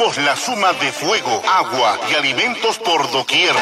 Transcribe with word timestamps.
La 0.00 0.34
suma 0.34 0.72
de 0.72 0.90
fuego, 0.92 1.42
agua 1.46 1.98
y 2.10 2.14
alimentos 2.14 2.78
por 2.78 3.10
doquier. 3.10 3.54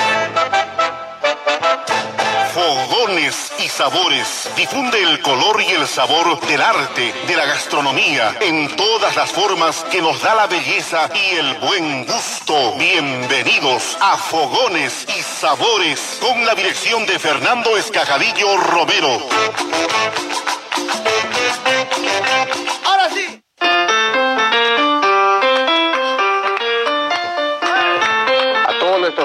Fogones 2.54 3.52
y 3.58 3.68
sabores. 3.68 4.48
Difunde 4.54 5.02
el 5.02 5.20
color 5.20 5.60
y 5.60 5.72
el 5.72 5.88
sabor 5.88 6.40
del 6.42 6.62
arte, 6.62 7.12
de 7.26 7.36
la 7.36 7.44
gastronomía, 7.44 8.36
en 8.40 8.68
todas 8.76 9.16
las 9.16 9.32
formas 9.32 9.84
que 9.90 10.00
nos 10.00 10.22
da 10.22 10.36
la 10.36 10.46
belleza 10.46 11.10
y 11.12 11.34
el 11.38 11.54
buen 11.54 12.06
gusto. 12.06 12.74
Bienvenidos 12.78 13.96
a 14.00 14.16
Fogones 14.16 15.08
y 15.08 15.20
Sabores, 15.20 16.18
con 16.20 16.46
la 16.46 16.54
dirección 16.54 17.04
de 17.04 17.18
Fernando 17.18 17.76
Escajadillo 17.76 18.58
Romero. 18.58 19.18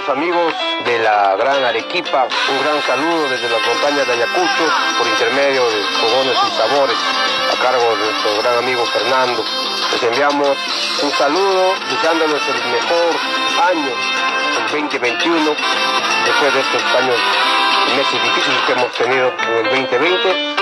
Amigos 0.09 0.53
de 0.85 0.99
la 0.99 1.35
Gran 1.35 1.63
Arequipa, 1.63 2.27
un 2.49 2.63
gran 2.63 2.81
saludo 2.81 3.29
desde 3.29 3.49
las 3.49 3.61
montañas 3.65 4.05
de 4.07 4.13
Ayacucho 4.13 4.65
por 4.97 5.07
intermedio 5.07 5.69
de 5.69 5.83
Fogones 5.83 6.37
y 6.47 6.51
Sabores, 6.57 6.97
a 7.51 7.61
cargo 7.61 7.95
de 7.95 8.05
nuestro 8.05 8.41
gran 8.41 8.57
amigo 8.57 8.85
Fernando. 8.85 9.43
Les 9.91 10.03
enviamos 10.03 10.57
un 11.03 11.11
saludo 11.11 11.73
deseándoles 11.89 12.41
el 12.47 12.71
mejor 12.71 13.15
año, 13.71 13.93
el 14.57 14.71
2021, 14.71 15.55
después 16.25 16.53
de 16.53 16.59
estos 16.59 16.83
años, 16.95 17.17
meses 17.95 18.23
difíciles 18.23 18.61
que 18.65 18.71
hemos 18.73 18.91
tenido 18.93 19.33
en 19.47 19.65
el 19.65 19.69
2020. 19.69 20.55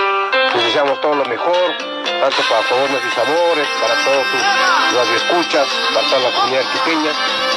Les 0.54 0.64
deseamos 0.66 1.02
todo 1.02 1.16
lo 1.16 1.26
mejor, 1.26 1.76
tanto 2.22 2.44
para 2.48 2.62
Fogones 2.62 3.02
y 3.04 3.16
Sabores, 3.16 3.68
para 3.82 3.96
todos 4.06 4.28
sus 4.30 5.10
escuchas, 5.24 5.68
para 5.92 6.08
toda 6.08 6.30
la 6.30 6.32
comunidad 6.36 6.62
pequeña 6.72 7.12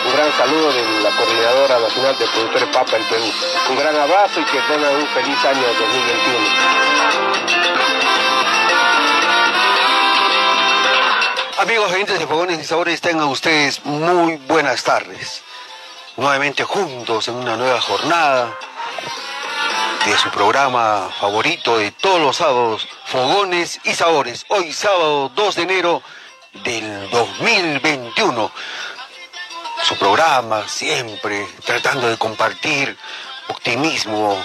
un 0.06 0.12
gran 0.12 0.32
saludo 0.38 0.73
de 0.73 1.00
la 1.02 1.10
Coordinadora 1.10 1.78
Nacional 1.80 2.18
de 2.18 2.27
Productores 2.27 2.68
Papa 2.68 2.96
en 2.96 3.04
Perú. 3.04 3.24
Un 3.71 3.76
gran 3.76 3.96
abrazo 3.96 4.40
y 4.40 4.45
que 4.45 4.59
tengan 4.60 4.96
un 4.96 5.06
feliz 5.09 5.45
año 5.45 5.66
2021. 5.66 6.48
Amigos 11.59 11.93
oyentes 11.93 12.18
de 12.18 12.26
Fogones 12.26 12.60
y 12.60 12.65
Sabores, 12.65 13.01
tengan 13.01 13.28
ustedes 13.28 13.84
muy 13.84 14.37
buenas 14.49 14.82
tardes. 14.82 15.43
Nuevamente 16.16 16.65
juntos 16.65 17.28
en 17.28 17.34
una 17.34 17.56
nueva 17.56 17.80
jornada 17.80 18.56
de 20.05 20.19
su 20.19 20.30
programa 20.30 21.09
favorito 21.19 21.79
de 21.79 21.91
todos 21.91 22.21
los 22.21 22.37
sábados, 22.37 22.87
Fogones 23.07 23.80
y 23.85 23.95
Sabores. 23.95 24.45
Hoy 24.49 24.73
sábado 24.73 25.30
2 25.35 25.55
de 25.57 25.63
enero 25.63 26.02
del 26.65 27.11
2021 27.11 28.52
su 29.83 29.96
programa, 29.96 30.66
siempre 30.69 31.46
tratando 31.65 32.09
de 32.09 32.16
compartir 32.16 32.96
optimismo, 33.49 34.38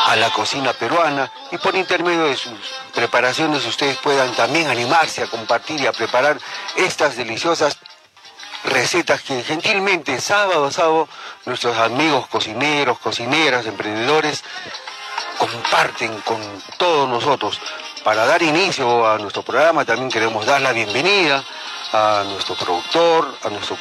a 0.06 0.16
la 0.16 0.30
cocina 0.30 0.72
peruana 0.72 1.30
y 1.50 1.58
por 1.58 1.74
intermedio 1.74 2.24
de 2.24 2.36
sus 2.36 2.52
preparaciones 2.94 3.64
ustedes 3.66 3.96
puedan 3.98 4.32
también 4.34 4.68
animarse 4.68 5.22
a 5.22 5.26
compartir 5.26 5.80
y 5.80 5.86
a 5.86 5.92
preparar 5.92 6.38
estas 6.76 7.16
deliciosas 7.16 7.76
recetas 8.64 9.22
que 9.22 9.42
gentilmente 9.42 10.20
sábado 10.20 10.66
a 10.66 10.72
sábado 10.72 11.08
nuestros 11.44 11.76
amigos 11.76 12.26
cocineros, 12.28 12.98
cocineras, 12.98 13.66
emprendedores 13.66 14.42
comparten 15.38 16.20
con 16.20 16.40
todos 16.78 17.08
nosotros. 17.08 17.60
Para 18.02 18.26
dar 18.26 18.42
inicio 18.42 19.08
a 19.08 19.18
nuestro 19.18 19.42
programa 19.42 19.84
también 19.84 20.10
queremos 20.10 20.46
dar 20.46 20.60
la 20.60 20.72
bienvenida 20.72 21.44
a 21.92 22.24
nuestro 22.26 22.54
productor, 22.54 23.36
a 23.42 23.50
nuestro 23.50 23.76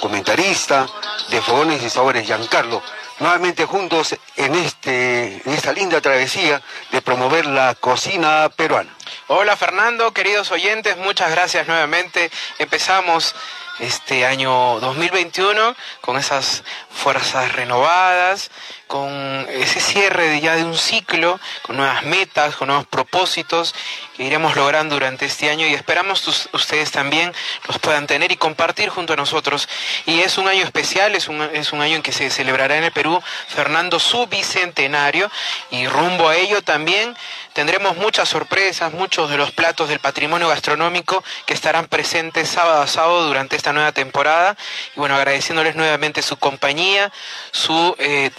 comentarista 0.00 0.86
de 1.28 1.40
Fogones 1.40 1.82
y 1.82 1.90
Sabores, 1.90 2.26
Giancarlo, 2.26 2.82
nuevamente 3.18 3.64
juntos 3.64 4.16
en, 4.36 4.54
este, 4.54 5.42
en 5.44 5.52
esta 5.52 5.72
linda 5.72 6.00
travesía 6.00 6.60
de 6.92 7.02
promover 7.02 7.46
la 7.46 7.74
cocina 7.74 8.50
peruana. 8.54 8.94
Hola 9.28 9.56
Fernando, 9.56 10.12
queridos 10.12 10.50
oyentes, 10.50 10.96
muchas 10.98 11.30
gracias 11.30 11.66
nuevamente. 11.66 12.30
Empezamos 12.58 13.34
este 13.78 14.24
año 14.24 14.80
2021 14.80 15.74
con 16.00 16.16
esas 16.16 16.64
fuerzas 16.90 17.52
renovadas, 17.52 18.50
con 18.86 19.46
ese 19.50 19.80
cierre 19.80 20.40
ya 20.40 20.54
de 20.56 20.64
un 20.64 20.76
ciclo, 20.76 21.40
con 21.62 21.76
nuevas 21.76 22.04
metas, 22.04 22.56
con 22.56 22.68
nuevos 22.68 22.86
propósitos 22.86 23.74
que 24.16 24.24
iremos 24.24 24.54
logrando 24.56 24.94
durante 24.94 25.26
este 25.26 25.50
año 25.50 25.66
y 25.66 25.74
esperamos 25.74 26.48
ustedes 26.52 26.90
también 26.90 27.32
los 27.66 27.78
puedan 27.78 28.06
tener 28.06 28.32
y 28.32 28.36
compartir 28.36 28.88
junto 28.88 29.12
a 29.12 29.16
nosotros. 29.16 29.68
Y 30.06 30.20
es 30.20 30.38
un 30.38 30.48
año 30.48 30.64
especial, 30.64 31.14
es 31.14 31.28
un, 31.28 31.42
es 31.42 31.72
un 31.72 31.80
año 31.80 31.96
en 31.96 32.02
que 32.02 32.12
se 32.12 32.30
celebrará 32.30 32.76
en 32.76 32.84
el 32.84 32.92
Perú 32.92 33.20
Fernando 33.48 33.98
su 33.98 34.26
bicentenario 34.26 35.30
y 35.70 35.86
rumbo 35.88 36.28
a 36.28 36.36
ello 36.36 36.62
también 36.62 37.16
tendremos 37.52 37.96
muchas 37.96 38.28
sorpresas, 38.28 38.92
muchos 38.92 39.30
de 39.30 39.38
los 39.38 39.50
platos 39.50 39.88
del 39.88 39.98
patrimonio 39.98 40.48
gastronómico 40.48 41.24
que 41.46 41.54
estarán 41.54 41.86
presentes 41.86 42.48
sábado 42.48 42.82
a 42.82 42.86
sábado 42.86 43.26
durante 43.26 43.56
esta 43.56 43.72
nueva 43.72 43.92
temporada. 43.92 44.56
Y 44.94 45.00
bueno, 45.00 45.16
agradeciéndoles 45.16 45.74
nuevamente 45.74 46.22
su 46.22 46.36
compañía, 46.36 47.10
su... 47.52 47.96
Eh, 47.98 48.30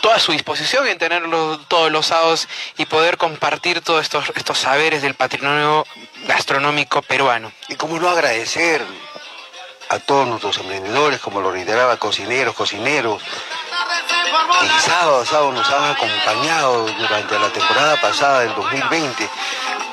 toda 0.00 0.18
su 0.18 0.32
disposición 0.32 0.86
en 0.86 0.98
tenerlo 0.98 1.58
todos 1.68 1.90
los 1.90 2.06
sábados 2.06 2.48
y 2.76 2.86
poder 2.86 3.16
compartir 3.16 3.80
todos 3.80 4.02
estos, 4.02 4.32
estos 4.34 4.58
saberes 4.58 5.02
del 5.02 5.14
patrimonio 5.14 5.86
gastronómico 6.26 7.02
peruano. 7.02 7.52
Y 7.68 7.76
cómo 7.76 7.98
no 7.98 8.08
agradecer 8.08 8.84
a 9.88 9.98
todos 9.98 10.28
nuestros 10.28 10.58
emprendedores, 10.58 11.20
como 11.20 11.40
lo 11.40 11.50
reiteraba, 11.50 11.96
cocineros, 11.96 12.54
cocineros, 12.54 13.22
a 14.32 15.24
sábado 15.24 15.52
nos 15.52 15.68
han 15.70 15.90
acompañado 15.90 16.86
durante 16.86 17.38
la 17.38 17.48
temporada 17.48 18.00
pasada 18.00 18.40
del 18.40 18.54
2020 18.54 19.28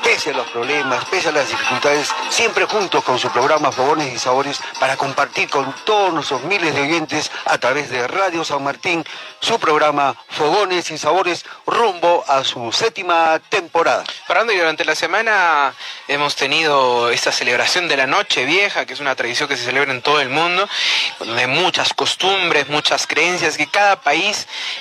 pese 0.02 0.30
a 0.30 0.34
los 0.34 0.48
problemas, 0.48 1.04
pese 1.06 1.28
a 1.28 1.32
las 1.32 1.48
dificultades, 1.48 2.08
siempre 2.30 2.64
juntos 2.64 3.04
con 3.04 3.18
su 3.18 3.30
programa 3.30 3.72
Fogones 3.72 4.12
y 4.12 4.18
Sabores 4.18 4.60
para 4.80 4.96
compartir 4.96 5.48
con 5.48 5.74
todos 5.84 6.12
nuestros 6.12 6.44
miles 6.44 6.74
de 6.74 6.82
oyentes 6.82 7.30
a 7.44 7.58
través 7.58 7.90
de 7.90 8.06
Radio 8.06 8.44
San 8.44 8.62
Martín 8.62 9.04
su 9.40 9.58
programa 9.58 10.16
Fogones 10.28 10.90
y 10.90 10.98
Sabores 10.98 11.44
rumbo 11.66 12.24
a 12.26 12.42
su 12.44 12.72
séptima 12.72 13.40
temporada. 13.48 14.04
Fernando, 14.26 14.52
y 14.52 14.56
durante 14.56 14.84
la 14.84 14.94
semana 14.94 15.74
hemos 16.08 16.36
tenido 16.36 17.10
esta 17.10 17.30
celebración 17.30 17.88
de 17.88 17.96
la 17.96 18.06
Noche 18.06 18.44
Vieja, 18.44 18.86
que 18.86 18.94
es 18.94 19.00
una 19.00 19.14
tradición 19.14 19.48
que 19.48 19.56
se 19.56 19.64
celebra 19.64 19.92
en 19.92 20.02
todo 20.02 20.20
el 20.20 20.30
mundo, 20.30 20.68
de 21.20 21.46
muchas 21.46 21.92
costumbres, 21.92 22.68
muchas 22.68 23.06
creencias 23.06 23.56
que 23.56 23.66
cada 23.66 24.00
país 24.00 24.27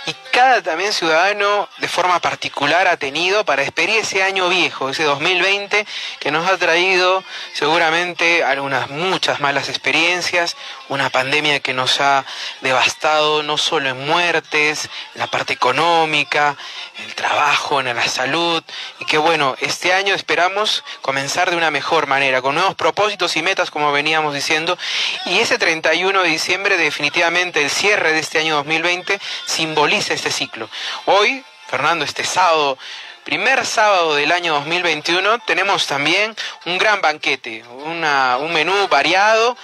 y 0.06 0.14
cada 0.32 0.62
también 0.62 0.94
ciudadano 0.94 1.70
de 1.78 1.88
forma 1.88 2.20
particular 2.20 2.88
ha 2.88 2.98
tenido 2.98 3.46
para 3.46 3.62
despedir 3.62 4.00
ese 4.00 4.24
año 4.24 4.50
viejo, 4.50 4.90
ese 4.90 5.04
2020 5.04 5.28
2020 5.28 5.86
que 6.20 6.32
nos 6.32 6.50
ha 6.50 6.58
traído 6.58 7.24
seguramente 7.54 8.44
algunas 8.44 8.90
muchas 8.90 9.40
malas 9.40 9.70
experiencias, 9.70 10.56
una 10.90 11.10
pandemia 11.10 11.60
que 11.60 11.74
nos 11.74 12.00
ha 12.00 12.26
devastado 12.62 13.44
no 13.44 13.58
solo 13.58 13.90
en 13.90 14.06
muertes, 14.06 14.90
en 15.14 15.20
la 15.20 15.28
parte 15.28 15.54
económica, 15.54 16.56
en 16.98 17.06
el 17.06 17.16
trabajo, 17.16 17.80
en 17.80 17.96
la 17.96 18.08
salud, 18.08 18.64
y 19.00 19.06
que 19.06 19.18
bueno, 19.18 19.56
este 19.60 19.94
año 19.94 20.14
esperamos 20.14 20.84
comenzar 21.02 21.50
de 21.50 21.58
una 21.58 21.72
mejor 21.72 22.08
manera, 22.08 22.42
con 22.42 22.56
nuevos 22.56 22.76
propósitos 22.76 23.36
y 23.36 23.42
metas 23.42 23.72
como 23.72 23.92
veníamos 23.92 24.34
diciendo, 24.34 24.78
y 25.26 25.40
ese 25.40 25.58
31 25.58 26.24
de 26.24 26.30
diciembre 26.30 26.78
definitivamente 26.78 27.62
el 27.62 27.70
cierre 27.70 28.14
de 28.14 28.20
este 28.20 28.40
año 28.40 28.56
2020 28.56 29.20
simboliza 29.46 30.14
este 30.14 30.32
ciclo. 30.32 30.70
Hoy, 31.06 31.44
Fernando, 31.68 32.06
este 32.06 32.24
sábado 32.24 32.78
primer 33.26 33.66
sábado 33.66 34.16
del 34.16 34.32
año 34.32 34.54
2021 34.54 35.40
tenemos 35.40 35.86
también 35.86 36.34
un 36.66 36.78
gran 36.78 37.02
banquete, 37.02 37.62
un 37.68 38.54
menú 38.54 38.88
variado 38.88 39.58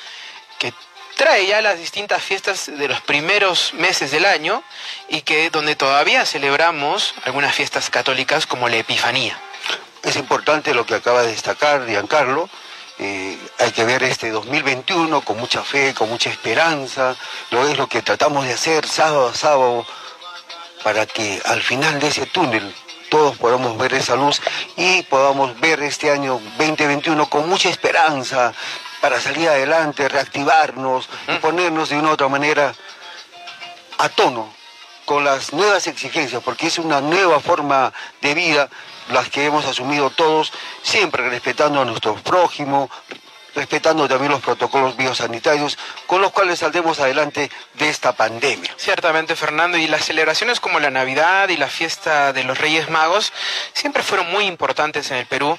que 0.59 0.73
trae 1.15 1.47
ya 1.47 1.61
las 1.61 1.77
distintas 1.77 2.21
fiestas 2.21 2.65
de 2.67 2.87
los 2.87 3.01
primeros 3.01 3.73
meses 3.73 4.11
del 4.11 4.25
año 4.25 4.63
y 5.09 5.21
que 5.21 5.49
donde 5.49 5.75
todavía 5.75 6.25
celebramos 6.25 7.13
algunas 7.23 7.55
fiestas 7.55 7.89
católicas 7.89 8.45
como 8.45 8.69
la 8.69 8.77
Epifanía. 8.77 9.37
Es 10.03 10.15
importante 10.15 10.73
lo 10.73 10.85
que 10.85 10.95
acaba 10.95 11.21
de 11.21 11.29
destacar 11.29 11.87
Giancarlo. 11.87 12.49
Eh, 12.99 13.37
hay 13.59 13.71
que 13.71 13.85
ver 13.85 14.03
este 14.03 14.29
2021 14.29 15.21
con 15.21 15.39
mucha 15.39 15.63
fe, 15.63 15.93
con 15.93 16.09
mucha 16.09 16.29
esperanza. 16.29 17.15
Lo 17.51 17.67
es 17.67 17.77
lo 17.77 17.87
que 17.87 18.01
tratamos 18.01 18.45
de 18.45 18.53
hacer 18.53 18.87
sábado 18.87 19.29
a 19.29 19.33
sábado 19.33 19.85
para 20.83 21.05
que 21.05 21.41
al 21.45 21.61
final 21.61 21.99
de 21.99 22.09
ese 22.09 22.25
túnel 22.25 22.75
todos 23.09 23.37
podamos 23.37 23.77
ver 23.77 23.93
esa 23.93 24.15
luz 24.15 24.41
y 24.75 25.03
podamos 25.03 25.59
ver 25.59 25.81
este 25.83 26.11
año 26.11 26.41
2021 26.57 27.29
con 27.29 27.47
mucha 27.47 27.69
esperanza 27.69 28.53
para 29.03 29.19
salir 29.19 29.49
adelante, 29.49 30.07
reactivarnos 30.07 31.09
y 31.27 31.37
ponernos 31.39 31.89
de 31.89 31.97
una 31.97 32.11
u 32.11 32.13
otra 32.13 32.29
manera 32.29 32.73
a 33.97 34.07
tono 34.07 34.49
con 35.03 35.25
las 35.25 35.51
nuevas 35.51 35.87
exigencias, 35.87 36.41
porque 36.41 36.67
es 36.67 36.79
una 36.79 37.01
nueva 37.01 37.41
forma 37.41 37.91
de 38.21 38.33
vida 38.33 38.69
las 39.09 39.27
que 39.27 39.43
hemos 39.43 39.65
asumido 39.65 40.09
todos, 40.09 40.53
siempre 40.83 41.29
respetando 41.29 41.81
a 41.81 41.85
nuestro 41.85 42.15
prójimo, 42.15 42.89
respetando 43.53 44.07
también 44.07 44.31
los 44.31 44.41
protocolos 44.41 44.95
biosanitarios 44.95 45.77
con 46.07 46.21
los 46.21 46.31
cuales 46.31 46.59
saldremos 46.59 47.01
adelante 47.01 47.51
de 47.73 47.89
esta 47.89 48.13
pandemia. 48.13 48.73
Ciertamente, 48.77 49.35
Fernando, 49.35 49.77
y 49.77 49.87
las 49.87 50.05
celebraciones 50.05 50.61
como 50.61 50.79
la 50.79 50.91
Navidad 50.91 51.49
y 51.49 51.57
la 51.57 51.67
fiesta 51.67 52.31
de 52.31 52.45
los 52.45 52.57
Reyes 52.57 52.89
Magos 52.89 53.33
siempre 53.73 54.01
fueron 54.01 54.31
muy 54.31 54.45
importantes 54.45 55.11
en 55.11 55.17
el 55.17 55.25
Perú 55.25 55.57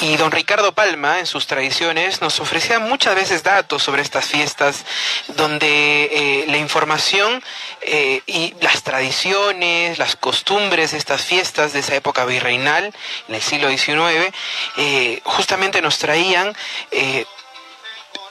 y 0.00 0.16
don 0.16 0.32
Ricardo 0.32 0.72
Palma, 0.72 1.20
en 1.20 1.26
sus 1.26 1.46
tradiciones, 1.46 2.20
nos 2.20 2.40
ofrecía 2.40 2.80
muchas 2.80 3.14
veces 3.14 3.42
datos 3.42 3.82
sobre 3.82 4.02
estas 4.02 4.26
fiestas, 4.26 4.84
donde 5.28 6.04
eh, 6.12 6.44
la 6.48 6.56
información 6.56 7.42
eh, 7.82 8.20
y 8.26 8.54
las 8.60 8.82
tradiciones, 8.82 9.98
las 9.98 10.16
costumbres 10.16 10.92
de 10.92 10.98
estas 10.98 11.22
fiestas 11.22 11.72
de 11.72 11.80
esa 11.80 11.94
época 11.94 12.24
virreinal, 12.24 12.92
en 13.28 13.34
el 13.34 13.42
siglo 13.42 13.70
XIX, 13.70 14.34
eh, 14.76 15.20
justamente 15.24 15.80
nos 15.80 15.98
traían 15.98 16.54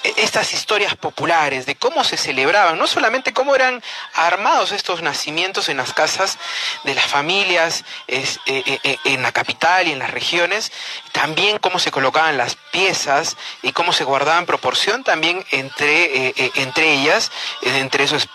estas 0.03 0.53
historias 0.53 0.95
populares 0.95 1.67
de 1.67 1.75
cómo 1.75 2.03
se 2.03 2.17
celebraban, 2.17 2.77
no 2.77 2.87
solamente 2.87 3.33
cómo 3.33 3.55
eran 3.55 3.83
armados 4.15 4.71
estos 4.71 5.03
nacimientos 5.03 5.69
en 5.69 5.77
las 5.77 5.93
casas 5.93 6.39
de 6.83 6.95
las 6.95 7.05
familias 7.05 7.83
en 8.07 9.21
la 9.21 9.31
capital 9.31 9.87
y 9.87 9.91
en 9.91 9.99
las 9.99 10.09
regiones, 10.09 10.71
también 11.11 11.59
cómo 11.59 11.79
se 11.79 11.91
colocaban 11.91 12.37
las 12.37 12.55
piezas 12.71 13.37
y 13.61 13.71
cómo 13.71 13.93
se 13.93 14.03
guardaban 14.03 14.45
proporción 14.45 15.03
también 15.03 15.45
entre, 15.51 16.33
entre 16.55 16.93
ellas, 16.93 17.31
entre 17.61 18.05
esos 18.05 18.27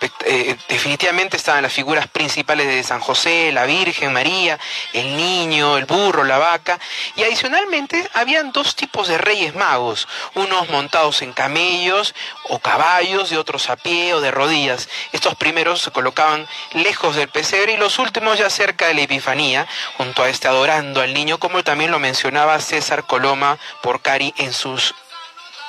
definitivamente 0.69 1.37
estaban 1.37 1.63
las 1.63 1.73
figuras 1.73 2.07
principales 2.07 2.67
de 2.67 2.83
San 2.83 2.99
José, 2.99 3.51
la 3.51 3.65
Virgen 3.65 4.13
María, 4.13 4.59
el 4.93 5.15
niño, 5.17 5.77
el 5.77 5.85
burro, 5.85 6.23
la 6.23 6.37
vaca, 6.37 6.79
y 7.15 7.23
adicionalmente 7.23 8.09
habían 8.13 8.51
dos 8.51 8.75
tipos 8.75 9.07
de 9.07 9.17
reyes 9.17 9.55
magos, 9.55 10.07
unos 10.35 10.69
montados 10.69 11.21
en 11.21 11.33
camellos, 11.33 11.67
ellos 11.67 12.15
o 12.49 12.59
caballos 12.59 13.31
y 13.31 13.35
otros 13.35 13.69
a 13.69 13.75
pie 13.75 14.13
o 14.13 14.21
de 14.21 14.31
rodillas. 14.31 14.87
Estos 15.11 15.35
primeros 15.35 15.81
se 15.81 15.91
colocaban 15.91 16.47
lejos 16.73 17.15
del 17.15 17.27
pesebre 17.27 17.73
y 17.73 17.77
los 17.77 17.99
últimos 17.99 18.37
ya 18.37 18.49
cerca 18.49 18.87
de 18.87 18.93
la 18.93 19.01
Epifanía, 19.01 19.67
junto 19.97 20.23
a 20.23 20.29
este 20.29 20.47
adorando 20.47 21.01
al 21.01 21.13
niño, 21.13 21.39
como 21.39 21.63
también 21.63 21.91
lo 21.91 21.99
mencionaba 21.99 22.59
César 22.67 23.05
Coloma 23.05 23.57
Porcari 23.81 24.33
en 24.37 24.53
sus, 24.53 24.93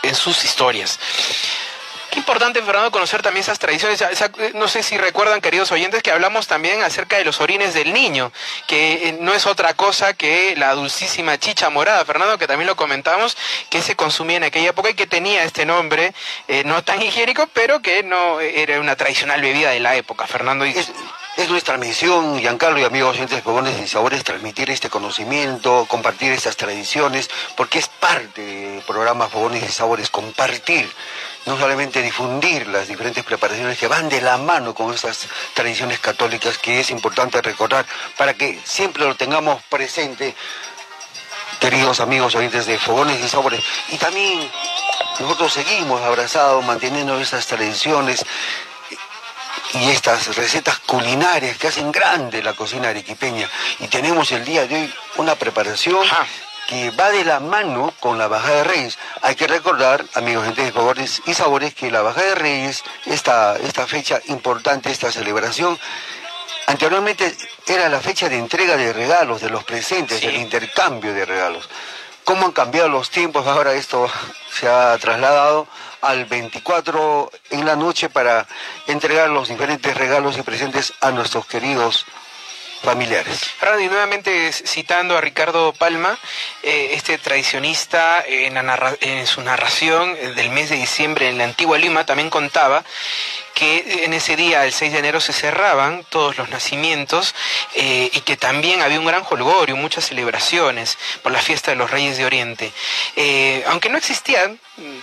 en 0.03 0.15
sus 0.15 0.45
historias. 0.45 0.99
Qué 2.11 2.21
importante, 2.21 2.63
Fernando, 2.63 2.91
conocer 2.91 3.21
también 3.21 3.43
esas 3.43 3.59
tradiciones. 3.59 4.03
No 4.55 4.67
sé 4.67 4.83
si 4.83 4.97
recuerdan, 4.97 5.43
queridos 5.43 5.71
oyentes, 5.73 6.03
que 6.03 6.11
hablamos 6.11 6.47
también 6.47 6.83
acerca 6.83 7.19
de 7.19 7.25
los 7.25 7.41
orines 7.41 7.75
del 7.75 7.93
niño, 7.93 8.33
que 8.67 9.09
eh, 9.09 9.17
no 9.21 9.35
es 9.35 9.45
otra 9.47 9.75
cosa 9.75 10.15
que 10.15 10.57
la 10.57 10.75
dulcísima 10.75 11.39
chicha 11.39 11.69
morada, 11.69 12.05
Fernando, 12.07 12.39
que 12.39 12.47
también 12.47 12.67
lo 12.67 12.77
comentamos, 12.77 13.37
que 13.69 13.83
se 13.83 13.95
consumía 13.95 14.39
en 14.39 14.45
aquella 14.45 14.71
época 14.71 14.89
y 14.89 14.95
que 14.95 15.07
tenía 15.07 15.45
este 15.45 15.67
nombre, 15.67 16.15
eh, 16.49 16.65
no 16.65 16.83
tan 16.83 17.03
higiénico, 17.03 17.47
pero 17.53 17.83
que 17.83 18.03
no 18.03 18.41
era 18.41 18.81
una 18.81 18.97
tradicional 18.97 19.43
bebida 19.43 19.71
de 19.71 19.81
la 19.81 19.95
época, 19.95 20.27
Fernando. 20.27 20.65
Es 21.39 21.49
nuestra 21.49 21.79
misión, 21.79 22.41
Giancarlo 22.41 22.81
y 22.81 22.85
amigos 22.85 23.15
oyentes 23.15 23.45
Fogones 23.45 23.81
y 23.81 23.87
Sabores, 23.87 24.25
transmitir 24.25 24.71
este 24.71 24.91
conocimiento, 24.91 25.87
compartir 25.89 26.33
estas 26.33 26.57
tradiciones, 26.57 27.31
porque 27.57 27.79
es 27.79 27.87
parte 27.87 28.43
del 28.43 28.83
programa 28.83 29.29
Fogones 29.29 29.63
y 29.63 29.69
Sabores, 29.69 30.11
compartir 30.11 30.91
no 31.47 31.57
solamente 31.57 32.03
difundir 32.03 32.67
las 32.67 32.89
diferentes 32.89 33.23
preparaciones 33.23 33.79
que 33.79 33.87
van 33.87 34.09
de 34.09 34.21
la 34.21 34.37
mano 34.37 34.75
con 34.75 34.93
estas 34.93 35.29
tradiciones 35.55 36.01
católicas 36.01 36.59
que 36.59 36.81
es 36.81 36.91
importante 36.91 37.41
recordar 37.41 37.87
para 38.17 38.35
que 38.35 38.59
siempre 38.65 39.05
lo 39.05 39.15
tengamos 39.15 39.63
presente, 39.71 40.35
queridos 41.61 42.01
amigos 42.01 42.35
oyentes 42.35 42.67
de 42.67 42.81
Fogones 42.81 43.25
y 43.25 43.29
Sabores. 43.29 43.63
Y 43.91 43.97
también 43.97 44.51
nosotros 45.21 45.53
seguimos 45.53 46.03
abrazados, 46.03 46.65
manteniendo 46.65 47.17
estas 47.21 47.47
tradiciones 47.47 48.25
y 49.75 49.91
estas 49.91 50.35
recetas 50.37 50.79
culinarias 50.81 51.59
que 51.59 51.69
hacen 51.69 51.93
grande 51.93 52.43
la 52.43 52.55
cocina 52.55 52.89
arequipeña. 52.89 53.49
Y 53.81 53.89
tenemos 53.89 54.33
el 54.33 54.45
día 54.45 54.67
de 54.67 54.83
hoy 54.83 54.95
una 55.17 55.35
preparación 55.35 56.07
que 56.69 56.91
va 56.91 57.11
de 57.11 57.25
la 57.25 57.41
mano 57.41 57.95
con 57.99 58.19
la 58.19 58.29
Bajada 58.29 58.57
de 58.57 58.65
Reyes. 58.65 58.99
Hay 59.23 59.35
que 59.35 59.47
recordar, 59.47 60.05
amigos, 60.15 60.45
gente 60.45 60.63
de 60.63 60.73
favores 60.73 61.23
y 61.27 61.35
sabores, 61.35 61.75
que 61.75 61.91
la 61.91 62.03
Bajada 62.03 62.29
de 62.29 62.35
Reyes, 62.35 62.85
esta, 63.07 63.57
esta 63.57 63.87
fecha 63.87 64.21
importante, 64.29 64.91
esta 64.91 65.11
celebración, 65.11 65.79
anteriormente 66.67 67.35
era 67.67 67.89
la 67.89 68.01
fecha 68.01 68.29
de 68.29 68.37
entrega 68.37 68.77
de 68.77 68.93
regalos, 68.93 69.41
de 69.41 69.49
los 69.49 69.65
presentes, 69.65 70.21
del 70.21 70.37
intercambio 70.37 71.15
de 71.15 71.25
regalos. 71.25 71.69
¿Cómo 72.29 72.45
han 72.45 72.53
cambiado 72.53 72.91
los 72.91 73.09
tiempos? 73.09 73.47
Ahora 73.47 73.73
esto 73.73 74.07
se 74.53 74.69
ha 74.69 74.99
trasladado 74.99 75.67
al 76.03 76.27
24 76.27 77.31
en 77.49 77.65
la 77.65 77.75
noche 77.75 78.11
para 78.11 78.47
entregar 78.87 79.31
los 79.31 79.49
diferentes 79.49 79.97
regalos 79.97 80.37
y 80.37 80.43
presentes 80.43 80.93
a 81.01 81.11
nuestros 81.11 81.47
queridos 81.47 82.05
familiares. 82.83 83.51
y 83.81 83.87
nuevamente 83.87 84.53
citando 84.53 85.17
a 85.17 85.23
Ricardo 85.23 85.73
Palma, 85.73 86.19
eh, 86.63 86.91
este 86.93 87.17
tradicionista 87.17 88.23
en, 88.27 88.59
en, 89.01 89.27
su 89.27 89.41
narración 89.41 90.15
del 90.37 90.51
mes 90.51 90.69
de 90.69 90.77
diciembre 90.77 91.31
en 91.31 91.39
la 91.39 91.45
antigua 91.45 91.79
Lima 91.79 92.05
también 92.05 92.29
contaba 92.29 92.85
que 93.59 94.05
en 94.05 94.15
ese 94.15 94.37
día, 94.37 94.65
el 94.65 94.73
6 94.73 94.93
de 94.93 94.99
enero, 95.01 95.21
se 95.21 95.33
cerraban 95.33 96.05
todos 96.11 96.39
los 96.39 96.49
nacimientos 96.49 97.35
eh, 97.75 98.09
y 98.13 98.21
que 98.21 98.37
también 98.37 98.83
había 98.83 99.01
un 99.01 99.07
gran 99.07 99.25
holgorio, 99.29 99.75
muchas 99.75 100.07
celebraciones 100.07 100.97
por 101.25 101.33
la 101.33 101.41
fiesta 101.41 101.73
de 101.73 101.77
los 101.77 101.91
Reyes 101.91 102.17
de 102.19 102.25
Oriente. 102.25 102.73
Eh, 103.17 103.65
aunque 103.67 103.89
no 103.89 103.99
existían, 103.99 104.61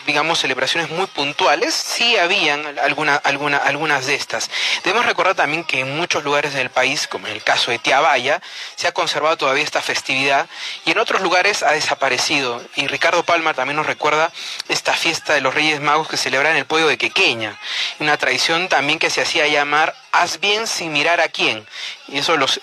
digamos, 0.08 0.40
celebraciones 0.40 0.90
muy 0.90 1.06
puntuales, 1.08 1.74
sí 1.74 2.16
habían 2.16 2.80
alguna, 2.80 3.18
alguna, 3.18 3.58
algunas 3.58 4.06
de 4.06 4.16
estas. 4.16 4.50
Debemos 4.86 5.06
recordar 5.06 5.36
también 5.36 5.66
que 5.66 5.82
en 5.82 5.98
muchos 5.98 6.24
lugares 6.24 6.54
del 6.54 6.70
país, 6.70 7.10
como 7.10 7.28
en 7.28 7.34
el 7.34 7.44
caso 7.44 7.72
de 7.72 7.80
Tiabaya, 7.80 8.42
se 8.78 8.88
ha 8.88 8.94
conservado 8.94 9.36
todavía 9.36 9.66
esta 9.66 9.82
festividad 9.82 10.48
y 10.86 10.92
en 10.92 11.00
otros 11.00 11.22
lugares 11.22 11.62
ha 11.62 11.74
desaparecido. 11.74 12.64
Y 12.78 12.88
Ricardo 12.88 13.24
Palma 13.24 13.54
también 13.54 13.76
nos 13.76 13.86
recuerda 13.86 14.32
esta 14.70 14.94
fiesta 14.94 15.34
de 15.34 15.42
los 15.42 15.54
Reyes 15.54 15.82
Magos 15.82 16.08
que 16.08 16.16
celebra 16.16 16.52
en 16.52 16.56
el 16.58 16.66
pueblo 16.66 16.88
de 16.88 16.98
Quequeña, 16.98 17.60
una 18.00 18.16
tradición 18.16 18.45
también 18.70 19.00
que 19.00 19.10
se 19.10 19.22
hacía 19.22 19.48
llamar 19.48 19.96
Haz 20.12 20.40
bien 20.40 20.68
sin 20.68 20.94
mirar 20.94 21.20
a 21.20 21.28
quién. 21.28 21.66
Y 22.08 22.20
eso 22.20 22.38
los, 22.38 22.62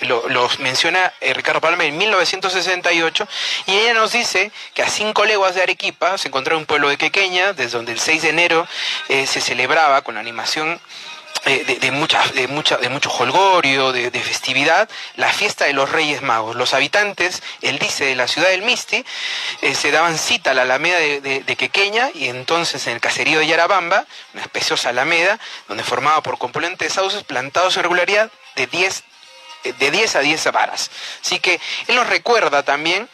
menciona 0.61 1.12
eh, 1.21 1.35
Ricardo 1.35 1.61
Palma 1.61 1.85
en 1.85 1.99
1968. 1.99 3.29
Y 3.67 3.73
ella 3.73 3.95
nos 3.95 4.12
dice 4.12 4.53
que 4.75 4.83
a 4.83 4.89
cinco 4.89 5.25
leguas 5.25 5.55
de 5.55 5.62
Arequipa 5.62 6.17
se 6.17 6.29
encontraba 6.29 6.59
un 6.59 6.67
pueblo 6.67 6.89
de 6.89 6.97
Quequeña, 6.97 7.53
desde 7.53 7.77
donde 7.77 7.93
el 7.93 7.99
6 7.99 8.23
de 8.23 8.29
enero 8.31 8.67
eh, 9.09 9.27
se 9.27 9.41
celebraba 9.41 10.03
con 10.03 10.15
la 10.15 10.21
animación 10.21 10.81
eh, 11.45 11.65
de, 11.67 11.77
de, 11.77 11.91
mucha, 11.91 12.25
de, 12.29 12.47
mucha, 12.47 12.77
de 12.77 12.89
mucho 12.89 13.11
holgorio, 13.11 13.91
de, 13.91 14.12
de, 14.12 14.21
festividad, 14.21 14.89
la 15.17 15.33
fiesta 15.33 15.65
de 15.65 15.73
los 15.73 15.91
Reyes 15.91 16.23
Magos. 16.23 16.55
Los 16.55 16.73
habitantes, 16.73 17.43
él 17.62 17.81
dice, 17.81 18.05
de 18.05 18.15
la 18.15 18.29
ciudad 18.29 18.49
del 18.51 18.62
Misti, 18.62 19.05
eh, 19.61 19.75
se 19.75 19.91
daban 19.91 20.19
cita 20.19 20.53
a 20.53 20.55
la 20.55 20.62
alameda 20.62 20.99
de, 20.99 21.21
de, 21.21 21.57
Quequeña 21.57 22.11
y 22.15 22.29
entonces 22.29 22.87
en 22.87 22.95
el 22.95 23.01
caserío 23.01 23.41
de 23.41 23.49
Yarabamba, 23.49 24.07
una 24.35 24.43
especiosa 24.43 24.91
alameda, 24.91 25.41
donde 25.67 25.83
formaba 25.83 26.23
por 26.23 26.39
componentes 26.39 26.89
de 26.89 26.95
sauces 26.95 27.25
plantados 27.25 27.77
en 27.77 27.83
regularidad 27.83 28.31
de 28.55 28.67
10 28.69 29.03
de 29.79 29.91
10 29.91 30.17
a 30.17 30.21
10 30.21 30.53
varas. 30.53 30.91
Así 31.25 31.39
que 31.39 31.61
él 31.87 31.95
nos 31.95 32.09
recuerda 32.09 32.65
también 32.65 33.09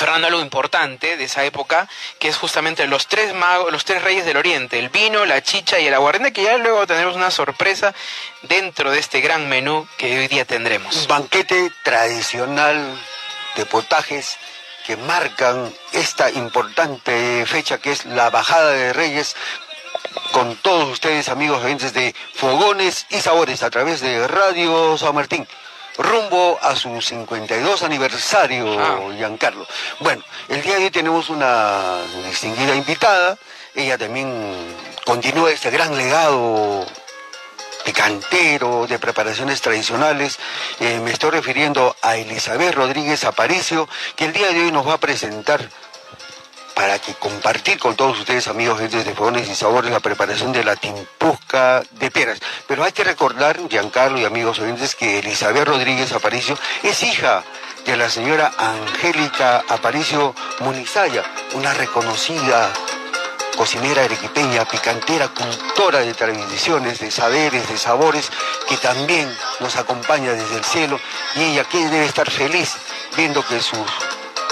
Fernando 0.00 0.28
algo 0.28 0.40
importante 0.40 1.18
de 1.18 1.24
esa 1.24 1.44
época, 1.44 1.86
que 2.18 2.28
es 2.28 2.38
justamente 2.38 2.86
los 2.86 3.06
tres 3.06 3.34
magos, 3.34 3.70
los 3.70 3.84
tres 3.84 4.00
reyes 4.00 4.24
del 4.24 4.38
Oriente, 4.38 4.78
el 4.78 4.88
vino, 4.88 5.26
la 5.26 5.42
chicha 5.42 5.78
y 5.78 5.88
el 5.88 5.92
aguardiente, 5.92 6.32
que 6.32 6.42
ya 6.42 6.56
luego 6.56 6.86
tendremos 6.86 7.16
una 7.16 7.30
sorpresa 7.30 7.94
dentro 8.40 8.90
de 8.92 8.98
este 8.98 9.20
gran 9.20 9.50
menú 9.50 9.86
que 9.98 10.18
hoy 10.18 10.26
día 10.26 10.46
tendremos. 10.46 10.96
Un 11.02 11.06
banquete 11.06 11.70
tradicional 11.84 12.98
de 13.56 13.66
potajes 13.66 14.38
que 14.86 14.96
marcan 14.96 15.70
esta 15.92 16.30
importante 16.30 17.44
fecha 17.44 17.76
que 17.76 17.92
es 17.92 18.06
la 18.06 18.30
bajada 18.30 18.70
de 18.70 18.94
reyes 18.94 19.36
con 20.32 20.56
todos 20.56 20.88
ustedes 20.88 21.28
amigos 21.28 21.62
oyentes 21.62 21.92
de 21.92 22.14
Fogones 22.36 23.04
y 23.10 23.20
Sabores 23.20 23.62
a 23.62 23.68
través 23.68 24.00
de 24.00 24.26
Radio 24.26 24.96
San 24.96 25.14
Martín 25.14 25.46
rumbo 25.98 26.58
a 26.62 26.74
su 26.76 27.00
52 27.00 27.82
aniversario, 27.82 28.78
ah. 28.78 29.12
Giancarlo. 29.16 29.66
Bueno, 30.00 30.22
el 30.48 30.62
día 30.62 30.76
de 30.76 30.84
hoy 30.84 30.90
tenemos 30.90 31.30
una 31.30 31.98
distinguida 32.26 32.74
invitada. 32.74 33.36
Ella 33.74 33.98
también 33.98 34.76
continúa 35.04 35.50
este 35.50 35.70
gran 35.70 35.96
legado 35.96 36.86
picantero 37.84 38.86
de 38.86 38.98
preparaciones 38.98 39.60
tradicionales. 39.60 40.38
Eh, 40.80 41.00
me 41.00 41.12
estoy 41.12 41.30
refiriendo 41.30 41.96
a 42.02 42.16
Elizabeth 42.16 42.74
Rodríguez 42.74 43.24
Aparicio, 43.24 43.88
que 44.16 44.26
el 44.26 44.32
día 44.32 44.48
de 44.48 44.64
hoy 44.64 44.72
nos 44.72 44.86
va 44.86 44.94
a 44.94 45.00
presentar 45.00 45.68
para 46.80 46.98
que 46.98 47.12
compartir 47.12 47.78
con 47.78 47.94
todos 47.94 48.18
ustedes, 48.20 48.48
amigos, 48.48 48.80
gente 48.80 49.04
de 49.04 49.14
Fogones 49.14 49.46
y 49.50 49.54
Sabores, 49.54 49.90
la 49.90 50.00
preparación 50.00 50.50
de 50.50 50.64
la 50.64 50.76
timpusca 50.76 51.82
de 51.90 52.10
peras. 52.10 52.40
Pero 52.66 52.82
hay 52.82 52.92
que 52.92 53.04
recordar, 53.04 53.58
Giancarlo 53.68 54.18
y 54.18 54.24
amigos 54.24 54.60
oyentes, 54.60 54.94
que 54.94 55.18
Elizabeth 55.18 55.68
Rodríguez 55.68 56.10
Aparicio 56.12 56.56
es 56.82 57.02
hija 57.02 57.44
de 57.84 57.98
la 57.98 58.08
señora 58.08 58.52
Angélica 58.56 59.62
Aparicio 59.68 60.34
Munizaya, 60.60 61.22
una 61.52 61.74
reconocida 61.74 62.72
cocinera 63.58 64.04
arequipeña, 64.04 64.64
picantera, 64.64 65.28
cultora 65.28 65.98
de 65.98 66.14
tradiciones, 66.14 66.98
de 67.00 67.10
saberes, 67.10 67.68
de 67.68 67.76
sabores, 67.76 68.30
que 68.66 68.78
también 68.78 69.30
nos 69.60 69.76
acompaña 69.76 70.32
desde 70.32 70.56
el 70.56 70.64
cielo 70.64 70.98
y 71.36 71.42
ella 71.42 71.64
que 71.64 71.86
debe 71.88 72.06
estar 72.06 72.30
feliz 72.30 72.74
viendo 73.18 73.46
que 73.46 73.60
sus 73.60 73.86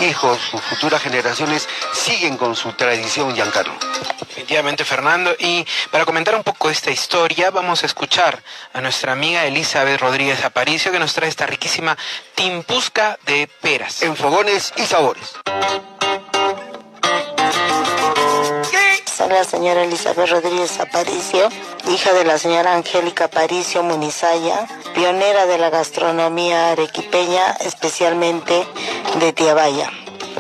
hijos, 0.00 0.38
sus 0.50 0.60
futuras 0.60 1.02
generaciones 1.02 1.68
siguen 1.92 2.36
con 2.36 2.54
su 2.54 2.72
tradición, 2.72 3.34
Giancarlo. 3.34 3.74
Definitivamente, 4.20 4.84
Fernando. 4.84 5.34
Y 5.38 5.66
para 5.90 6.04
comentar 6.04 6.34
un 6.34 6.42
poco 6.42 6.70
esta 6.70 6.90
historia, 6.90 7.50
vamos 7.50 7.82
a 7.82 7.86
escuchar 7.86 8.42
a 8.72 8.80
nuestra 8.80 9.12
amiga 9.12 9.44
Elizabeth 9.44 10.00
Rodríguez 10.00 10.44
Aparicio, 10.44 10.92
que 10.92 10.98
nos 10.98 11.14
trae 11.14 11.28
esta 11.28 11.46
riquísima 11.46 11.96
timpusca 12.34 13.18
de 13.26 13.48
peras. 13.60 14.02
En 14.02 14.16
fogones 14.16 14.72
y 14.76 14.86
sabores. 14.86 15.34
La 19.28 19.44
señora 19.44 19.84
Elizabeth 19.84 20.30
Rodríguez 20.30 20.80
Aparicio, 20.80 21.50
hija 21.90 22.14
de 22.14 22.24
la 22.24 22.38
señora 22.38 22.72
Angélica 22.72 23.24
Aparicio 23.24 23.82
Munizaya, 23.82 24.66
pionera 24.94 25.44
de 25.44 25.58
la 25.58 25.68
gastronomía 25.68 26.72
arequipeña, 26.72 27.52
especialmente 27.60 28.66
de 29.20 29.32
Tiabaya. 29.34 29.90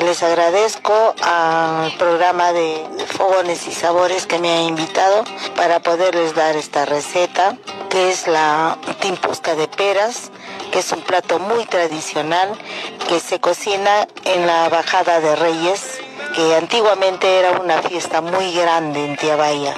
Les 0.00 0.22
agradezco 0.22 1.14
al 1.22 1.92
programa 1.98 2.52
de 2.52 2.82
Fogones 3.08 3.66
y 3.66 3.72
Sabores 3.72 4.26
que 4.26 4.38
me 4.38 4.48
ha 4.50 4.62
invitado 4.62 5.22
para 5.54 5.80
poderles 5.80 6.34
dar 6.34 6.56
esta 6.56 6.86
receta, 6.86 7.58
que 7.90 8.10
es 8.10 8.26
la 8.26 8.78
timpusca 9.00 9.54
de 9.54 9.68
peras, 9.68 10.30
que 10.72 10.78
es 10.78 10.90
un 10.92 11.02
plato 11.02 11.38
muy 11.38 11.66
tradicional 11.66 12.56
que 13.06 13.20
se 13.20 13.38
cocina 13.38 14.08
en 14.24 14.46
la 14.46 14.68
bajada 14.70 15.20
de 15.20 15.36
Reyes, 15.36 16.00
que 16.38 16.54
antiguamente 16.54 17.40
era 17.40 17.50
una 17.50 17.82
fiesta 17.82 18.20
muy 18.20 18.52
grande 18.52 19.04
en 19.04 19.16
Tiabaya. 19.16 19.74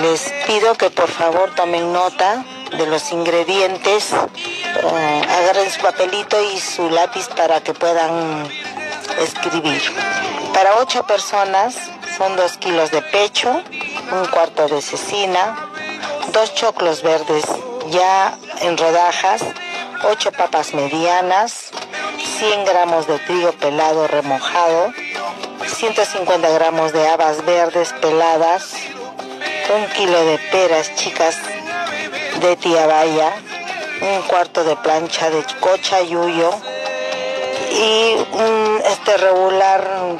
Les 0.00 0.32
pido 0.46 0.76
que 0.76 0.90
por 0.90 1.08
favor 1.10 1.52
tomen 1.56 1.92
nota 1.92 2.44
de 2.78 2.86
los 2.86 3.10
ingredientes, 3.10 4.12
eh, 4.12 5.22
agarren 5.28 5.68
su 5.72 5.80
papelito 5.80 6.40
y 6.40 6.60
su 6.60 6.88
lápiz 6.88 7.26
para 7.36 7.60
que 7.64 7.74
puedan 7.74 8.48
escribir. 9.18 9.82
Para 10.54 10.76
ocho 10.76 11.04
personas 11.04 11.74
son 12.16 12.36
dos 12.36 12.58
kilos 12.58 12.92
de 12.92 13.02
pecho, 13.02 13.50
un 14.12 14.26
cuarto 14.26 14.68
de 14.68 14.80
cecina, 14.80 15.68
dos 16.32 16.54
choclos 16.54 17.02
verdes 17.02 17.42
ya 17.90 18.38
en 18.60 18.78
rodajas, 18.78 19.42
ocho 20.04 20.30
papas 20.30 20.74
medianas, 20.74 21.72
100 22.38 22.66
gramos 22.66 23.08
de 23.08 23.18
trigo 23.18 23.50
pelado 23.50 24.06
remojado, 24.06 24.92
150 25.66 26.50
gramos 26.50 26.92
de 26.92 27.06
habas 27.08 27.44
verdes 27.44 27.92
peladas, 28.00 28.74
un 29.74 29.86
kilo 29.94 30.24
de 30.24 30.38
peras 30.50 30.94
chicas 30.96 31.36
de 32.40 32.56
tiabaya, 32.56 33.32
un 34.00 34.22
cuarto 34.22 34.64
de 34.64 34.76
plancha 34.76 35.30
de 35.30 35.44
cocha 35.60 36.02
yuyo 36.02 36.50
y 37.70 38.16
un 38.32 38.82
este 38.86 39.16
regular 39.16 40.18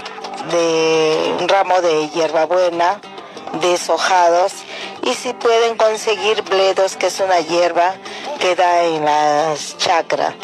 de 0.51 1.37
un 1.41 1.49
ramo 1.49 1.81
de 1.81 2.09
hierbabuena 2.11 3.01
deshojados 3.61 4.53
y 5.03 5.15
si 5.15 5.33
pueden 5.35 5.77
conseguir 5.77 6.43
bledos 6.43 6.97
que 6.97 7.07
es 7.09 7.21
una 7.21 7.41
hierba 7.41 7.95
que 8.41 8.55
da 8.55 8.85
en 8.85 9.05
las 9.05 9.77
chacras 9.79 10.35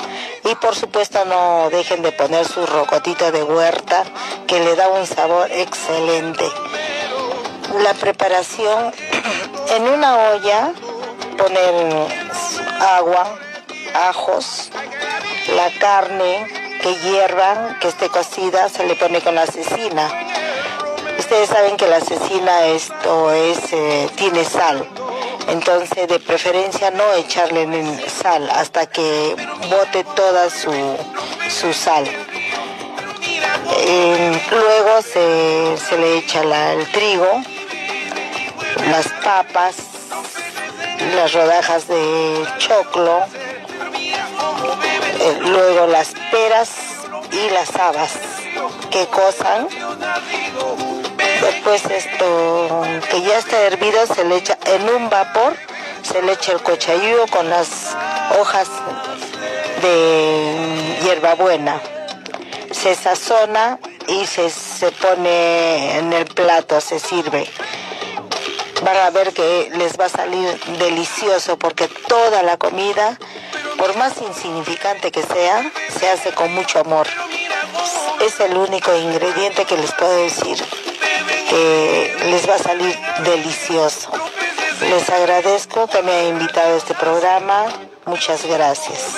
y 0.44 0.54
por 0.56 0.74
supuesto 0.74 1.24
no 1.24 1.68
dejen 1.70 2.02
de 2.02 2.12
poner 2.12 2.46
su 2.46 2.64
rocotito 2.66 3.30
de 3.32 3.42
huerta 3.42 4.04
que 4.46 4.60
le 4.60 4.76
da 4.76 4.88
un 4.88 5.06
sabor 5.06 5.50
excelente 5.52 6.44
la 7.82 7.94
preparación 7.94 8.92
en 9.76 9.88
una 9.88 10.30
olla 10.30 10.72
poner 11.38 12.08
agua, 12.80 13.38
ajos, 13.94 14.70
la 15.54 15.70
carne 15.78 16.46
que 16.82 16.94
hiervan, 16.96 17.78
que 17.78 17.88
esté 17.88 18.08
cocida, 18.08 18.68
se 18.68 18.84
le 18.86 18.96
pone 18.96 19.20
con 19.20 19.34
la 19.34 19.46
cecina. 19.46 20.08
Ustedes 21.18 21.48
saben 21.48 21.76
que 21.76 21.86
la 21.88 22.00
cecina 22.00 22.66
esto 22.66 23.32
es, 23.32 23.58
eh, 23.72 24.08
tiene 24.14 24.44
sal, 24.44 24.88
entonces 25.48 26.06
de 26.06 26.20
preferencia 26.20 26.90
no 26.92 27.12
echarle 27.14 27.66
sal 28.08 28.48
hasta 28.50 28.86
que 28.86 29.34
bote 29.68 30.04
toda 30.04 30.48
su, 30.48 30.72
su 31.50 31.72
sal. 31.72 32.04
luego 34.50 35.02
se, 35.02 35.98
le 35.98 36.18
echa 36.18 36.72
el 36.72 36.86
trigo, 36.92 37.42
las 38.90 39.08
papas, 39.24 39.76
las 41.16 41.32
rodajas 41.32 41.88
de 41.88 42.46
choclo, 42.58 43.20
eh, 45.20 45.38
luego 45.40 45.86
las 45.88 46.14
peras 46.30 46.70
y 47.32 47.50
las 47.50 47.74
habas 47.76 48.12
que 48.90 49.06
cosan. 49.06 49.68
Después 51.40 51.84
esto 51.84 52.82
que 53.10 53.22
ya 53.22 53.38
está 53.38 53.60
hervido 53.62 54.06
se 54.06 54.24
le 54.24 54.36
echa 54.36 54.58
en 54.64 54.88
un 54.90 55.08
vapor, 55.08 55.56
se 56.02 56.22
le 56.22 56.32
echa 56.32 56.52
el 56.52 56.62
cochayuyo 56.62 57.26
con 57.28 57.48
las 57.48 57.96
hojas 58.38 58.68
de 59.82 60.98
hierbabuena. 61.04 61.80
Se 62.72 62.94
sazona 62.94 63.78
y 64.08 64.26
se, 64.26 64.50
se 64.50 64.90
pone 64.92 65.98
en 65.98 66.12
el 66.12 66.26
plato, 66.26 66.80
se 66.80 66.98
sirve 66.98 67.48
van 68.82 68.96
a 68.96 69.10
ver 69.10 69.32
que 69.32 69.70
les 69.76 69.98
va 69.98 70.06
a 70.06 70.08
salir 70.08 70.58
delicioso 70.78 71.58
porque 71.58 71.88
toda 71.88 72.42
la 72.42 72.56
comida, 72.56 73.18
por 73.78 73.96
más 73.96 74.20
insignificante 74.20 75.10
que 75.10 75.22
sea, 75.22 75.70
se 75.98 76.08
hace 76.10 76.32
con 76.32 76.52
mucho 76.52 76.80
amor. 76.80 77.06
Es 78.20 78.38
el 78.40 78.56
único 78.56 78.94
ingrediente 78.94 79.64
que 79.64 79.76
les 79.76 79.92
puedo 79.92 80.14
decir 80.16 80.58
que 81.48 82.16
les 82.26 82.48
va 82.48 82.56
a 82.56 82.58
salir 82.58 82.98
delicioso. 83.24 84.10
Les 84.80 85.08
agradezco 85.08 85.86
que 85.86 86.02
me 86.02 86.12
hayan 86.12 86.40
invitado 86.40 86.74
a 86.74 86.76
este 86.76 86.94
programa. 86.94 87.66
Muchas 88.04 88.44
gracias. 88.44 89.14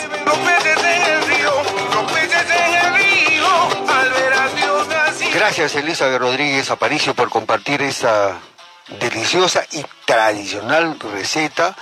Gracias 5.32 5.74
Elizabeth 5.74 6.20
Rodríguez 6.20 6.70
Aparicio 6.70 7.14
por 7.14 7.30
compartir 7.30 7.82
esa 7.82 8.38
deliciosa 8.98 9.64
y 9.72 9.84
tradicional 10.04 10.98
receta 11.12 11.76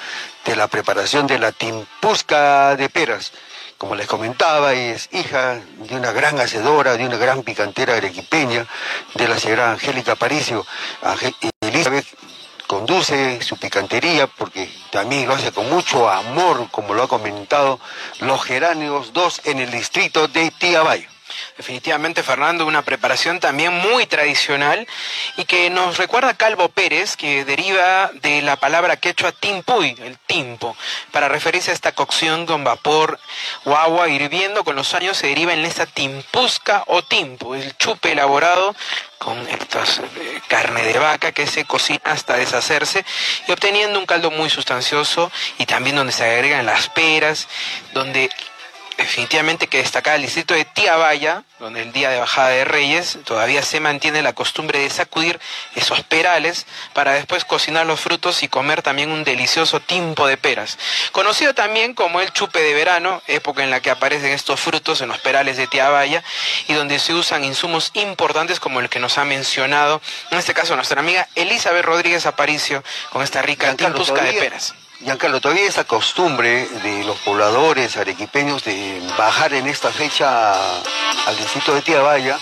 de 0.48 0.56
la 0.56 0.66
preparación 0.66 1.26
de 1.26 1.38
la 1.38 1.52
timpusca 1.52 2.74
de 2.74 2.88
peras. 2.88 3.32
Como 3.76 3.94
les 3.94 4.06
comentaba, 4.06 4.72
es 4.72 5.10
hija 5.12 5.60
de 5.76 5.94
una 5.94 6.10
gran 6.12 6.40
hacedora, 6.40 6.96
de 6.96 7.04
una 7.04 7.18
gran 7.18 7.42
picantera 7.42 7.96
arequipeña, 7.96 8.66
de 9.14 9.28
la 9.28 9.38
señora 9.38 9.72
Angélica 9.72 10.16
Paricio. 10.16 10.64
Elizabeth 11.60 12.06
conduce 12.66 13.42
su 13.42 13.58
picantería 13.58 14.26
porque 14.26 14.70
también 14.90 15.28
lo 15.28 15.34
hace 15.34 15.52
con 15.52 15.68
mucho 15.68 16.08
amor, 16.08 16.68
como 16.70 16.94
lo 16.94 17.02
ha 17.02 17.08
comentado, 17.08 17.78
los 18.20 18.42
geranios 18.42 19.12
2 19.12 19.42
en 19.44 19.58
el 19.58 19.70
distrito 19.70 20.28
de 20.28 20.50
Tiabay. 20.50 21.06
Definitivamente, 21.56 22.22
Fernando, 22.22 22.66
una 22.66 22.82
preparación 22.82 23.40
también 23.40 23.72
muy 23.72 24.06
tradicional 24.06 24.86
y 25.36 25.44
que 25.44 25.70
nos 25.70 25.96
recuerda 25.96 26.30
a 26.30 26.36
Calvo 26.36 26.68
Pérez, 26.68 27.16
que 27.16 27.44
deriva 27.44 28.10
de 28.14 28.42
la 28.42 28.56
palabra 28.56 28.96
quechua 28.96 29.32
timpuy, 29.32 29.96
el 30.04 30.18
timpo, 30.18 30.76
para 31.12 31.28
referirse 31.28 31.70
a 31.70 31.74
esta 31.74 31.92
cocción 31.92 32.46
con 32.46 32.64
vapor 32.64 33.18
o 33.64 33.76
agua 33.76 34.08
hirviendo. 34.08 34.64
Con 34.64 34.76
los 34.76 34.94
años 34.94 35.16
se 35.16 35.28
deriva 35.28 35.52
en 35.52 35.64
esta 35.64 35.86
timpusca 35.86 36.84
o 36.86 37.02
timpo, 37.02 37.54
el 37.54 37.76
chupe 37.76 38.12
elaborado 38.12 38.74
con 39.18 39.36
esta 39.48 39.82
eh, 39.82 40.40
carne 40.46 40.82
de 40.84 40.98
vaca 40.98 41.32
que 41.32 41.46
se 41.46 41.64
cocina 41.64 42.00
hasta 42.04 42.36
deshacerse 42.36 43.04
y 43.46 43.52
obteniendo 43.52 43.98
un 43.98 44.06
caldo 44.06 44.30
muy 44.30 44.48
sustancioso 44.48 45.30
y 45.58 45.66
también 45.66 45.96
donde 45.96 46.12
se 46.12 46.24
agregan 46.24 46.66
las 46.66 46.88
peras, 46.88 47.48
donde 47.92 48.30
definitivamente 48.98 49.68
que 49.68 49.78
destacar 49.78 50.16
el 50.16 50.22
distrito 50.22 50.54
de 50.54 50.64
Tiabaya, 50.64 51.44
donde 51.60 51.82
el 51.82 51.92
día 51.92 52.10
de 52.10 52.18
bajada 52.18 52.48
de 52.48 52.64
Reyes 52.64 53.18
todavía 53.24 53.62
se 53.62 53.78
mantiene 53.80 54.22
la 54.22 54.32
costumbre 54.32 54.80
de 54.80 54.90
sacudir 54.90 55.40
esos 55.76 56.02
perales 56.02 56.66
para 56.92 57.12
después 57.12 57.44
cocinar 57.44 57.86
los 57.86 58.00
frutos 58.00 58.42
y 58.42 58.48
comer 58.48 58.82
también 58.82 59.10
un 59.10 59.22
delicioso 59.22 59.80
timpo 59.80 60.26
de 60.26 60.36
peras. 60.36 60.78
Conocido 61.12 61.54
también 61.54 61.94
como 61.94 62.20
el 62.20 62.32
chupe 62.32 62.60
de 62.60 62.74
verano, 62.74 63.22
época 63.28 63.62
en 63.62 63.70
la 63.70 63.80
que 63.80 63.90
aparecen 63.90 64.32
estos 64.32 64.60
frutos 64.60 65.00
en 65.00 65.08
los 65.08 65.18
perales 65.18 65.56
de 65.56 65.68
Tiabaya 65.68 66.24
y 66.66 66.74
donde 66.74 66.98
se 66.98 67.14
usan 67.14 67.44
insumos 67.44 67.92
importantes 67.94 68.58
como 68.58 68.80
el 68.80 68.88
que 68.88 68.98
nos 68.98 69.16
ha 69.16 69.24
mencionado, 69.24 70.02
en 70.32 70.38
este 70.38 70.54
caso 70.54 70.74
nuestra 70.74 71.00
amiga 71.00 71.28
Elizabeth 71.36 71.84
Rodríguez 71.84 72.26
Aparicio, 72.26 72.82
con 73.10 73.22
esta 73.22 73.42
rica 73.42 73.74
timpusca 73.76 74.22
de 74.22 74.32
peras. 74.34 74.74
Giancarlo, 75.00 75.40
todavía 75.40 75.68
esa 75.68 75.84
costumbre 75.84 76.66
de 76.66 77.04
los 77.04 77.16
pobladores 77.18 77.96
arequipeños 77.96 78.64
de 78.64 79.00
bajar 79.16 79.54
en 79.54 79.68
esta 79.68 79.92
fecha 79.92 80.52
al 80.74 81.36
distrito 81.36 81.72
de 81.72 81.82
Tiabaya 81.82 82.36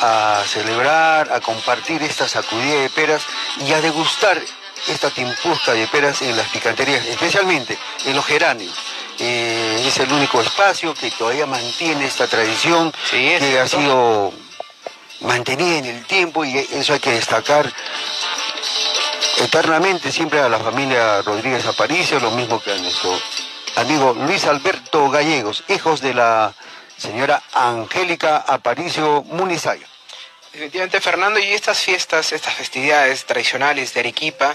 a 0.00 0.42
celebrar, 0.48 1.32
a 1.32 1.40
compartir 1.40 2.02
esta 2.02 2.26
sacudida 2.26 2.80
de 2.80 2.90
peras 2.90 3.22
y 3.64 3.72
a 3.72 3.80
degustar 3.80 4.42
esta 4.88 5.10
timpusca 5.10 5.74
de 5.74 5.86
peras 5.86 6.22
en 6.22 6.36
las 6.36 6.48
picanterías, 6.48 7.06
especialmente 7.06 7.78
en 8.04 8.16
los 8.16 8.26
geranios. 8.26 8.74
Eh, 9.20 9.84
es 9.86 9.96
el 9.98 10.12
único 10.12 10.40
espacio 10.40 10.92
que 10.92 11.12
todavía 11.12 11.46
mantiene 11.46 12.04
esta 12.04 12.26
tradición 12.26 12.92
que 13.12 13.60
ha 13.60 13.68
sido 13.68 14.32
mantenida 15.20 15.78
en 15.78 15.84
el 15.84 16.04
tiempo 16.04 16.44
y 16.44 16.58
eso 16.58 16.94
hay 16.94 17.00
que 17.00 17.12
destacar 17.12 17.72
eternamente 19.38 20.12
siempre 20.12 20.40
a 20.40 20.48
la 20.48 20.58
familia 20.58 21.22
Rodríguez 21.22 21.66
Aparicio, 21.66 22.20
lo 22.20 22.30
mismo 22.30 22.60
que 22.60 22.72
a 22.72 22.76
nuestro 22.78 23.10
amigo 23.76 24.14
Luis 24.14 24.44
Alberto 24.46 25.10
Gallegos, 25.10 25.64
hijos 25.68 26.00
de 26.00 26.14
la 26.14 26.54
señora 26.96 27.42
Angélica 27.52 28.38
Aparicio 28.38 29.22
Munizayo. 29.24 29.86
Definitivamente, 30.56 31.02
Fernando, 31.02 31.38
y 31.38 31.52
estas 31.52 31.80
fiestas, 31.80 32.32
estas 32.32 32.54
festividades 32.54 33.26
tradicionales 33.26 33.92
de 33.92 34.00
Arequipa, 34.00 34.54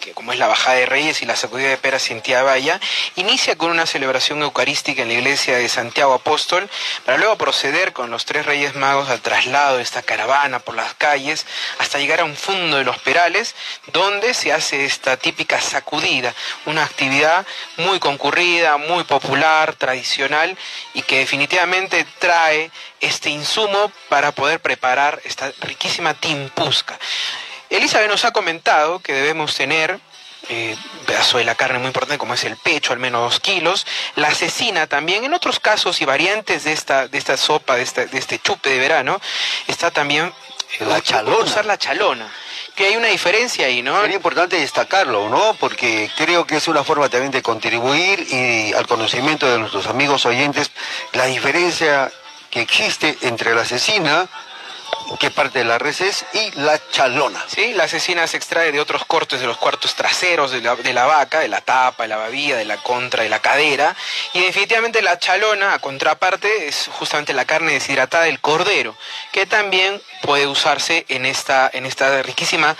que 0.00 0.12
como 0.12 0.32
es 0.32 0.38
la 0.38 0.46
Bajada 0.46 0.78
de 0.78 0.86
Reyes 0.86 1.20
y 1.20 1.26
la 1.26 1.36
Sacudida 1.36 1.68
de 1.68 1.76
Peras 1.76 2.10
en 2.10 2.22
Tiabaya, 2.22 2.80
inicia 3.16 3.54
con 3.54 3.70
una 3.70 3.84
celebración 3.84 4.40
eucarística 4.40 5.02
en 5.02 5.08
la 5.08 5.14
iglesia 5.14 5.58
de 5.58 5.68
Santiago 5.68 6.14
Apóstol, 6.14 6.66
para 7.04 7.18
luego 7.18 7.36
proceder 7.36 7.92
con 7.92 8.10
los 8.10 8.24
tres 8.24 8.46
Reyes 8.46 8.74
Magos 8.74 9.10
al 9.10 9.20
traslado 9.20 9.76
de 9.76 9.82
esta 9.82 10.00
caravana 10.00 10.60
por 10.60 10.76
las 10.76 10.94
calles 10.94 11.44
hasta 11.78 11.98
llegar 11.98 12.20
a 12.20 12.24
un 12.24 12.36
fondo 12.36 12.78
de 12.78 12.84
los 12.84 12.98
Perales, 13.00 13.54
donde 13.92 14.32
se 14.32 14.50
hace 14.50 14.86
esta 14.86 15.18
típica 15.18 15.60
sacudida, 15.60 16.34
una 16.64 16.84
actividad 16.84 17.46
muy 17.76 17.98
concurrida, 17.98 18.78
muy 18.78 19.04
popular, 19.04 19.74
tradicional 19.74 20.56
y 20.94 21.02
que 21.02 21.18
definitivamente 21.18 22.06
trae 22.18 22.70
este 23.04 23.30
insumo 23.30 23.92
para 24.08 24.32
poder 24.32 24.60
preparar 24.60 25.20
esta 25.24 25.52
riquísima 25.60 26.14
timpusca. 26.14 26.98
Elizabeth 27.70 28.10
nos 28.10 28.24
ha 28.24 28.32
comentado 28.32 29.00
que 29.00 29.12
debemos 29.12 29.54
tener 29.54 29.98
eh, 30.48 30.76
un 31.00 31.06
pedazo 31.06 31.38
de 31.38 31.44
la 31.44 31.54
carne 31.54 31.78
muy 31.78 31.88
importante 31.88 32.18
como 32.18 32.34
es 32.34 32.44
el 32.44 32.56
pecho, 32.56 32.92
al 32.92 32.98
menos 32.98 33.22
dos 33.22 33.40
kilos, 33.40 33.86
la 34.16 34.34
cecina 34.34 34.86
también, 34.86 35.24
en 35.24 35.32
otros 35.34 35.58
casos 35.58 36.00
y 36.00 36.04
variantes 36.04 36.64
de 36.64 36.72
esta, 36.72 37.08
de 37.08 37.18
esta 37.18 37.36
sopa, 37.36 37.76
de, 37.76 37.82
este 37.82 38.38
chupe 38.38 38.70
de 38.70 38.78
verano, 38.78 39.20
está 39.66 39.90
también 39.90 40.32
eh, 40.78 40.84
la 40.84 41.00
chalona. 41.00 41.44
usar 41.44 41.64
la 41.64 41.78
chalona 41.78 42.30
que 42.74 42.86
hay 42.86 42.96
una 42.96 43.06
diferencia 43.06 43.66
ahí, 43.66 43.82
¿no? 43.82 44.00
Sería 44.00 44.16
importante 44.16 44.58
destacarlo, 44.58 45.28
¿no? 45.28 45.54
Porque 45.60 46.10
creo 46.16 46.44
que 46.44 46.56
es 46.56 46.66
una 46.66 46.82
forma 46.82 47.08
también 47.08 47.30
de 47.30 47.40
contribuir 47.40 48.26
y 48.28 48.72
al 48.72 48.88
conocimiento 48.88 49.48
de 49.48 49.58
nuestros 49.58 49.86
amigos 49.86 50.26
oyentes 50.26 50.72
la 51.12 51.26
diferencia 51.26 52.10
que 52.54 52.60
existe 52.60 53.18
entre 53.22 53.52
la 53.52 53.64
cecina, 53.64 54.28
que 55.18 55.32
parte 55.32 55.58
de 55.58 55.64
la 55.64 55.76
res 55.76 56.00
es, 56.00 56.24
y 56.34 56.52
la 56.52 56.80
chalona. 56.90 57.44
Sí, 57.48 57.72
la 57.72 57.88
cecina 57.88 58.28
se 58.28 58.36
extrae 58.36 58.70
de 58.70 58.78
otros 58.78 59.04
cortes 59.06 59.40
de 59.40 59.46
los 59.48 59.58
cuartos 59.58 59.96
traseros 59.96 60.52
de 60.52 60.60
la, 60.62 61.04
vaca, 61.04 61.40
de 61.40 61.48
la 61.48 61.60
tapa, 61.62 62.04
de 62.04 62.10
la 62.10 62.16
babilla, 62.16 62.56
de 62.56 62.64
la 62.64 62.76
contra, 62.76 63.24
de 63.24 63.28
la 63.28 63.40
cadera. 63.40 63.96
Y 64.34 64.40
definitivamente 64.40 65.02
la 65.02 65.18
chalona, 65.18 65.74
a 65.74 65.80
contraparte, 65.80 66.68
es 66.68 66.88
justamente 66.92 67.32
la 67.32 67.44
carne 67.44 67.72
deshidratada 67.72 68.24
del 68.24 68.38
cordero, 68.40 68.96
que 69.32 69.46
también 69.46 70.00
puede 70.22 70.46
usarse 70.46 71.04
en 71.08 71.26
esta, 71.26 71.68
en 71.72 71.86
esta 71.86 72.22
riquísima 72.22 72.76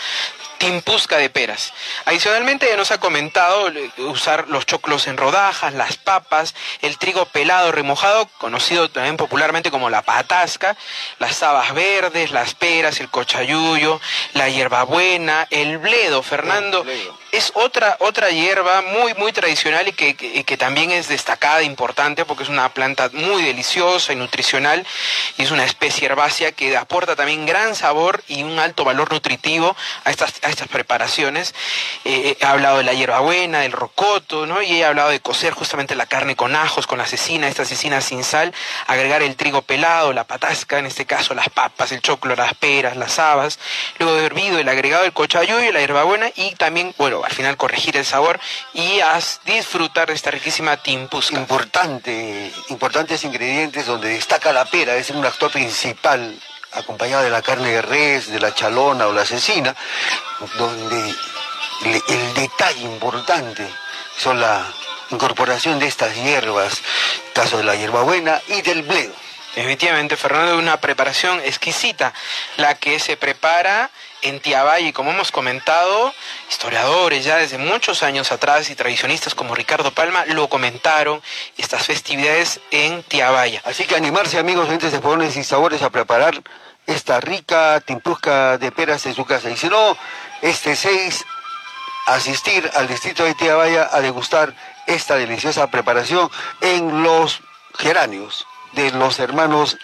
timpusca 0.64 1.18
de 1.18 1.28
peras. 1.28 1.74
Adicionalmente 2.06 2.74
nos 2.76 2.90
ha 2.90 2.98
comentado 2.98 3.70
usar 3.98 4.48
los 4.48 4.64
choclos 4.64 5.06
en 5.06 5.18
rodajas, 5.18 5.74
las 5.74 5.98
papas, 5.98 6.54
el 6.80 6.96
trigo 6.96 7.26
pelado 7.26 7.70
remojado, 7.70 8.26
conocido 8.38 8.88
también 8.88 9.18
popularmente 9.18 9.70
como 9.70 9.90
la 9.90 10.00
patasca, 10.00 10.76
las 11.18 11.42
habas 11.42 11.74
verdes, 11.74 12.30
las 12.30 12.54
peras, 12.54 13.00
el 13.00 13.10
cochayuyo, 13.10 14.00
la 14.32 14.48
hierbabuena, 14.48 15.46
el 15.50 15.76
bledo, 15.78 16.22
Fernando. 16.22 16.84
Es 17.34 17.50
otra, 17.56 17.96
otra 17.98 18.30
hierba 18.30 18.80
muy, 18.82 19.12
muy 19.14 19.32
tradicional 19.32 19.88
y 19.88 19.92
que, 19.92 20.14
que, 20.14 20.56
también 20.56 20.92
es 20.92 21.08
destacada, 21.08 21.64
importante, 21.64 22.24
porque 22.24 22.44
es 22.44 22.48
una 22.48 22.68
planta 22.68 23.10
muy 23.12 23.42
deliciosa 23.42 24.12
y 24.12 24.16
nutricional 24.16 24.86
y 25.36 25.42
es 25.42 25.50
una 25.50 25.64
especie 25.64 26.06
herbácea 26.06 26.52
que 26.52 26.76
aporta 26.76 27.16
también 27.16 27.44
gran 27.44 27.74
sabor 27.74 28.22
y 28.28 28.44
un 28.44 28.60
alto 28.60 28.84
valor 28.84 29.12
nutritivo 29.12 29.76
a 30.04 30.12
estas 30.12 30.34
a 30.42 30.48
estas 30.48 30.68
preparaciones. 30.68 31.56
Eh, 32.04 32.36
he 32.40 32.46
hablado 32.46 32.78
de 32.78 32.84
la 32.84 32.92
hierbabuena, 32.92 33.62
del 33.62 33.72
rocoto, 33.72 34.46
¿no? 34.46 34.62
Y 34.62 34.80
he 34.80 34.84
hablado 34.84 35.10
de 35.10 35.18
cocer 35.18 35.54
justamente 35.54 35.96
la 35.96 36.06
carne 36.06 36.36
con 36.36 36.54
ajos, 36.54 36.86
con 36.86 36.98
la 36.98 37.06
cecina, 37.06 37.48
esta 37.48 37.64
cecina 37.64 38.00
sin 38.00 38.22
sal, 38.22 38.54
agregar 38.86 39.22
el 39.22 39.34
trigo 39.34 39.62
pelado, 39.62 40.12
la 40.12 40.22
patasca, 40.22 40.78
en 40.78 40.86
este 40.86 41.04
caso 41.04 41.34
las 41.34 41.48
papas, 41.48 41.90
el 41.90 42.00
choclo, 42.00 42.36
las 42.36 42.54
peras, 42.54 42.96
las 42.96 43.18
habas, 43.18 43.58
luego 43.98 44.14
de 44.14 44.26
hervido 44.26 44.60
el 44.60 44.68
agregado 44.68 45.02
del 45.02 45.12
cochayuyo 45.12 45.68
y 45.68 45.72
la 45.72 45.80
hierbabuena 45.80 46.30
y 46.36 46.54
también, 46.54 46.94
bueno, 46.96 47.23
al 47.24 47.32
final 47.32 47.56
corregir 47.56 47.96
el 47.96 48.04
sabor 48.04 48.38
y 48.72 49.00
disfrutar 49.44 50.08
de 50.08 50.14
esta 50.14 50.30
riquísima 50.30 50.76
timpusca. 50.76 51.36
Importante, 51.36 52.52
importantes 52.68 53.24
ingredientes 53.24 53.86
donde 53.86 54.08
destaca 54.08 54.52
la 54.52 54.64
pera, 54.64 54.96
es 54.96 55.10
un 55.10 55.24
actor 55.24 55.50
principal 55.50 56.38
acompañado 56.72 57.22
de 57.22 57.30
la 57.30 57.42
carne 57.42 57.70
de 57.70 57.82
res, 57.82 58.30
de 58.30 58.40
la 58.40 58.54
chalona 58.54 59.06
o 59.06 59.12
la 59.12 59.24
cecina, 59.24 59.74
donde 60.58 61.14
el 61.84 62.34
detalle 62.34 62.82
importante 62.82 63.66
son 64.16 64.40
la 64.40 64.66
incorporación 65.10 65.78
de 65.78 65.86
estas 65.86 66.14
hierbas, 66.14 66.82
caso 67.32 67.58
de 67.58 67.64
la 67.64 67.76
hierbabuena 67.76 68.40
y 68.48 68.62
del 68.62 68.82
bledo. 68.82 69.23
Definitivamente, 69.54 70.16
Fernando, 70.16 70.58
una 70.58 70.80
preparación 70.80 71.40
exquisita, 71.40 72.12
la 72.56 72.74
que 72.74 72.98
se 72.98 73.16
prepara 73.16 73.90
en 74.22 74.40
y 74.80 74.92
como 74.92 75.10
hemos 75.10 75.30
comentado, 75.30 76.12
historiadores 76.48 77.24
ya 77.24 77.36
desde 77.36 77.58
muchos 77.58 78.02
años 78.02 78.32
atrás 78.32 78.70
y 78.70 78.74
tradicionistas 78.74 79.34
como 79.34 79.54
Ricardo 79.54 79.92
Palma 79.92 80.24
lo 80.26 80.48
comentaron, 80.48 81.22
estas 81.58 81.84
festividades 81.84 82.60
en 82.70 83.02
Tiabaya. 83.02 83.60
Así 83.66 83.84
que 83.84 83.94
animarse, 83.94 84.38
amigos, 84.38 84.68
gente 84.68 84.90
de 84.90 85.00
fogones 85.00 85.36
y 85.36 85.44
sabores, 85.44 85.82
a 85.82 85.90
preparar 85.90 86.42
esta 86.86 87.20
rica 87.20 87.82
timpusca 87.84 88.56
de 88.56 88.72
peras 88.72 89.04
en 89.04 89.14
su 89.14 89.26
casa. 89.26 89.50
Y 89.50 89.58
si 89.58 89.68
no, 89.68 89.96
este 90.40 90.74
6, 90.74 91.22
asistir 92.06 92.70
al 92.74 92.88
distrito 92.88 93.24
de 93.24 93.34
Tiabaya 93.34 93.90
a 93.92 94.00
degustar 94.00 94.54
esta 94.86 95.16
deliciosa 95.16 95.70
preparación 95.70 96.30
en 96.62 97.02
los 97.02 97.40
geranios 97.78 98.46
de 98.74 98.90
los 98.92 99.18
hermanos 99.18 99.78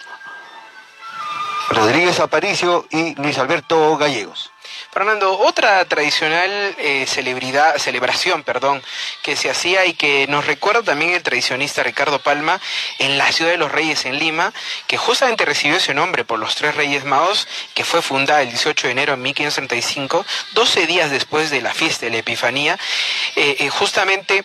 Rodríguez 1.71 2.19
Aparicio 2.19 2.87
y 2.91 3.15
Luis 3.15 3.39
Alberto 3.39 3.97
Gallegos. 3.97 4.51
Fernando, 4.93 5.39
otra 5.39 5.85
tradicional 5.85 6.51
eh, 6.79 7.07
celebridad, 7.07 7.77
celebración 7.79 8.43
perdón, 8.43 8.83
que 9.23 9.37
se 9.37 9.49
hacía 9.49 9.87
y 9.87 9.95
que 9.95 10.27
nos 10.29 10.47
recuerda 10.47 10.83
también 10.83 11.13
el 11.13 11.23
tradicionista 11.23 11.85
Ricardo 11.85 12.19
Palma 12.19 12.61
en 12.99 13.17
la 13.17 13.31
ciudad 13.31 13.53
de 13.53 13.57
los 13.57 13.71
Reyes 13.71 14.05
en 14.05 14.19
Lima, 14.19 14.53
que 14.89 14.97
justamente 14.97 15.45
recibió 15.45 15.77
ese 15.77 15.95
nombre 15.95 16.25
por 16.25 16.41
los 16.41 16.57
tres 16.57 16.75
Reyes 16.75 17.05
Magos, 17.05 17.47
que 17.75 17.85
fue 17.85 18.03
fundada 18.03 18.43
el 18.43 18.49
18 18.49 18.89
de 18.89 18.93
enero 18.93 19.13
de 19.13 19.23
1535, 19.23 20.27
12 20.55 20.87
días 20.87 21.11
después 21.11 21.51
de 21.51 21.63
la 21.63 21.73
fiesta 21.73 22.07
de 22.07 22.13
la 22.13 22.19
Epifanía, 22.19 22.77
eh, 23.37 23.57
eh, 23.61 23.71
justamente 23.71 24.45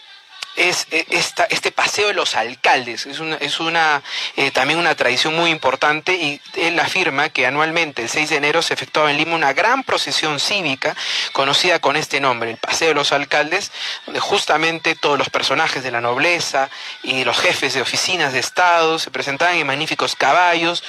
es 0.56 0.88
eh, 0.92 1.06
esta, 1.10 1.46
este 1.46 1.72
paseo 1.72 2.08
de 2.08 2.14
los 2.14 2.36
alcaldes. 2.36 3.06
Es, 3.06 3.20
una, 3.20 3.36
es 3.38 3.60
una, 3.60 4.02
eh, 4.36 4.52
también 4.52 4.80
una 4.80 4.96
tradición 4.96 5.36
muy 5.36 5.52
importante 5.52 6.16
y 6.16 6.42
él 6.56 6.80
afirma 6.80 7.30
que 7.30 7.46
anualmente, 7.46 8.04
el 8.04 8.10
6 8.10 8.30
de 8.30 8.36
enero, 8.38 8.62
se 8.62 8.74
efectuaba 8.74 9.12
en 9.12 9.18
Lima 9.18 9.36
una 9.36 9.54
gran 9.54 9.84
procesión 9.84 10.40
cívica 10.40 10.96
conocida 11.34 11.80
con 11.80 11.96
este 11.96 12.20
nombre, 12.20 12.52
el 12.52 12.58
Paseo 12.58 12.90
de 12.90 12.94
los 12.96 13.12
Alcaldes, 13.12 13.72
donde 14.06 14.20
justamente 14.20 14.96
todos 14.96 15.18
los 15.18 15.30
personajes 15.30 15.84
de 15.84 15.92
la 15.92 16.02
nobleza 16.02 16.70
y 17.04 17.24
los 17.24 17.38
jefes 17.38 17.74
de 17.74 17.82
oficinas 17.82 18.34
de 18.34 18.40
Estado 18.40 19.00
se 19.00 19.12
presentaban 19.12 19.56
en 19.56 19.68
magníficos 19.68 20.16
caballos, 20.16 20.84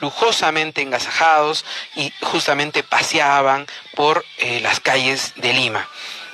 lujosamente 0.00 0.82
engasajados 0.82 1.64
y 1.94 2.12
justamente 2.22 2.82
paseaban 2.82 3.66
por 3.94 4.24
eh, 4.38 4.60
las 4.60 4.80
calles 4.80 5.32
de 5.36 5.52
Lima 5.52 5.88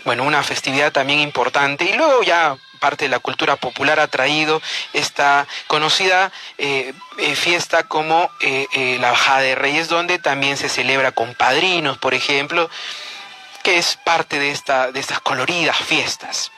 bueno, 0.05 0.23
una 0.23 0.43
festividad 0.43 0.91
también 0.91 1.21
importante. 1.21 1.85
Y 1.85 1.93
luego 1.93 2.23
ya 2.23 2.57
parte 2.79 3.05
de 3.05 3.11
la 3.11 3.19
cultura 3.19 3.57
popular 3.57 4.01
ha 4.01 4.09
traído 4.09 4.63
esta 4.93 5.47
conocida 5.67 6.33
eh, 6.57 6.93
eh, 7.19 7.37
fiesta 7.37 7.85
como 7.85 8.31
eh, 8.41 8.99
la 9.01 9.11
Bajada 9.11 9.41
de 9.41 9.55
Reyes, 9.55 9.89
donde 9.89 10.19
también 10.19 10.57
se 10.57 10.69
celebra 10.69 11.13
con 11.13 11.35
padrinos, 11.35 11.99
por 11.99 12.15
ejemplo, 12.15 12.71
que 13.63 13.79
es 13.79 13.99
parte 14.05 14.39
de, 14.39 14.51
esta, 14.51 14.93
de 14.93 15.01
estas 15.01 15.21
coloridas 15.21 15.77
fiestas. 15.77 16.51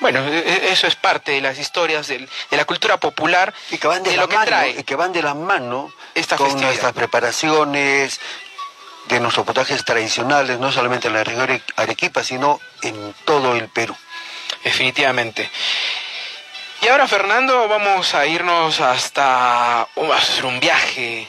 Bueno, 0.00 0.20
e, 0.26 0.38
e, 0.38 0.72
eso 0.72 0.86
es 0.86 0.94
parte 0.94 1.32
de 1.32 1.40
las 1.40 1.58
historias 1.58 2.06
de 2.08 2.28
la 2.50 2.64
cultura 2.66 2.98
popular 2.98 3.54
y 3.70 3.78
que 3.78 3.86
van 3.86 4.02
de, 4.02 4.16
lo 4.16 4.28
que 4.28 4.36
trae. 4.36 4.70
Y 4.78 4.82
que 4.84 4.94
van 4.94 5.12
de 5.12 5.22
la 5.22 5.34
mano 5.34 5.90
esta 6.14 6.36
con 6.36 6.60
nuestras 6.60 6.92
preparaciones, 6.92 8.20
de 9.08 9.20
nuestros 9.20 9.46
potajes 9.46 9.84
tradicionales, 9.84 10.58
no 10.58 10.72
solamente 10.72 11.08
en 11.08 11.14
la 11.14 11.24
región 11.24 11.62
Arequipa, 11.76 12.24
sino 12.24 12.60
en 12.82 13.14
todo 13.24 13.54
el 13.54 13.68
Perú. 13.68 13.96
Definitivamente. 14.66 15.48
Y 16.82 16.88
ahora, 16.88 17.06
Fernando, 17.06 17.68
vamos 17.68 18.16
a 18.16 18.26
irnos 18.26 18.80
hasta 18.80 19.82
hacer 19.82 20.44
un 20.44 20.58
viaje 20.58 21.28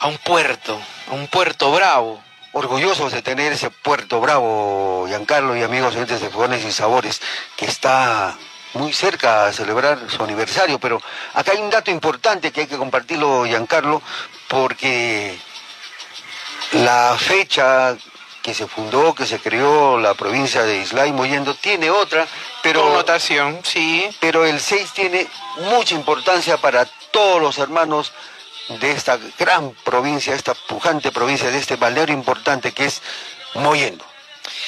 a 0.00 0.08
un 0.08 0.18
puerto, 0.18 0.82
a 1.08 1.14
un 1.14 1.28
puerto 1.28 1.70
bravo. 1.70 2.20
Orgullosos 2.50 3.12
de 3.12 3.22
tener 3.22 3.52
ese 3.52 3.70
puerto 3.70 4.20
bravo, 4.20 5.06
Giancarlo 5.06 5.56
y 5.56 5.62
amigos 5.62 5.94
oyentes 5.94 6.20
de 6.20 6.30
Fogones 6.30 6.64
y 6.64 6.72
Sabores, 6.72 7.22
que 7.56 7.66
está 7.66 8.36
muy 8.72 8.92
cerca 8.92 9.46
a 9.46 9.52
celebrar 9.52 10.10
su 10.10 10.24
aniversario, 10.24 10.80
pero 10.80 11.00
acá 11.34 11.52
hay 11.52 11.58
un 11.58 11.70
dato 11.70 11.92
importante 11.92 12.50
que 12.50 12.62
hay 12.62 12.66
que 12.66 12.76
compartirlo, 12.76 13.44
Giancarlo, 13.44 14.02
porque 14.48 15.38
la 16.72 17.16
fecha 17.20 17.96
que 18.44 18.52
se 18.52 18.66
fundó, 18.66 19.14
que 19.14 19.24
se 19.24 19.40
creó 19.40 19.98
la 19.98 20.12
provincia 20.12 20.64
de 20.64 20.76
Islay 20.76 21.14
Moyendo, 21.14 21.54
tiene 21.54 21.88
otra, 21.88 22.28
pero... 22.62 22.82
Connotación, 22.82 23.60
sí. 23.64 24.06
Pero 24.20 24.44
el 24.44 24.60
6 24.60 24.92
tiene 24.92 25.26
mucha 25.70 25.94
importancia 25.94 26.58
para 26.58 26.84
todos 27.10 27.40
los 27.40 27.56
hermanos 27.56 28.12
de 28.68 28.92
esta 28.92 29.18
gran 29.38 29.70
provincia, 29.82 30.34
esta 30.34 30.52
pujante 30.52 31.10
provincia, 31.10 31.50
de 31.50 31.56
este 31.56 31.76
balneario 31.76 32.14
importante 32.14 32.72
que 32.72 32.84
es 32.84 33.00
Moyendo. 33.54 34.04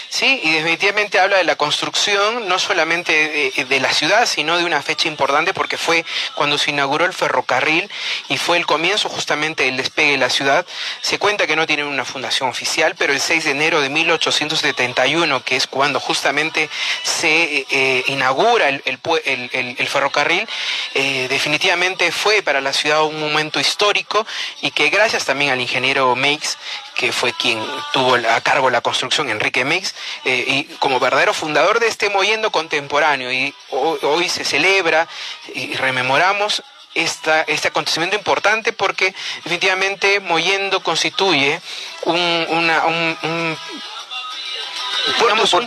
Sí, 0.09 0.41
y 0.43 0.53
definitivamente 0.53 1.19
habla 1.19 1.39
de 1.39 1.45
la 1.45 1.57
construcción 1.57 2.49
no 2.49 2.59
solamente 2.59 3.53
de, 3.69 3.81
la 3.81 3.93
ciudad, 3.93 4.27
sino 4.27 4.57
de 4.57 4.65
una 4.65 4.83
fecha 4.83 5.09
importante 5.09 5.53
porque 5.53 5.77
fue 5.77 6.05
cuando 6.35 6.59
se 6.59 6.71
inauguró 6.71 7.05
el 7.05 7.13
ferrocarril 7.13 7.91
y 8.29 8.37
fue 8.39 8.57
el 8.57 8.67
comienzo 8.67 9.09
justamente 9.09 9.65
del 9.65 9.77
despegue 9.77 10.13
de 10.13 10.19
la 10.19 10.31
ciudad. 10.31 10.67
Se 11.03 11.19
cuenta 11.19 11.47
que 11.47 11.57
no 11.57 11.67
tienen 11.67 11.87
una 11.87 12.05
fundación 12.05 12.49
oficial, 12.49 12.95
pero 12.97 13.13
el 13.13 13.21
6 13.21 13.45
de 13.45 13.51
enero 13.51 13.81
de 13.81 13.91
1871, 13.91 15.45
que 15.45 15.57
es 15.57 15.67
cuando 15.67 16.01
justamente 16.01 16.71
se 17.03 17.67
eh, 17.71 18.05
inaugura 18.07 18.69
el, 18.69 19.89
ferrocarril, 19.89 20.49
eh, 20.95 21.27
definitivamente 21.29 22.13
fue 22.13 22.43
para 22.43 22.61
la 22.61 22.73
ciudad 22.73 23.05
un 23.05 23.21
momento 23.21 23.61
histórico 23.61 24.27
y 24.63 24.71
que 24.71 24.91
gracias 24.91 25.25
también 25.25 25.51
al 25.51 25.61
ingeniero 25.61 26.15
Meix, 26.17 26.57
que 26.97 27.13
fue 27.13 27.33
quien 27.35 27.63
tuvo 27.93 28.15
a 28.15 28.41
cargo 28.41 28.71
la 28.71 28.81
construcción, 28.81 29.29
Enrique 29.29 29.65
Meix, 29.65 29.95
eh, 30.25 30.45
y 30.47 30.65
como 30.79 30.99
verdadero 30.99 31.35
fundador 31.35 31.79
de 31.79 31.89
este 31.89 32.09
moyendo 32.11 32.51
contemporáneo. 32.51 33.31
Y 33.31 33.55
hoy, 33.71 34.29
se 34.29 34.45
celebra 34.45 35.07
y 35.55 35.75
rememoramos 35.75 36.63
esta, 36.95 37.43
este 37.43 37.69
acontecimiento 37.69 38.17
importante 38.17 38.73
porque 38.73 39.15
definitivamente 39.45 40.21
Moyendo 40.21 40.83
constituye 40.83 41.61
un, 42.05 42.17
un, 42.49 43.59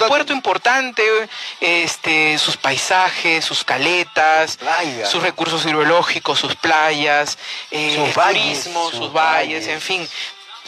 puerto, 0.08 0.34
importante, 0.34 1.04
este, 1.62 2.38
sus 2.40 2.58
paisajes, 2.58 3.46
sus 3.46 3.64
caletas, 3.64 4.58
sus 5.06 5.22
recursos 5.22 5.64
hidrológicos, 5.66 6.40
sus 6.40 6.56
playas, 6.56 7.38
eh, 7.72 7.96
sus 7.96 8.14
turismo, 8.14 8.92
sus, 8.92 9.14
valles, 9.14 9.68
en 9.68 9.80
fin, 9.80 10.10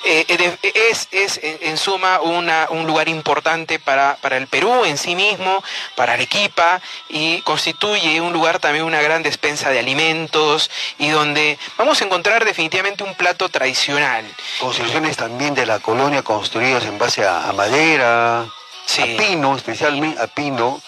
eh, 0.04 0.26
eh, 0.28 0.72
es, 0.90 1.08
es, 1.12 1.40
en 1.44 1.78
suma 1.78 2.22
una, 2.22 2.68
un 2.70 2.88
lugar 2.88 3.08
importante 3.08 3.80
para, 3.80 4.18
para, 4.22 4.38
el 4.38 4.48
Perú 4.48 4.84
en 4.84 4.98
sí 4.98 5.16
mismo, 5.16 5.64
para 5.96 6.14
Arequipa, 6.14 6.82
y 7.10 7.42
constituye 7.42 8.20
un 8.20 8.34
lugar 8.34 8.60
también 8.60 8.86
una 8.86 9.02
gran 9.02 9.22
despensa 9.22 9.70
de 9.70 9.80
alimentos 9.80 10.72
y 10.98 11.10
donde 11.10 11.60
vamos 11.78 12.02
a 12.02 12.06
encontrar 12.06 12.46
definitivamente 12.46 13.04
un 13.04 13.16
plato 13.16 13.50
tradicional. 13.50 14.26
Construcciones 14.60 15.18
también 15.18 15.54
de 15.54 15.66
la 15.66 15.80
colonia 15.80 16.24
construidas 16.24 16.86
en 16.86 16.98
base 16.98 17.26
a, 17.28 17.52
madera, 17.54 18.42
a 18.42 19.06
pino, 19.18 19.56
especialmente 19.56 20.22
a 20.22 20.28
pino, 20.28 20.82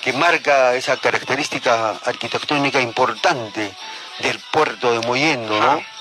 que 0.00 0.12
marca 0.12 0.74
esa 0.74 0.96
característica 0.96 1.90
arquitectónica 2.04 2.80
importante 2.80 3.72
del 4.20 4.38
puerto 4.50 4.92
de 4.92 5.06
Moyendo, 5.06 5.60
¿no? 5.60 5.95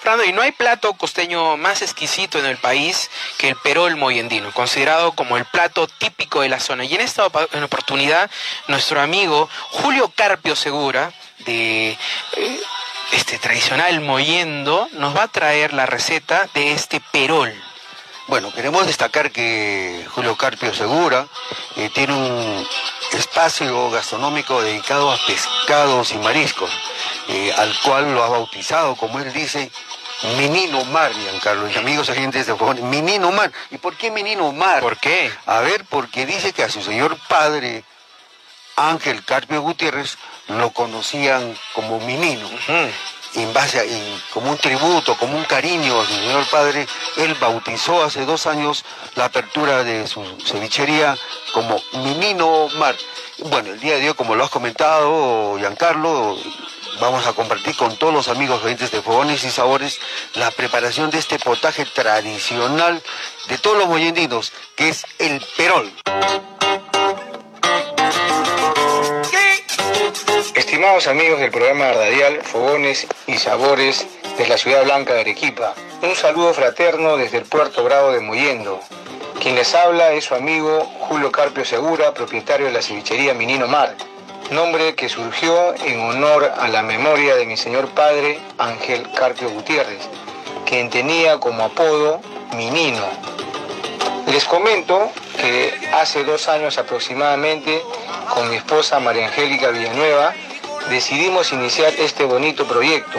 Fernando, 0.00 0.24
y 0.24 0.32
no 0.32 0.42
hay 0.42 0.52
plato 0.52 0.92
costeño 0.94 1.56
más 1.56 1.82
exquisito 1.82 2.38
en 2.38 2.46
el 2.46 2.56
país 2.56 3.10
que 3.38 3.48
el 3.50 3.56
perol 3.56 3.96
moyendino, 3.96 4.52
considerado 4.52 5.12
como 5.12 5.36
el 5.36 5.44
plato 5.44 5.86
típico 5.86 6.40
de 6.40 6.48
la 6.48 6.60
zona. 6.60 6.84
Y 6.84 6.94
en 6.94 7.00
esta 7.00 7.26
oportunidad, 7.26 8.30
nuestro 8.68 9.00
amigo 9.00 9.48
Julio 9.70 10.12
Carpio 10.14 10.56
Segura, 10.56 11.12
de 11.44 11.90
eh, 12.36 12.60
este 13.12 13.38
tradicional 13.38 14.00
moyendo, 14.00 14.88
nos 14.92 15.16
va 15.16 15.24
a 15.24 15.28
traer 15.28 15.72
la 15.72 15.86
receta 15.86 16.48
de 16.54 16.72
este 16.72 17.00
perol. 17.12 17.52
Bueno, 18.28 18.52
queremos 18.52 18.86
destacar 18.86 19.32
que 19.32 20.06
Julio 20.14 20.36
Carpio 20.36 20.72
Segura 20.72 21.26
eh, 21.76 21.90
tiene 21.92 22.12
un 22.14 22.68
espacio 23.12 23.90
gastronómico 23.90 24.62
dedicado 24.62 25.10
a 25.10 25.18
pescados 25.26 26.12
y 26.12 26.18
mariscos, 26.18 26.70
eh, 27.28 27.52
al 27.56 27.76
cual 27.80 28.14
lo 28.14 28.22
ha 28.22 28.28
bautizado, 28.28 28.96
como 28.96 29.18
él 29.18 29.32
dice, 29.32 29.70
Menino 30.36 30.84
Mar, 30.86 31.12
Giancarlo, 31.12 31.70
y 31.70 31.76
amigos 31.76 32.10
agentes 32.10 32.46
de 32.46 32.54
Fogón, 32.54 32.88
Menino 32.90 33.32
Mar. 33.32 33.50
¿Y 33.70 33.78
por 33.78 33.96
qué 33.96 34.10
Menino 34.10 34.52
Mar? 34.52 34.80
¿Por 34.80 34.98
qué? 34.98 35.32
A 35.46 35.60
ver, 35.60 35.84
porque 35.86 36.26
dice 36.26 36.52
que 36.52 36.62
a 36.62 36.70
su 36.70 36.82
señor 36.82 37.16
padre, 37.28 37.84
Ángel 38.76 39.24
Carpio 39.24 39.62
Gutiérrez, 39.62 40.18
lo 40.48 40.70
conocían 40.70 41.56
como 41.74 42.00
Menino 42.00 42.48
en 43.34 43.52
base 43.52 43.78
a, 43.78 43.84
como 44.32 44.50
un 44.50 44.58
tributo, 44.58 45.16
como 45.16 45.36
un 45.36 45.44
cariño 45.44 46.00
a 46.00 46.06
su 46.06 46.14
señor 46.14 46.46
padre, 46.50 46.86
él 47.16 47.34
bautizó 47.40 48.02
hace 48.02 48.24
dos 48.24 48.46
años 48.46 48.84
la 49.14 49.26
apertura 49.26 49.84
de 49.84 50.06
su 50.06 50.22
cevichería 50.44 51.16
como 51.52 51.80
Minino 52.04 52.68
Mar. 52.78 52.96
Bueno, 53.38 53.70
el 53.70 53.80
día 53.80 53.96
de 53.96 54.08
hoy, 54.08 54.14
como 54.14 54.34
lo 54.34 54.44
has 54.44 54.50
comentado, 54.50 55.56
Giancarlo, 55.58 56.36
vamos 57.00 57.26
a 57.26 57.32
compartir 57.32 57.76
con 57.76 57.96
todos 57.96 58.12
los 58.12 58.28
amigos 58.28 58.62
oyentes 58.62 58.90
de 58.90 59.00
Fogones 59.00 59.44
y 59.44 59.50
Sabores 59.50 59.98
la 60.34 60.50
preparación 60.50 61.10
de 61.10 61.18
este 61.18 61.38
potaje 61.38 61.86
tradicional 61.86 63.02
de 63.48 63.58
todos 63.58 63.78
los 63.78 63.88
moyendinos, 63.88 64.52
que 64.76 64.90
es 64.90 65.06
el 65.18 65.40
perol. 65.56 65.90
Estimados 70.80 71.08
amigos 71.08 71.40
del 71.40 71.50
programa 71.50 71.92
radial 71.92 72.40
Fogones 72.42 73.06
y 73.26 73.36
Sabores 73.36 74.06
de 74.38 74.48
la 74.48 74.56
Ciudad 74.56 74.82
Blanca 74.82 75.12
de 75.12 75.20
Arequipa, 75.20 75.74
un 76.00 76.16
saludo 76.16 76.54
fraterno 76.54 77.18
desde 77.18 77.36
el 77.36 77.44
Puerto 77.44 77.84
Bravo 77.84 78.12
de 78.12 78.20
Muyendo. 78.20 78.80
Quien 79.42 79.56
les 79.56 79.74
habla 79.74 80.12
es 80.12 80.24
su 80.24 80.34
amigo 80.34 80.90
Julio 81.00 81.30
Carpio 81.30 81.66
Segura, 81.66 82.14
propietario 82.14 82.64
de 82.64 82.72
la 82.72 82.80
cevichería 82.80 83.34
Minino 83.34 83.68
Mar, 83.68 83.94
nombre 84.52 84.94
que 84.94 85.10
surgió 85.10 85.74
en 85.84 86.00
honor 86.00 86.50
a 86.58 86.66
la 86.68 86.80
memoria 86.80 87.36
de 87.36 87.44
mi 87.44 87.58
señor 87.58 87.90
padre 87.90 88.38
Ángel 88.56 89.06
Carpio 89.12 89.50
Gutiérrez, 89.50 90.08
quien 90.64 90.88
tenía 90.88 91.38
como 91.40 91.64
apodo 91.64 92.22
Minino. 92.56 93.04
Les 94.28 94.46
comento 94.46 95.10
que 95.38 95.74
hace 95.92 96.24
dos 96.24 96.48
años 96.48 96.78
aproximadamente, 96.78 97.82
con 98.32 98.48
mi 98.48 98.56
esposa 98.56 98.98
María 98.98 99.26
Angélica 99.26 99.68
Villanueva, 99.68 100.32
decidimos 100.90 101.52
iniciar 101.52 101.94
este 101.98 102.24
bonito 102.24 102.66
proyecto. 102.66 103.18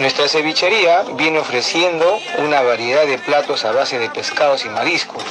Nuestra 0.00 0.28
cevichería 0.28 1.04
viene 1.14 1.38
ofreciendo 1.38 2.18
una 2.38 2.60
variedad 2.62 3.06
de 3.06 3.18
platos 3.18 3.64
a 3.64 3.72
base 3.72 3.98
de 3.98 4.10
pescados 4.10 4.64
y 4.64 4.68
mariscos 4.68 5.22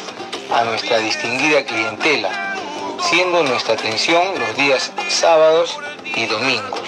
a 0.51 0.63
nuestra 0.63 0.97
distinguida 0.99 1.63
clientela, 1.65 2.55
siendo 3.01 3.43
nuestra 3.43 3.73
atención 3.73 4.23
los 4.39 4.55
días 4.55 4.91
sábados 5.09 5.77
y 6.03 6.25
domingos. 6.25 6.79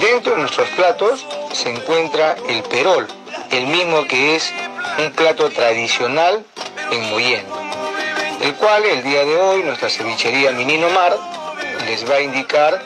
Dentro 0.00 0.34
de 0.34 0.40
nuestros 0.40 0.68
platos 0.70 1.24
se 1.52 1.70
encuentra 1.70 2.36
el 2.48 2.62
perol, 2.64 3.06
el 3.50 3.66
mismo 3.68 4.04
que 4.06 4.34
es 4.36 4.52
un 4.98 5.12
plato 5.12 5.48
tradicional 5.50 6.44
en 6.90 7.10
Moyendo, 7.10 7.56
el 8.40 8.54
cual 8.54 8.84
el 8.84 9.02
día 9.04 9.24
de 9.24 9.36
hoy 9.36 9.62
nuestra 9.62 9.88
cevichería 9.88 10.50
Minino 10.50 10.90
Mar 10.90 11.16
les 11.86 12.08
va 12.08 12.16
a 12.16 12.20
indicar 12.20 12.82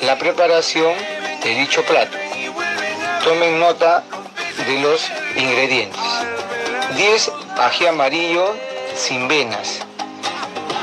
la 0.00 0.16
preparación 0.18 0.94
de 1.42 1.54
dicho 1.54 1.82
plato. 1.84 2.16
Tomen 3.24 3.58
nota 3.58 4.04
de 4.66 4.80
los 4.80 5.06
ingredientes. 5.36 6.00
10 6.96 7.32
ají 7.58 7.86
amarillo 7.86 8.54
sin 8.94 9.28
venas, 9.28 9.80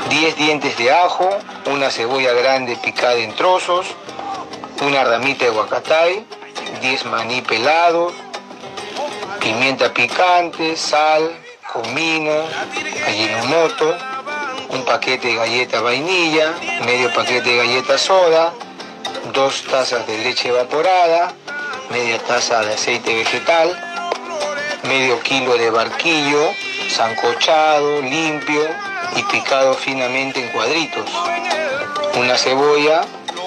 10 0.08 0.36
dientes 0.36 0.76
de 0.78 0.92
ajo, 0.92 1.28
una 1.66 1.90
cebolla 1.90 2.32
grande 2.32 2.76
picada 2.76 3.16
en 3.16 3.34
trozos, 3.34 3.86
una 4.80 5.04
ramita 5.04 5.46
de 5.46 5.50
guacatay, 5.50 6.24
10 6.80 7.04
maní 7.06 7.42
pelados, 7.42 8.14
pimienta 9.40 9.92
picante, 9.92 10.76
sal, 10.76 11.30
comino, 11.72 12.34
moto, 13.48 13.96
un 14.70 14.84
paquete 14.84 15.28
de 15.28 15.34
galleta 15.34 15.80
vainilla, 15.80 16.52
medio 16.84 17.12
paquete 17.12 17.50
de 17.50 17.56
galleta 17.56 17.98
soda, 17.98 18.52
dos 19.32 19.62
tazas 19.62 20.06
de 20.06 20.18
leche 20.18 20.48
evaporada, 20.48 21.32
media 21.90 22.18
taza 22.18 22.60
de 22.60 22.74
aceite 22.74 23.14
vegetal, 23.14 23.68
medio 24.84 25.20
kilo 25.20 25.56
de 25.56 25.70
barquillo, 25.70 26.52
sancochado, 26.88 28.02
limpio 28.02 28.66
y 29.16 29.22
picado 29.24 29.74
finamente 29.74 30.40
en 30.40 30.48
cuadritos. 30.50 31.10
Una 32.14 32.36
cebolla 32.36 33.02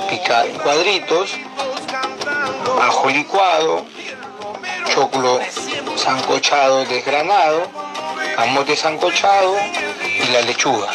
picada 0.09 0.45
en 0.45 0.57
cuadritos, 0.57 1.31
ajo 2.81 3.09
licuado, 3.09 3.85
choclo 4.93 5.39
sancochado 5.95 6.85
desgranado, 6.85 7.67
camote 8.35 8.75
sancochado 8.75 9.55
y 10.03 10.31
la 10.31 10.41
lechuga. 10.41 10.87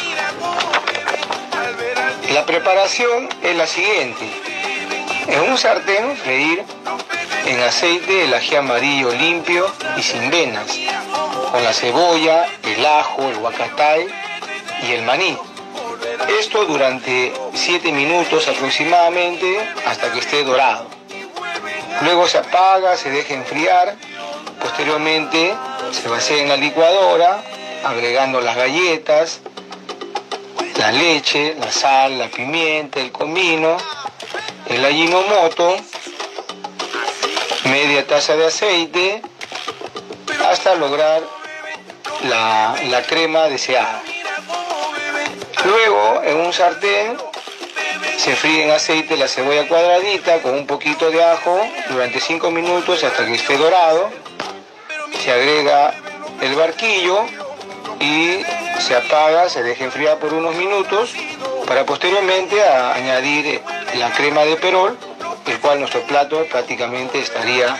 La 2.33 2.45
preparación 2.45 3.29
es 3.43 3.55
la 3.55 3.67
siguiente. 3.67 4.54
En 5.27 5.41
un 5.41 5.57
sartén 5.57 6.15
freír 6.17 6.63
en 7.45 7.59
aceite 7.61 8.25
el 8.25 8.33
ají 8.33 8.55
amarillo 8.55 9.11
limpio 9.11 9.65
y 9.97 10.03
sin 10.03 10.29
venas, 10.29 10.79
con 11.51 11.63
la 11.63 11.73
cebolla, 11.73 12.45
el 12.63 12.85
ajo, 12.85 13.29
el 13.29 13.37
guacatay 13.37 14.07
y 14.87 14.91
el 14.91 15.03
maní. 15.03 15.37
Esto 16.39 16.65
durante 16.65 17.33
7 17.53 17.91
minutos 17.91 18.47
aproximadamente 18.47 19.59
hasta 19.85 20.11
que 20.11 20.19
esté 20.19 20.43
dorado. 20.43 20.87
Luego 22.01 22.27
se 22.27 22.39
apaga, 22.39 22.97
se 22.97 23.09
deja 23.09 23.33
enfriar, 23.33 23.95
posteriormente 24.61 25.55
se 25.91 26.07
vacía 26.07 26.41
en 26.41 26.49
la 26.49 26.57
licuadora, 26.57 27.41
agregando 27.83 28.41
las 28.41 28.55
galletas, 28.55 29.39
la 30.77 30.91
leche, 30.91 31.55
la 31.59 31.71
sal, 31.71 32.19
la 32.19 32.27
pimienta, 32.27 32.99
el 32.99 33.11
comino, 33.11 33.77
el 34.69 34.85
ajinomoto, 34.85 35.75
media 37.65 38.05
taza 38.07 38.35
de 38.35 38.47
aceite, 38.47 39.21
hasta 40.49 40.75
lograr 40.75 41.21
la, 42.27 42.75
la 42.89 43.01
crema 43.03 43.43
deseada. 43.43 44.01
Luego, 45.63 46.21
en 46.23 46.37
un 46.37 46.53
sartén, 46.53 47.17
se 48.17 48.35
fríe 48.35 48.63
en 48.63 48.71
aceite 48.71 49.17
la 49.17 49.27
cebolla 49.27 49.67
cuadradita 49.67 50.41
con 50.41 50.53
un 50.55 50.65
poquito 50.65 51.11
de 51.11 51.23
ajo 51.23 51.59
durante 51.89 52.19
5 52.19 52.51
minutos 52.51 53.03
hasta 53.03 53.25
que 53.25 53.35
esté 53.35 53.57
dorado. 53.57 54.09
Se 55.23 55.31
agrega 55.31 55.93
el 56.41 56.55
barquillo 56.55 57.25
y 57.99 58.43
se 58.79 58.95
apaga, 58.95 59.49
se 59.49 59.63
deja 59.63 59.85
enfriar 59.85 60.17
por 60.17 60.33
unos 60.33 60.55
minutos 60.55 61.13
para 61.67 61.85
posteriormente 61.85 62.61
añadir 62.63 63.61
la 63.95 64.11
crema 64.11 64.41
de 64.41 64.55
perol, 64.57 64.97
el 65.47 65.59
cual 65.59 65.79
nuestro 65.79 66.01
plato 66.01 66.45
prácticamente 66.45 67.19
estaría 67.19 67.75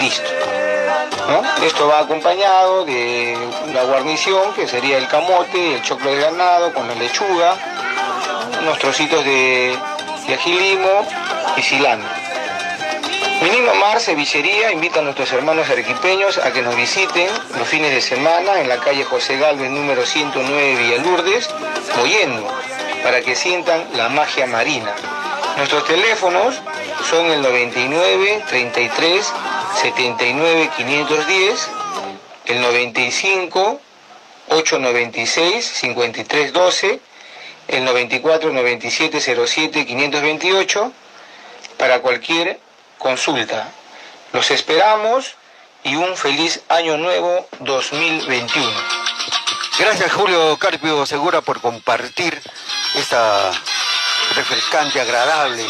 listo. 0.00 0.30
Esto 1.62 1.88
va 1.88 2.00
acompañado 2.00 2.84
de 2.84 3.36
la 3.74 3.84
guarnición, 3.84 4.54
que 4.54 4.66
sería 4.66 4.96
el 4.96 5.08
camote, 5.08 5.74
el 5.74 5.82
choclo 5.82 6.10
de 6.10 6.20
ganado 6.20 6.72
con 6.72 6.88
la 6.88 6.94
lechuga, 6.94 7.54
unos 8.62 8.78
trocitos 8.78 9.24
de, 9.24 9.76
de 10.26 10.34
agilimo 10.34 11.06
y 11.56 11.62
cilantro. 11.62 12.08
Minimo 13.42 13.72
Mar 13.74 14.00
Cevichería 14.00 14.72
invita 14.72 14.98
a 14.98 15.02
nuestros 15.02 15.30
hermanos 15.32 15.70
arequipeños 15.70 16.38
a 16.38 16.52
que 16.52 16.62
nos 16.62 16.74
visiten 16.74 17.28
los 17.56 17.68
fines 17.68 17.92
de 17.92 18.00
semana 18.00 18.60
en 18.60 18.68
la 18.68 18.78
calle 18.78 19.04
José 19.04 19.38
Galvez 19.38 19.70
número 19.70 20.04
109 20.04 20.76
Villalurdes, 20.76 21.48
Moyendo, 21.96 22.48
para 23.04 23.20
que 23.20 23.36
sientan 23.36 23.84
la 23.94 24.08
magia 24.08 24.46
marina. 24.46 24.92
Nuestros 25.58 25.86
teléfonos 25.86 26.54
son 27.10 27.26
el 27.32 27.42
99 27.42 28.44
33 28.48 29.32
79 29.82 30.70
510, 30.76 31.68
el 32.46 32.60
95 32.60 33.80
896 34.50 35.66
53 35.66 36.52
12, 36.52 37.00
el 37.66 37.84
94 37.84 38.52
97 38.52 39.20
07 39.20 39.84
528 39.84 40.92
para 41.76 42.02
cualquier 42.02 42.60
consulta. 42.98 43.72
Los 44.32 44.52
esperamos 44.52 45.34
y 45.82 45.96
un 45.96 46.16
feliz 46.16 46.62
año 46.68 46.98
nuevo 46.98 47.48
2021. 47.58 48.70
Gracias 49.76 50.12
Julio 50.12 50.56
Carpio 50.56 51.04
Segura 51.04 51.40
por 51.40 51.60
compartir 51.60 52.40
esta 52.94 53.50
refrescante, 54.38 55.00
agradable 55.00 55.66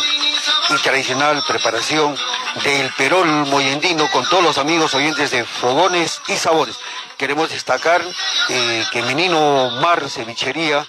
y 0.69 0.75
tradicional 0.83 1.43
preparación 1.49 2.15
del 2.63 2.93
perol 2.99 3.27
moyendino 3.47 4.07
con 4.13 4.29
todos 4.29 4.45
los 4.45 4.59
amigos 4.59 4.93
oyentes 4.93 5.31
de 5.31 5.43
Fogones 5.45 6.21
y 6.29 6.37
Sabores. 6.37 6.79
Queremos 7.17 7.49
destacar 7.49 8.03
eh, 8.51 8.85
que 8.93 9.01
Menino 9.03 9.71
Mar 9.81 10.11
Cevichería 10.11 10.87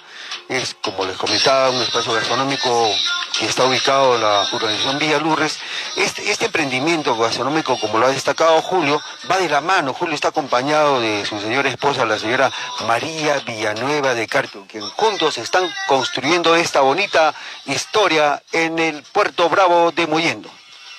es, 0.50 0.76
como 0.82 1.06
les 1.06 1.16
comentaba, 1.16 1.70
un 1.70 1.82
espacio 1.82 2.12
gastronómico 2.12 2.92
que 3.38 3.46
está 3.46 3.66
ubicado 3.66 4.16
en 4.16 4.22
la 4.22 4.48
urbanización 4.52 4.98
Villa 4.98 5.20
Lourdes. 5.20 5.60
Este, 5.96 6.30
este 6.32 6.46
emprendimiento 6.48 7.16
gastronómico, 7.16 7.80
como 7.80 8.00
lo 8.00 8.08
ha 8.08 8.10
destacado 8.10 8.60
Julio, 8.64 9.00
va 9.30 9.38
de 9.38 9.48
la 9.48 9.62
mano. 9.62 9.94
Julio 9.94 10.16
está 10.16 10.30
acompañado 10.30 11.00
de 11.00 11.24
su 11.26 11.40
señora 11.40 11.70
esposa, 11.70 12.04
la 12.04 12.18
señora 12.18 12.52
María 12.88 13.40
Villanueva 13.46 14.16
de 14.16 14.28
Carpio, 14.28 14.66
quien 14.68 14.84
juntos 14.90 15.38
están 15.38 15.72
construyendo 15.88 16.56
esta 16.56 16.82
bonita 16.82 17.34
historia 17.68 18.42
en 18.52 18.80
el 18.80 19.04
Puerto 19.04 19.50
Bravo 19.50 19.92
de 19.92 20.08
Moyendo. 20.08 20.50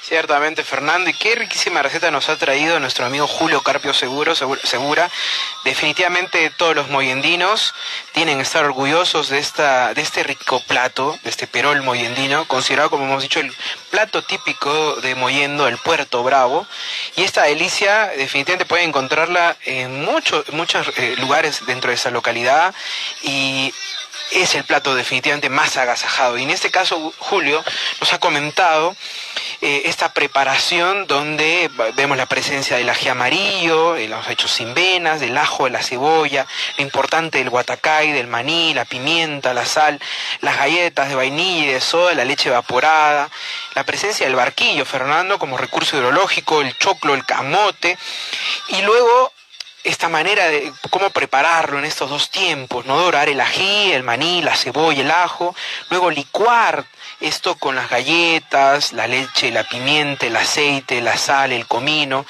Ciertamente, 0.03 0.65
Fernando, 0.65 1.11
y 1.11 1.13
qué 1.13 1.35
riquísima 1.35 1.83
receta 1.83 2.11
nos 2.11 2.31
ha 2.31 2.37
traído 2.37 2.81
nuestro 2.81 3.05
amigo 3.05 3.27
Julio 3.27 3.61
Carpio 3.61 3.93
Seguro, 3.93 4.35
Segura. 4.35 5.11
Definitivamente 5.63 6.49
todos 6.57 6.75
los 6.75 6.89
moyendinos 6.89 7.75
tienen 8.13 8.39
que 8.39 8.43
estar 8.43 8.65
orgullosos 8.65 9.29
de, 9.29 9.39
esta, 9.39 9.93
de 9.93 10.01
este 10.01 10.23
rico 10.23 10.63
plato, 10.67 11.19
de 11.23 11.29
este 11.29 11.47
perol 11.47 11.83
moyendino, 11.83 12.49
considerado, 12.49 12.89
como 12.89 13.05
hemos 13.05 13.23
dicho, 13.23 13.41
el 13.41 13.55
plato 13.91 14.23
típico 14.23 14.97
de 14.97 15.15
Moyendo, 15.15 15.69
el 15.69 15.77
Puerto 15.77 16.23
Bravo. 16.23 16.67
Y 17.17 17.23
esta 17.23 17.43
delicia 17.43 18.07
definitivamente 18.17 18.65
pueden 18.65 18.89
encontrarla 18.89 19.59
en 19.67 20.03
muchos 20.03 20.49
muchos 20.53 20.89
eh, 20.97 21.15
lugares 21.19 21.67
dentro 21.67 21.91
de 21.91 21.97
esa 21.97 22.11
localidad 22.11 22.75
y 23.23 23.75
es 24.31 24.55
el 24.55 24.65
plato 24.65 24.95
definitivamente 24.95 25.49
más 25.49 25.77
agasajado. 25.77 26.39
Y 26.39 26.45
en 26.45 26.51
este 26.51 26.71
caso, 26.71 27.13
Julio 27.19 27.65
nos 28.01 28.13
ha 28.13 28.19
comentado 28.19 28.97
eh, 29.63 29.83
esta 29.85 30.15
preparación 30.15 31.07
donde 31.07 31.71
vemos 31.95 32.17
la 32.17 32.27
presencia 32.27 32.77
del 32.77 32.89
ají 32.89 33.09
amarillo, 33.09 33.97
los 33.97 34.29
hechos 34.29 34.51
sin 34.51 34.73
venas, 34.73 35.21
del 35.21 35.37
ajo, 35.37 35.65
de 35.65 35.71
la 35.71 35.83
cebolla, 35.83 36.47
lo 36.79 36.85
importante 36.85 37.39
del 37.39 37.51
guatacay, 37.51 38.13
del 38.13 38.27
maní, 38.27 38.73
la 38.73 38.85
pimienta, 38.85 39.53
la 39.53 39.67
sal, 39.67 40.01
las 40.41 40.57
galletas 40.57 41.09
de 41.09 41.15
vainilla 41.15 41.65
y 41.65 41.73
de 41.75 41.81
soda, 41.81 42.15
la 42.15 42.25
leche 42.25 42.49
evaporada, 42.49 43.29
la 43.75 43.85
presencia 43.85 44.27
del 44.27 44.37
barquillo, 44.37 44.85
Fernando, 44.85 45.39
como 45.39 45.59
recurso 45.59 45.97
hidrológico, 45.97 46.63
el 46.63 46.77
choclo, 46.79 47.15
el 47.15 47.27
camote, 47.27 47.99
y 48.69 48.83
luego 48.83 49.33
esta 49.85 50.09
manera 50.09 50.47
de 50.49 50.73
cómo 50.91 51.11
prepararlo 51.11 51.79
en 51.79 51.85
estos 51.85 52.11
dos 52.11 52.31
tiempos, 52.31 52.85
¿no? 52.87 52.99
Dorar 52.99 53.29
el 53.29 53.41
ají, 53.41 53.93
el 53.93 54.03
maní, 54.03 54.43
la 54.43 54.57
cebolla, 54.57 55.01
el 55.03 55.11
ajo, 55.11 55.55
luego 55.89 56.11
licuar 56.11 56.85
esto 57.21 57.57
con 57.57 57.77
las 57.77 57.91
galletas, 57.91 58.93
la 58.93 59.07
leche, 59.07 59.51
la 59.51 59.65
pimienta, 59.65 60.27
el 60.27 60.37
aceite, 60.37 61.01
la 61.01 61.17
sal, 61.17 61.53
el 61.53 61.67
comino, 61.67 62.25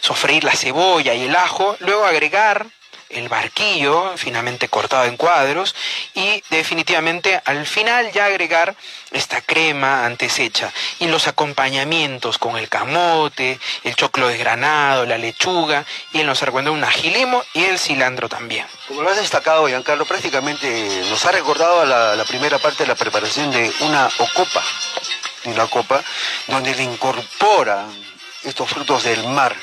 sofreír 0.00 0.44
la 0.44 0.52
cebolla 0.52 1.14
y 1.14 1.26
el 1.26 1.36
ajo, 1.36 1.76
luego 1.80 2.04
agregar 2.04 2.66
el 3.10 3.28
barquillo 3.28 4.16
finamente 4.16 4.68
cortado 4.68 5.04
en 5.04 5.16
cuadros 5.16 5.74
y 6.14 6.42
definitivamente 6.50 7.40
al 7.44 7.66
final 7.66 8.12
ya 8.12 8.26
agregar 8.26 8.74
esta 9.10 9.40
crema 9.40 10.04
antes 10.04 10.38
hecha 10.38 10.72
y 10.98 11.06
los 11.06 11.26
acompañamientos 11.26 12.38
con 12.38 12.56
el 12.56 12.68
camote, 12.68 13.58
el 13.84 13.96
choclo 13.96 14.28
desgranado, 14.28 15.06
la 15.06 15.18
lechuga 15.18 15.84
y 16.12 16.20
en 16.20 16.26
los 16.26 16.42
argüendos 16.42 16.74
un 16.74 16.84
agilimo 16.84 17.42
y 17.54 17.64
el 17.64 17.78
cilantro 17.78 18.28
también. 18.28 18.66
Como 18.86 19.02
lo 19.02 19.10
has 19.10 19.16
destacado, 19.16 19.66
Giancarlo, 19.66 20.04
prácticamente 20.04 21.02
nos 21.08 21.24
ha 21.24 21.32
recordado 21.32 21.84
la, 21.86 22.14
la 22.14 22.24
primera 22.24 22.58
parte 22.58 22.84
de 22.84 22.88
la 22.88 22.94
preparación 22.94 23.50
de 23.50 23.72
una 23.80 24.06
ocopa, 24.18 24.62
una 25.44 25.66
copa, 25.66 26.02
donde 26.46 26.74
le 26.74 26.82
incorpora 26.82 27.86
estos 28.44 28.68
frutos 28.68 29.04
del 29.04 29.26
mar 29.28 29.54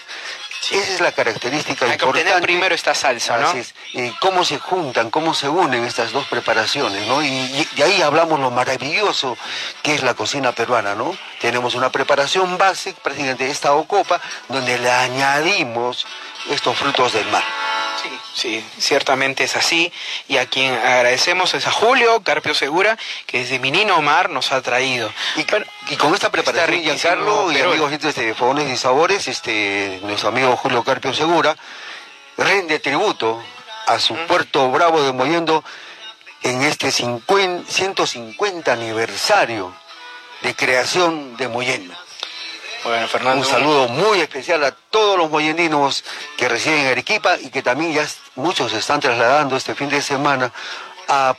esa 0.71 0.93
es 0.93 1.01
la 1.01 1.11
característica 1.11 1.85
Hay 1.85 1.97
que 1.97 2.05
obtener 2.05 2.41
primero 2.41 2.73
esta 2.73 2.95
salsa, 2.95 3.37
¿no? 3.37 3.51
Es. 3.51 3.73
cómo 4.19 4.43
se 4.43 4.57
juntan, 4.57 5.11
cómo 5.11 5.33
se 5.33 5.47
unen 5.47 5.83
estas 5.85 6.11
dos 6.11 6.25
preparaciones, 6.27 7.05
¿no? 7.07 7.21
Y, 7.23 7.67
de 7.75 7.83
ahí 7.83 8.01
hablamos 8.01 8.39
lo 8.39 8.51
maravilloso 8.51 9.37
que 9.83 9.95
es 9.95 10.03
la 10.03 10.13
cocina 10.13 10.51
peruana, 10.51 10.95
¿no? 10.95 11.15
Tenemos 11.39 11.75
una 11.75 11.89
preparación 11.89 12.57
básica, 12.57 12.99
prácticamente 13.03 13.49
esta 13.49 13.73
ocopa, 13.73 14.19
donde 14.49 14.77
le 14.77 14.91
añadimos 14.91 16.05
estos 16.49 16.77
frutos 16.77 17.13
del 17.13 17.27
mar. 17.27 17.43
Sí, 18.35 18.61
ciertamente 18.77 19.45
es 19.45 19.55
así. 19.55 19.93
Y 20.27 20.37
a 20.37 20.45
quien 20.45 20.73
agradecemos 20.73 21.53
es 21.53 21.65
a 21.67 21.71
Julio 21.71 22.21
Carpio 22.21 22.53
Segura, 22.53 22.97
que 23.25 23.39
desde 23.39 23.59
Minino 23.59 24.01
Mar 24.01 24.29
nos 24.29 24.51
ha 24.51 24.61
traído. 24.61 25.09
Y, 25.37 25.45
con 25.95 26.13
esta 26.13 26.29
preparación, 26.29 26.81
Giancarlo 26.81 27.49
y 27.53 27.59
amigos 27.59 27.91
de 27.91 28.33
Fogones 28.33 28.69
y 28.69 28.75
Sabores, 28.75 29.29
este, 29.29 30.01
nuestro 30.03 30.29
amigo 30.29 30.57
Julio 30.57 30.83
Carpio 30.83 31.13
Segura 31.13 31.55
rende 32.37 32.79
tributo 32.79 33.41
a 33.87 33.99
su 33.99 34.15
puerto 34.27 34.69
bravo 34.69 35.01
de 35.01 35.13
Moyendo 35.13 35.63
en 36.43 36.61
este 36.61 36.91
150 36.91 38.73
aniversario 38.73 39.73
de 40.41 40.53
creación 40.55 41.37
de 41.37 41.47
Moyendo. 41.47 42.04
Un 42.85 43.43
saludo 43.43 43.87
muy 43.87 44.19
especial 44.19 44.63
a 44.63 44.71
todos 44.71 45.17
los 45.17 45.31
moyendinos 45.31 46.03
que 46.37 46.47
residen 46.47 46.81
en 46.81 46.87
Arequipa 46.87 47.35
y 47.41 47.49
que 47.49 47.63
también 47.63 47.93
ya 47.93 48.07
muchos 48.35 48.73
están 48.73 48.99
trasladando 48.99 49.57
este 49.57 49.73
fin 49.73 49.89
de 49.89 50.03
semana 50.03 50.51
a 51.07 51.35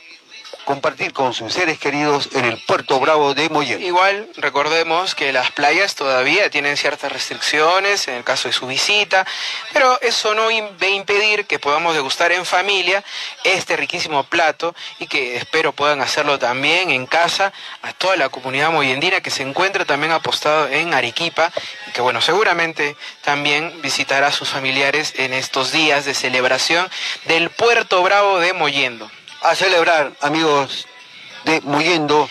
compartir 0.67 1.13
con 1.13 1.33
sus 1.33 1.53
seres 1.53 1.79
queridos 1.79 2.27
en 2.33 2.43
el 2.43 2.57
puerto 2.57 2.99
Bravo 2.99 3.33
de 3.33 3.47
Moyen. 3.47 3.81
Igual 3.81 4.27
recordemos 4.35 5.15
que 5.15 5.31
las 5.31 5.49
playas 5.51 5.95
todavía 5.95 6.49
tienen 6.49 6.75
ciertas 6.75 7.09
restricciones 7.09 8.09
en 8.09 8.15
el 8.15 8.25
caso 8.25 8.49
de 8.49 8.53
su 8.53 8.67
visita, 8.67 9.25
pero 9.71 9.97
eso 10.01 10.35
no 10.35 10.47
va 10.47 10.87
a 10.87 10.89
impedir 10.89 11.45
que 11.45 11.57
podamos 11.57 11.95
degustar 11.95 12.33
en 12.33 12.45
familia 12.45 13.01
este 13.45 13.77
riquísimo 13.77 14.25
plato 14.25 14.75
y 14.99 15.07
que 15.07 15.37
espero 15.37 15.71
puedan 15.71 16.01
hacerlo 16.01 16.37
también 16.37 16.91
en 16.91 17.05
casa 17.05 17.53
a 17.81 17.93
toda 17.93 18.17
la 18.17 18.27
comunidad 18.27 18.69
moyendina 18.69 19.21
que 19.21 19.31
se 19.31 19.43
encuentra 19.43 19.85
también 19.85 20.11
apostado 20.11 20.67
en 20.67 20.93
Arequipa 20.93 21.49
y 21.87 21.91
que 21.91 22.01
bueno, 22.01 22.19
seguramente 22.19 22.97
también 23.21 23.81
visitará 23.81 24.27
a 24.27 24.31
sus 24.33 24.49
familiares 24.49 25.13
en 25.15 25.31
estos 25.31 25.71
días 25.71 26.03
de 26.03 26.13
celebración 26.13 26.89
del 27.23 27.51
puerto 27.51 28.03
Bravo 28.03 28.39
de 28.39 28.51
Moyendo 28.51 29.09
a 29.47 29.55
celebrar, 29.55 30.11
amigos 30.21 30.87
de 31.45 31.61
Muyendo, 31.61 32.29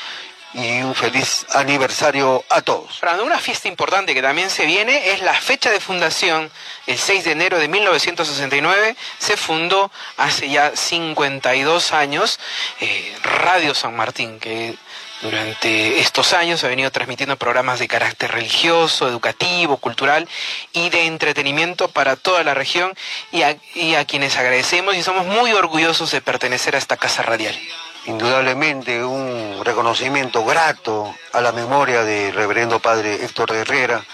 y 0.53 0.83
un 0.83 0.95
feliz 0.95 1.47
aniversario 1.55 2.45
a 2.49 2.63
todos. 2.63 3.01
Una 3.23 3.39
fiesta 3.39 3.69
importante 3.69 4.15
que 4.15 4.23
también 4.23 4.49
se 4.49 4.65
viene 4.65 5.13
es 5.13 5.21
la 5.21 5.35
fecha 5.35 5.71
de 5.71 5.81
fundación, 5.81 6.51
el 6.87 6.99
6 6.99 7.25
de 7.25 7.33
enero 7.33 7.59
de 7.59 7.69
1969, 7.69 8.97
se 9.19 9.37
fundó 9.37 9.91
hace 10.17 10.49
ya 10.49 10.75
52 10.75 11.93
años 11.93 12.39
eh, 12.81 13.15
Radio 13.23 13.75
San 13.75 13.97
Martín, 13.97 14.39
que 14.39 14.77
durante 15.23 16.01
estos 16.01 16.33
años 16.33 16.63
ha 16.63 16.69
venido 16.69 16.91
transmitiendo 16.91 17.37
programas 17.37 17.79
de 17.79 17.89
carácter 17.89 18.33
religioso, 18.33 19.09
educativo, 19.09 19.79
cultural 19.79 20.29
y 20.73 20.91
de 20.91 21.07
entretenimiento 21.07 21.89
para 21.89 22.17
toda 22.17 22.45
la 22.45 22.55
región 22.55 22.93
y 23.33 23.43
a, 23.43 24.05
quienes 24.05 24.37
agradecemos 24.37 24.95
y 24.95 25.03
somos 25.03 25.27
muy 25.27 25.53
orgullosos 25.53 26.11
de 26.11 26.21
pertenecer 26.21 26.75
a 26.75 26.79
esta 26.79 26.97
casa 26.97 27.23
radial. 27.23 27.59
Indudablemente 28.05 29.03
un 29.05 29.65
reconocimiento 29.65 30.45
grato 30.45 31.15
a 31.33 31.41
la 31.41 31.53
memoria 31.53 32.05
del 32.05 32.35
reverendo 32.35 32.79
padre 32.79 33.25
Héctor 33.25 33.53
Herrera, 33.53 34.05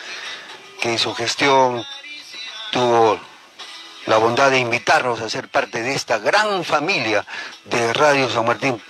que 0.80 0.90
en 0.90 0.98
su 0.98 1.14
gestión 1.14 1.84
tuvo 2.70 3.20
la 4.06 4.16
bondad 4.16 4.50
de 4.50 4.58
invitarnos 4.58 5.20
a 5.20 5.28
ser 5.28 5.48
parte 5.48 5.82
de 5.82 5.94
esta 5.94 6.18
gran 6.18 6.64
familia 6.64 7.24
de 7.64 7.92
Radio 7.92 8.28
San 8.28 8.46
Martín. 8.46 8.80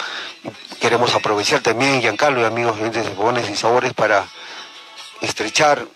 Queremos 0.82 1.14
aprovechar 1.14 1.60
también, 1.60 2.00
Giancarlo 2.00 2.40
y 2.40 2.44
amigos 2.44 2.76
de 2.80 3.04
Fogones 3.04 3.48
y 3.48 3.54
Sabores, 3.54 3.94
para 3.94 4.26
estrechar 5.20 5.86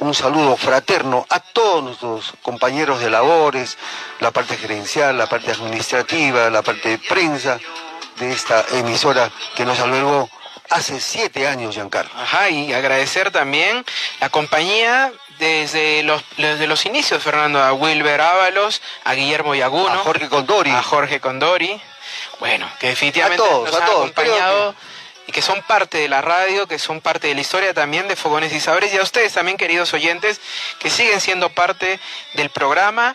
un 0.00 0.14
saludo 0.14 0.56
fraterno 0.56 1.24
a 1.30 1.38
todos 1.38 1.84
nuestros 1.84 2.32
compañeros 2.42 2.98
de 2.98 3.08
labores, 3.08 3.78
la 4.18 4.32
parte 4.32 4.56
gerencial, 4.56 5.16
la 5.16 5.28
parte 5.28 5.52
administrativa, 5.52 6.50
la 6.50 6.62
parte 6.62 6.88
de 6.88 6.98
prensa 6.98 7.60
de 8.18 8.32
esta 8.32 8.66
emisora 8.72 9.30
que 9.54 9.64
nos 9.64 9.78
albergó 9.78 10.28
hace 10.70 10.98
siete 10.98 11.46
años, 11.46 11.76
Giancarlo. 11.76 12.10
Ajá, 12.20 12.50
y 12.50 12.72
agradecer 12.72 13.30
también 13.30 13.84
la 14.18 14.28
compañía 14.28 15.12
desde 15.38 16.02
los, 16.02 16.24
desde 16.36 16.66
los 16.66 16.84
inicios, 16.84 17.22
Fernando, 17.22 17.62
a 17.62 17.74
Wilber 17.74 18.20
Ábalos, 18.20 18.82
a 19.04 19.14
Guillermo 19.14 19.54
Yaguno, 19.54 19.88
a 19.88 19.98
Jorge 19.98 20.28
Condori, 20.28 20.72
a 20.72 20.82
Jorge 20.82 21.20
Condori, 21.20 21.80
bueno, 22.40 22.68
que 22.80 22.88
definitivamente 22.88 23.44
nos 23.48 23.74
han 23.74 23.82
acompañado 23.82 24.74
y 25.26 25.32
que 25.32 25.42
son 25.42 25.62
parte 25.62 25.98
de 25.98 26.08
la 26.08 26.22
radio, 26.22 26.66
que 26.66 26.78
son 26.78 27.00
parte 27.00 27.28
de 27.28 27.34
la 27.34 27.40
historia 27.40 27.72
también 27.72 28.08
de 28.08 28.16
Fogones 28.16 28.52
y 28.52 28.58
Sabores, 28.58 28.92
y 28.92 28.96
a 28.96 29.02
ustedes 29.02 29.32
también, 29.34 29.56
queridos 29.56 29.94
oyentes, 29.94 30.40
que 30.80 30.90
siguen 30.90 31.20
siendo 31.20 31.50
parte 31.50 32.00
del 32.34 32.50
programa 32.50 33.14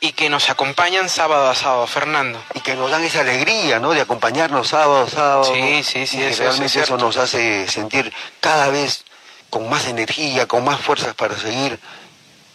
y 0.00 0.12
que 0.12 0.30
nos 0.30 0.48
acompañan 0.48 1.08
sábado 1.08 1.50
a 1.50 1.54
sábado, 1.54 1.86
Fernando. 1.86 2.42
Y 2.54 2.60
que 2.60 2.74
nos 2.74 2.90
dan 2.90 3.04
esa 3.04 3.20
alegría, 3.20 3.78
¿no? 3.78 3.92
De 3.92 4.00
acompañarnos 4.00 4.68
sábado 4.68 5.02
a 5.04 5.10
sábado. 5.10 5.44
Sí, 5.44 5.82
sí, 5.84 6.06
sí. 6.06 6.22
eso, 6.22 6.42
realmente 6.42 6.80
eso 6.80 6.96
nos 6.96 7.16
hace 7.16 7.68
sentir 7.68 8.12
cada 8.40 8.68
vez 8.68 9.04
con 9.50 9.68
más 9.68 9.86
energía, 9.86 10.48
con 10.48 10.64
más 10.64 10.80
fuerzas 10.80 11.14
para 11.14 11.36
seguir 11.36 11.78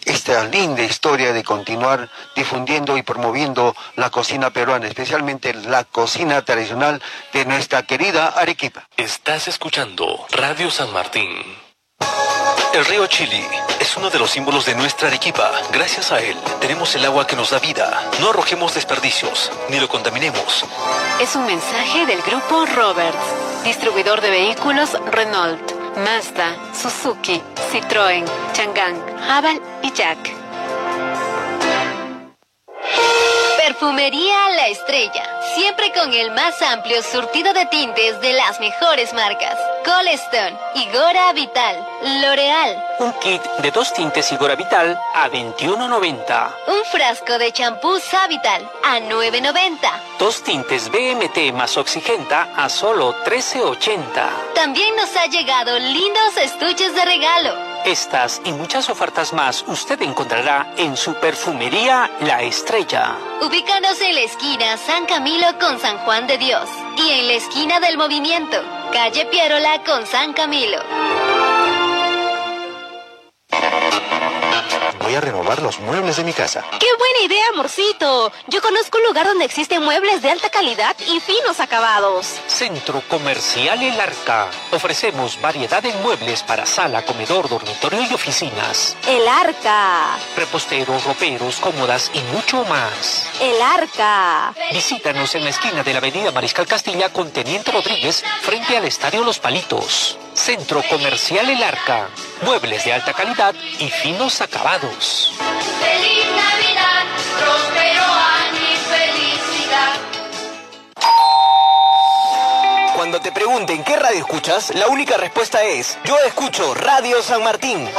esta 0.08 0.44
linda 0.46 0.84
historia 0.84 1.34
de 1.34 1.44
continuar 1.44 2.10
difundiendo 2.36 2.98
y 2.98 3.04
promoviendo 3.04 3.76
la 3.96 4.10
cocina 4.10 4.50
peruana, 4.50 4.88
especialmente 4.88 5.54
la 5.54 5.84
cocina 5.84 6.44
tradicional 6.44 7.02
de 7.34 7.46
nuestra 7.46 7.84
querida 7.84 8.28
Arequipa. 8.28 8.88
Estás 8.96 9.48
escuchando 9.48 10.26
Radio 10.32 10.72
San 10.72 10.92
Martín. 10.94 11.30
El 12.74 12.86
río 12.86 13.08
Chili 13.08 13.44
es 13.80 13.98
uno 13.98 14.10
de 14.10 14.20
los 14.20 14.32
símbolos 14.32 14.66
de 14.66 14.76
nuestra 14.76 15.08
Arequipa. 15.08 15.52
Gracias 15.72 16.12
a 16.12 16.20
él 16.20 16.38
tenemos 16.60 16.94
el 16.96 17.06
agua 17.06 17.26
que 17.26 17.36
nos 17.36 17.50
da 17.50 17.60
vida. 17.60 18.04
No 18.22 18.30
arrojemos 18.30 18.76
desperdicios, 18.76 19.52
ni 19.70 19.80
lo 19.80 19.88
contaminemos. 19.88 20.66
Es 21.20 21.36
un 21.36 21.46
mensaje 21.46 22.06
del 22.06 22.22
grupo 22.22 22.66
Roberts, 22.66 23.64
distribuidor 23.64 24.22
de 24.22 24.30
vehículos 24.30 24.92
Renault. 25.12 25.77
Mazda, 25.98 26.54
Suzuki, 26.74 27.42
Citroën, 27.72 28.24
Chang'an, 28.54 28.96
Haval 29.28 29.60
y 29.82 29.92
Jack. 29.92 30.32
Perfumería 33.68 34.48
La 34.56 34.70
Estrella, 34.70 35.26
siempre 35.54 35.92
con 35.92 36.14
el 36.14 36.32
más 36.32 36.62
amplio 36.62 37.04
surtido 37.04 37.52
de 37.52 37.66
tintes 37.66 38.22
de 38.22 38.32
las 38.32 38.62
mejores 38.62 39.14
marcas. 39.14 39.58
Colestone, 39.84 40.58
Igora 40.76 41.34
Vital, 41.34 41.76
L'Oreal. 42.22 42.82
Un 43.00 43.12
kit 43.20 43.44
de 43.62 43.70
dos 43.72 43.94
tintes 43.94 44.32
Igora 44.32 44.56
Vital 44.56 44.98
a 45.14 45.30
21.90. 45.30 46.50
Un 46.68 46.86
frasco 46.86 47.38
de 47.38 47.52
champú 47.52 48.00
Savital 48.00 48.72
a 48.86 49.00
9.90. 49.00 49.80
Dos 50.18 50.42
tintes 50.44 50.90
BMT 50.90 51.54
más 51.54 51.76
Oxigenta 51.76 52.48
a 52.56 52.70
solo 52.70 53.22
13.80. 53.26 54.54
También 54.56 54.96
nos 54.96 55.14
ha 55.18 55.26
llegado 55.26 55.78
lindos 55.78 56.38
estuches 56.38 56.96
de 56.96 57.04
regalo. 57.04 57.77
Estas 57.88 58.42
y 58.44 58.52
muchas 58.52 58.90
ofertas 58.90 59.32
más 59.32 59.64
usted 59.66 60.02
encontrará 60.02 60.74
en 60.76 60.98
su 60.98 61.14
perfumería 61.14 62.12
La 62.20 62.42
Estrella. 62.42 63.16
Ubícanos 63.42 64.02
en 64.02 64.14
la 64.14 64.22
esquina 64.24 64.76
San 64.76 65.06
Camilo 65.06 65.48
con 65.58 65.80
San 65.80 65.98
Juan 66.00 66.28
de 66.28 66.38
Dios 66.38 66.68
y 66.98 67.12
en 67.12 67.28
la 67.28 67.34
esquina 67.36 67.80
del 67.80 67.98
Movimiento, 67.98 68.58
calle 68.92 69.26
Pierola 69.28 69.86
con 69.86 70.06
San 70.06 70.34
Camilo. 70.34 70.80
A 75.18 75.22
renovar 75.22 75.62
los 75.62 75.80
muebles 75.80 76.18
de 76.18 76.24
mi 76.24 76.34
casa. 76.34 76.64
¡Qué 76.80 76.88
buena 76.98 77.26
idea, 77.26 77.50
amorcito! 77.54 78.32
Yo 78.48 78.62
conozco 78.62 78.98
un 78.98 79.06
lugar 79.06 79.26
donde 79.26 79.46
existen 79.46 79.84
muebles 79.84 80.22
de 80.22 80.32
alta 80.32 80.50
calidad 80.50 80.96
y 81.00 81.20
finos 81.20 81.60
acabados. 81.60 82.36
Centro 82.48 83.02
Comercial 83.08 83.82
El 83.82 84.00
Arca. 84.00 84.48
Ofrecemos 84.72 85.40
variedad 85.42 85.82
de 85.82 85.94
muebles 85.96 86.44
para 86.44 86.66
sala, 86.66 87.04
comedor, 87.04 87.50
dormitorio 87.50 88.02
y 88.10 88.14
oficinas. 88.14 88.96
El 89.08 89.28
Arca. 89.28 90.18
Reposteros, 90.36 91.04
roperos, 91.04 91.58
cómodas 91.58 92.12
y 92.14 92.20
mucho 92.34 92.64
más. 92.66 93.28
El 93.42 93.62
Arca. 93.62 94.54
Visítanos 94.72 95.34
en 95.36 95.44
la 95.44 95.50
esquina 95.50 95.84
de 95.84 95.94
la 95.94 96.00
avenida 96.00 96.32
Mariscal 96.32 96.68
Castilla 96.68 97.12
con 97.12 97.32
Teniente 97.32 97.72
Rodríguez 97.72 98.24
frente 98.42 98.78
al 98.78 98.86
Estadio 98.86 99.24
Los 99.24 99.40
Palitos. 99.40 100.18
Centro 100.38 100.82
Comercial 100.88 101.50
El 101.50 101.62
Arca. 101.64 102.08
Muebles 102.44 102.86
de 102.86 102.94
alta 102.94 103.12
calidad 103.12 103.56
y 103.80 103.90
finos 103.90 104.40
acabados. 104.40 105.34
Feliz 105.82 106.26
Navidad, 106.28 107.06
próspero 107.38 108.04
año 108.04 108.62
y 108.62 108.78
felicidad. 108.88 110.00
Cuando 112.96 113.20
te 113.20 113.32
pregunten 113.32 113.84
qué 113.84 113.98
radio 113.98 114.20
escuchas, 114.20 114.74
la 114.76 114.88
única 114.88 115.18
respuesta 115.18 115.64
es, 115.64 115.98
yo 116.06 116.18
escucho 116.20 116.74
Radio 116.76 117.22
San 117.24 117.44
Martín. 117.44 117.90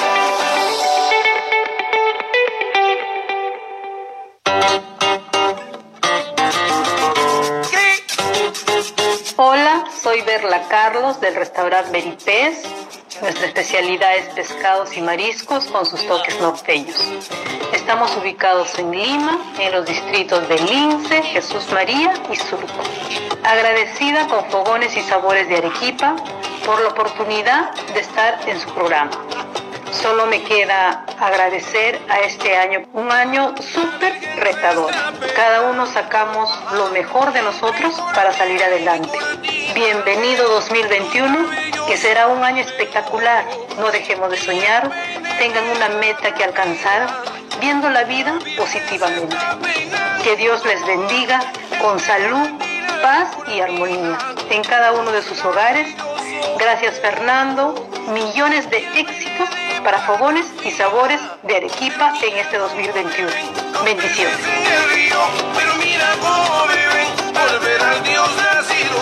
Hola, 9.41 9.85
soy 10.03 10.23
Berla 10.23 10.67
Carlos 10.67 11.21
del 11.21 11.37
restaurante 11.37 11.93
Beripés. 11.93 12.61
Nuestra 13.23 13.47
especialidad 13.47 14.17
es 14.17 14.35
pescados 14.35 14.97
y 14.97 15.01
mariscos 15.01 15.67
con 15.67 15.87
sus 15.87 16.05
toques 16.09 16.41
norteños. 16.41 16.97
Estamos 17.73 18.17
ubicados 18.17 18.77
en 18.81 18.91
Lima, 18.91 19.39
en 19.61 19.71
los 19.71 19.87
distritos 19.87 20.49
de 20.49 20.59
Lince, 20.59 21.23
Jesús 21.23 21.71
María 21.73 22.15
y 22.33 22.35
Surco. 22.35 22.83
Agradecida 23.45 24.27
con 24.27 24.45
Fogones 24.47 24.97
y 24.97 25.03
Sabores 25.03 25.49
de 25.49 25.59
Arequipa 25.59 26.17
por 26.67 26.81
la 26.81 26.89
oportunidad 26.89 27.73
de 27.95 28.01
estar 28.01 28.41
en 28.49 28.59
su 28.59 28.69
programa. 28.75 29.13
Solo 29.93 30.27
me 30.27 30.43
queda 30.43 31.05
agradecer 31.19 31.99
a 32.09 32.21
este 32.21 32.57
año, 32.57 32.87
un 32.93 33.11
año 33.11 33.55
súper 33.61 34.21
retador. 34.37 34.93
Cada 35.35 35.63
uno 35.71 35.87
sacamos 35.87 36.51
lo 36.75 36.89
mejor 36.91 37.33
de 37.33 37.43
nosotros 37.43 37.95
para 38.15 38.33
salir 38.33 38.63
adelante. 38.63 39.19
Bienvenido 39.75 40.49
2021, 40.49 41.51
que 41.87 41.97
será 41.97 42.29
un 42.29 42.45
año 42.45 42.63
espectacular. 42.63 43.45
No 43.79 43.91
dejemos 43.91 44.31
de 44.31 44.37
soñar, 44.37 44.91
tengan 45.39 45.69
una 45.71 45.89
meta 46.01 46.35
que 46.35 46.45
alcanzar, 46.45 47.07
viendo 47.61 47.89
la 47.89 48.05
vida 48.05 48.39
positivamente. 48.57 49.37
Que 50.23 50.37
Dios 50.37 50.65
les 50.67 50.85
bendiga 50.87 51.41
con 51.81 51.99
salud, 51.99 52.49
paz 53.03 53.29
y 53.47 53.61
armonía 53.61 54.19
en 54.51 54.63
cada 54.63 54.93
uno 54.93 55.11
de 55.13 55.23
sus 55.23 55.45
hogares. 55.45 55.89
Gracias 56.59 57.01
Fernando, 57.01 57.75
millones 58.13 58.69
de 58.71 58.79
éxitos 58.99 59.49
para 59.85 59.99
fogones 60.01 60.47
y 60.65 60.71
sabores 60.73 61.21
de 61.45 61.57
Arequipa 61.57 62.15
en 62.23 62.37
este 62.37 62.59
2021. 62.59 63.31
Bendiciones. 63.85 64.37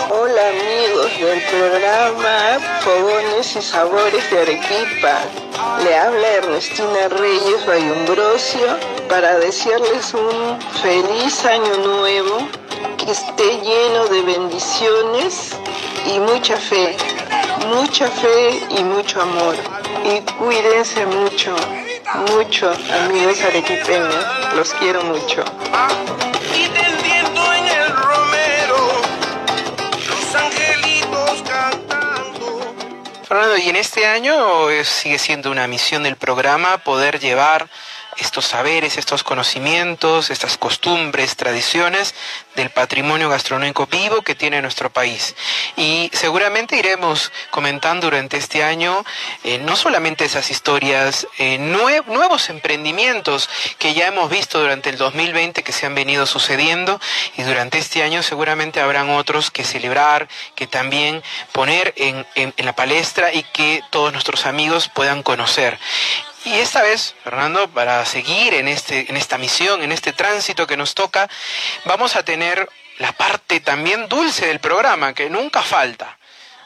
Hola 0.09 0.41
amigos 0.49 1.19
del 1.19 1.41
programa 1.43 2.59
Fogones 2.81 3.55
y 3.55 3.61
Sabores 3.61 4.29
de 4.31 4.41
Arequipa. 4.41 5.19
Le 5.83 5.97
habla 5.97 6.27
Ernestina 6.27 7.07
Reyes 7.09 7.65
Bayumbrosio 7.65 8.77
para 9.09 9.37
desearles 9.39 10.13
un 10.13 10.59
feliz 10.81 11.45
año 11.45 11.77
nuevo, 11.77 12.47
esté 13.11 13.61
lleno 13.61 14.05
de 14.07 14.21
bendiciones 14.21 15.55
y 16.13 16.19
mucha 16.19 16.57
fe, 16.57 16.97
mucha 17.67 18.09
fe 18.09 18.61
y 18.69 18.83
mucho 18.83 19.21
amor. 19.21 19.55
Y 20.03 20.19
cuídense 20.33 21.05
mucho, 21.05 21.55
mucho 22.33 22.69
amigos 23.05 23.41
arequipeños, 23.41 24.25
los 24.55 24.73
quiero 24.73 25.03
mucho. 25.03 25.43
Y 26.53 26.67
tendiendo 26.67 27.53
en 27.53 27.67
el 27.67 27.95
romero, 27.95 28.91
los 30.09 30.35
angelitos 30.35 31.43
cantando. 31.47 32.75
Fernando, 33.23 33.57
y 33.57 33.69
en 33.69 33.77
este 33.77 34.05
año 34.05 34.69
eh, 34.69 34.83
sigue 34.83 35.17
siendo 35.17 35.49
una 35.49 35.67
misión 35.67 36.03
del 36.03 36.17
programa 36.17 36.79
poder 36.79 37.19
llevar 37.19 37.69
estos 38.17 38.45
saberes, 38.45 38.97
estos 38.97 39.23
conocimientos, 39.23 40.29
estas 40.29 40.57
costumbres, 40.57 41.35
tradiciones 41.35 42.15
del 42.55 42.69
patrimonio 42.71 43.29
gastronómico 43.29 43.85
vivo 43.87 44.21
que 44.21 44.35
tiene 44.35 44.61
nuestro 44.61 44.89
país. 44.91 45.35
Y 45.75 46.09
seguramente 46.13 46.75
iremos 46.77 47.31
comentando 47.51 48.07
durante 48.07 48.37
este 48.37 48.63
año 48.63 49.05
eh, 49.43 49.59
no 49.59 49.75
solamente 49.75 50.25
esas 50.25 50.49
historias, 50.51 51.27
eh, 51.37 51.57
nue- 51.59 52.03
nuevos 52.07 52.49
emprendimientos 52.49 53.49
que 53.77 53.93
ya 53.93 54.07
hemos 54.07 54.29
visto 54.29 54.59
durante 54.59 54.89
el 54.89 54.97
2020 54.97 55.63
que 55.63 55.71
se 55.71 55.85
han 55.85 55.95
venido 55.95 56.25
sucediendo 56.25 56.99
y 57.37 57.43
durante 57.43 57.77
este 57.77 58.03
año 58.03 58.23
seguramente 58.23 58.79
habrán 58.81 59.09
otros 59.11 59.51
que 59.51 59.63
celebrar, 59.63 60.27
que 60.55 60.67
también 60.67 61.21
poner 61.51 61.93
en- 61.97 62.25
en 62.35 62.53
la 62.65 62.75
palestra 62.75 63.33
y 63.33 63.43
que 63.43 63.83
todos 63.91 64.11
nuestros 64.11 64.45
amigos 64.45 64.89
puedan 64.93 65.23
conocer. 65.23 65.77
Y 66.47 66.59
esta 66.59 66.81
vez, 66.81 67.13
Fernando, 67.23 67.67
para 67.69 68.05
seguir 68.05 68.53
en, 68.53 68.67
este, 68.67 69.05
en 69.09 69.17
esta 69.17 69.37
misión, 69.37 69.81
en 69.83 69.91
este 69.91 70.13
tránsito 70.13 70.65
que 70.65 70.77
nos 70.77 70.95
toca, 70.95 71.27
vamos 71.85 72.15
a 72.15 72.23
tener 72.23 72.69
la 72.99 73.11
parte 73.11 73.59
también 73.59 74.07
dulce 74.07 74.47
del 74.47 74.59
programa, 74.59 75.13
que 75.13 75.29
nunca 75.29 75.61
falta. 75.61 76.17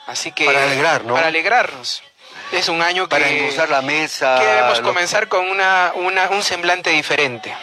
Así 0.07 0.31
que... 0.31 0.45
Para 0.45 0.63
alegrar, 0.63 1.03
¿no? 1.03 1.15
Para 1.15 1.27
alegrarnos. 1.27 2.03
Es 2.51 2.69
un 2.69 2.81
año 2.81 3.05
que... 3.05 3.15
Para 3.15 3.27
endulzar 3.29 3.69
la 3.69 3.81
mesa. 3.81 4.37
Queremos 4.39 4.79
lo- 4.79 4.87
comenzar 4.87 5.27
con 5.27 5.49
una, 5.49 5.91
una- 5.95 6.29
un 6.29 6.43
semblante 6.43 6.89
diferente. 6.91 7.55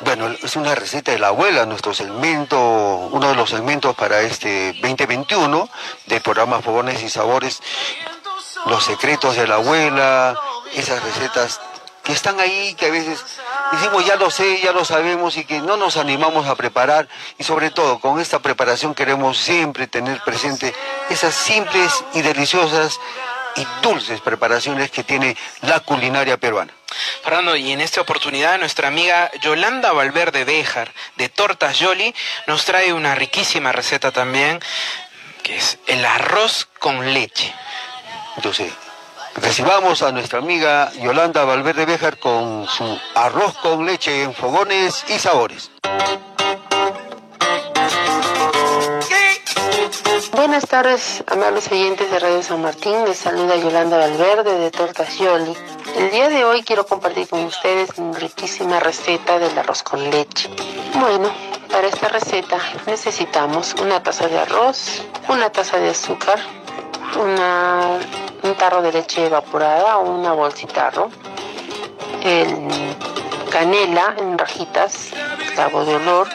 Bueno, 0.00 0.34
es 0.42 0.56
una 0.56 0.74
receta 0.74 1.12
de 1.12 1.18
la 1.18 1.28
abuela, 1.28 1.64
nuestro 1.66 1.92
segmento, 1.94 2.58
uno 2.58 3.28
de 3.28 3.34
los 3.36 3.50
segmentos 3.50 3.94
para 3.94 4.20
este 4.20 4.72
2021 4.80 5.68
del 6.06 6.20
programa 6.22 6.60
Fogones 6.60 7.02
y 7.02 7.08
Sabores, 7.08 7.60
los 8.66 8.84
secretos 8.84 9.36
de 9.36 9.46
la 9.46 9.56
abuela, 9.56 10.38
esas 10.74 11.02
recetas 11.02 11.60
que 12.02 12.12
están 12.12 12.40
ahí, 12.40 12.74
que 12.74 12.86
a 12.86 12.90
veces 12.90 13.24
decimos 13.72 14.04
ya 14.04 14.16
lo 14.16 14.30
sé, 14.30 14.60
ya 14.60 14.72
lo 14.72 14.84
sabemos 14.84 15.36
y 15.36 15.44
que 15.44 15.60
no 15.60 15.76
nos 15.76 15.96
animamos 15.96 16.46
a 16.46 16.56
preparar 16.56 17.08
y 17.38 17.44
sobre 17.44 17.70
todo 17.70 18.00
con 18.00 18.20
esta 18.20 18.40
preparación 18.40 18.94
queremos 18.94 19.38
siempre 19.38 19.86
tener 19.86 20.20
presente 20.22 20.74
esas 21.10 21.34
simples 21.34 22.04
y 22.14 22.22
deliciosas 22.22 22.98
y 23.54 23.66
dulces 23.82 24.20
preparaciones 24.20 24.90
que 24.90 25.04
tiene 25.04 25.36
la 25.60 25.80
culinaria 25.80 26.38
peruana. 26.38 26.72
Fernando, 27.22 27.56
y 27.56 27.72
en 27.72 27.80
esta 27.80 28.00
oportunidad 28.00 28.58
nuestra 28.58 28.88
amiga 28.88 29.30
Yolanda 29.42 29.92
Valverde 29.92 30.44
Béjar 30.44 30.92
de 31.16 31.28
Tortas 31.28 31.78
Yoli 31.78 32.14
nos 32.46 32.64
trae 32.64 32.92
una 32.92 33.14
riquísima 33.14 33.72
receta 33.72 34.10
también, 34.10 34.60
que 35.42 35.56
es 35.56 35.78
el 35.86 36.04
arroz 36.04 36.68
con 36.78 37.12
leche. 37.14 37.54
Entonces, 38.36 38.72
recibamos 39.36 40.02
a 40.02 40.12
nuestra 40.12 40.38
amiga 40.38 40.92
Yolanda 40.94 41.44
Valverde 41.44 41.84
Béjar 41.84 42.18
con 42.18 42.66
su 42.66 42.98
arroz 43.14 43.54
con 43.58 43.84
leche 43.86 44.22
en 44.22 44.34
fogones 44.34 45.04
y 45.08 45.18
sabores. 45.18 45.70
Buenas 50.32 50.66
tardes, 50.66 51.22
amables 51.26 51.70
oyentes 51.70 52.10
de 52.10 52.18
Radio 52.18 52.42
San 52.42 52.62
Martín. 52.62 53.04
Les 53.04 53.18
saluda 53.18 53.56
Yolanda 53.56 53.98
Valverde 53.98 54.58
de 54.58 54.70
Tortas 54.70 55.18
Yoli. 55.18 55.54
El 55.96 56.10
día 56.10 56.28
de 56.30 56.44
hoy 56.44 56.62
quiero 56.62 56.86
compartir 56.86 57.28
con 57.28 57.44
ustedes 57.44 57.90
una 57.98 58.18
riquísima 58.18 58.80
receta 58.80 59.38
del 59.38 59.56
arroz 59.58 59.82
con 59.82 60.10
leche. 60.10 60.48
Bueno, 60.94 61.30
para 61.70 61.86
esta 61.86 62.08
receta 62.08 62.58
necesitamos 62.86 63.74
una 63.80 64.02
taza 64.02 64.26
de 64.28 64.38
arroz, 64.38 65.02
una 65.28 65.50
taza 65.50 65.78
de 65.78 65.90
azúcar, 65.90 66.38
un 67.16 68.54
tarro 68.58 68.82
de 68.82 68.92
leche 68.92 69.26
evaporada 69.26 69.98
o 69.98 70.10
una 70.10 70.32
bolsitarro, 70.32 71.10
el 72.22 72.68
canela 73.50 74.14
en 74.18 74.38
rajitas, 74.38 75.10
clavo 75.54 75.84
de 75.84 75.96
olor, 75.96 76.28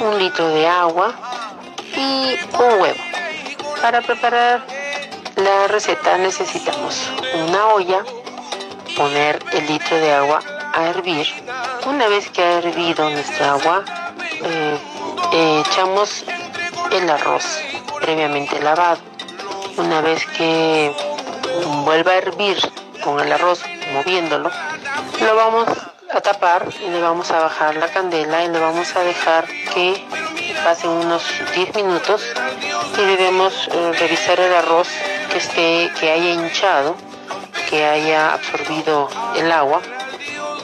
un 0.00 0.18
litro 0.18 0.48
de 0.48 0.68
agua 0.68 1.12
y 1.96 2.38
un 2.58 2.80
huevo. 2.80 3.00
Para 3.80 4.02
preparar 4.02 4.64
la 5.36 5.66
receta 5.68 6.16
necesitamos 6.18 7.10
una 7.34 7.68
olla, 7.68 8.04
poner 8.96 9.42
el 9.52 9.66
litro 9.66 9.96
de 9.96 10.12
agua 10.12 10.40
a 10.72 10.86
hervir. 10.88 11.26
Una 11.86 12.08
vez 12.08 12.30
que 12.30 12.42
ha 12.42 12.58
hervido 12.58 13.08
nuestra 13.10 13.52
agua, 13.52 13.84
eh, 15.32 15.62
echamos 15.66 16.24
el 16.92 17.08
arroz 17.08 17.44
previamente 18.00 18.60
lavado. 18.60 19.09
Una 19.76 20.00
vez 20.00 20.26
que 20.36 20.92
vuelva 21.84 22.12
a 22.12 22.16
hervir 22.16 22.58
con 23.02 23.20
el 23.20 23.32
arroz 23.32 23.62
moviéndolo, 23.92 24.50
lo 25.20 25.36
vamos 25.36 25.68
a 26.12 26.20
tapar 26.20 26.68
y 26.80 26.90
le 26.90 27.00
vamos 27.00 27.30
a 27.30 27.40
bajar 27.40 27.76
la 27.76 27.88
candela 27.88 28.44
y 28.44 28.48
le 28.48 28.58
vamos 28.58 28.94
a 28.96 29.00
dejar 29.00 29.46
que 29.72 30.04
pasen 30.64 30.90
unos 30.90 31.22
10 31.54 31.74
minutos 31.76 32.22
y 32.98 33.04
debemos 33.04 33.68
eh, 33.72 33.92
revisar 33.98 34.40
el 34.40 34.54
arroz 34.54 34.88
que 35.30 35.38
esté 35.38 35.90
que 35.98 36.10
haya 36.10 36.32
hinchado 36.32 36.96
que 37.70 37.86
haya 37.86 38.34
absorbido 38.34 39.08
el 39.36 39.50
agua 39.52 39.80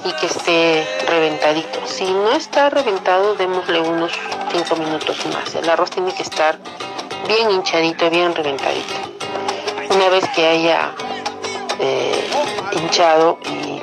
y 0.05 0.13
que 0.13 0.27
esté 0.27 0.87
reventadito. 1.07 1.81
Si 1.87 2.05
no 2.05 2.33
está 2.33 2.69
reventado, 2.69 3.37
démosle 3.37 3.81
unos 3.81 4.13
5 4.53 4.77
minutos 4.77 5.17
más. 5.27 5.55
El 5.55 5.69
arroz 5.71 5.91
tiene 5.91 6.13
que 6.13 6.23
estar 6.23 6.59
bien 7.29 7.51
hinchadito, 7.51 8.11
bien 8.11 8.35
reventadito. 8.35 8.95
Una 9.91 10.09
vez 10.09 10.25
que 10.35 10.47
haya 10.47 10.93
eh, 11.79 12.31
hinchado 12.73 13.39
y 13.45 13.83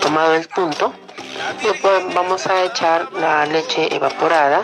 tomado 0.00 0.34
el 0.34 0.48
punto, 0.48 0.92
vamos 2.14 2.46
a 2.46 2.64
echar 2.64 3.12
la 3.12 3.46
leche 3.46 3.94
evaporada, 3.94 4.62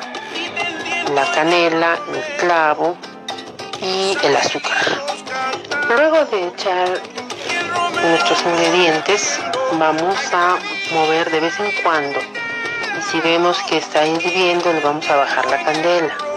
la 1.14 1.30
canela, 1.32 1.98
el 2.12 2.36
clavo 2.38 2.96
y 3.80 4.16
el 4.22 4.36
azúcar. 4.36 5.00
Luego 5.88 6.24
de 6.26 6.48
echar 6.48 6.88
nuestros 8.02 8.42
ingredientes, 8.42 9.40
vamos 9.78 10.16
a 10.32 10.56
mover 10.92 11.30
de 11.30 11.40
vez 11.40 11.58
en 11.60 11.72
cuando. 11.82 12.20
Y 12.98 13.02
si 13.02 13.20
vemos 13.20 13.58
que 13.68 13.78
está 13.78 14.06
hirviendo, 14.06 14.72
le 14.72 14.80
vamos 14.80 15.08
a 15.08 15.16
bajar 15.16 15.46
la 15.46 15.64
candela. 15.64 16.33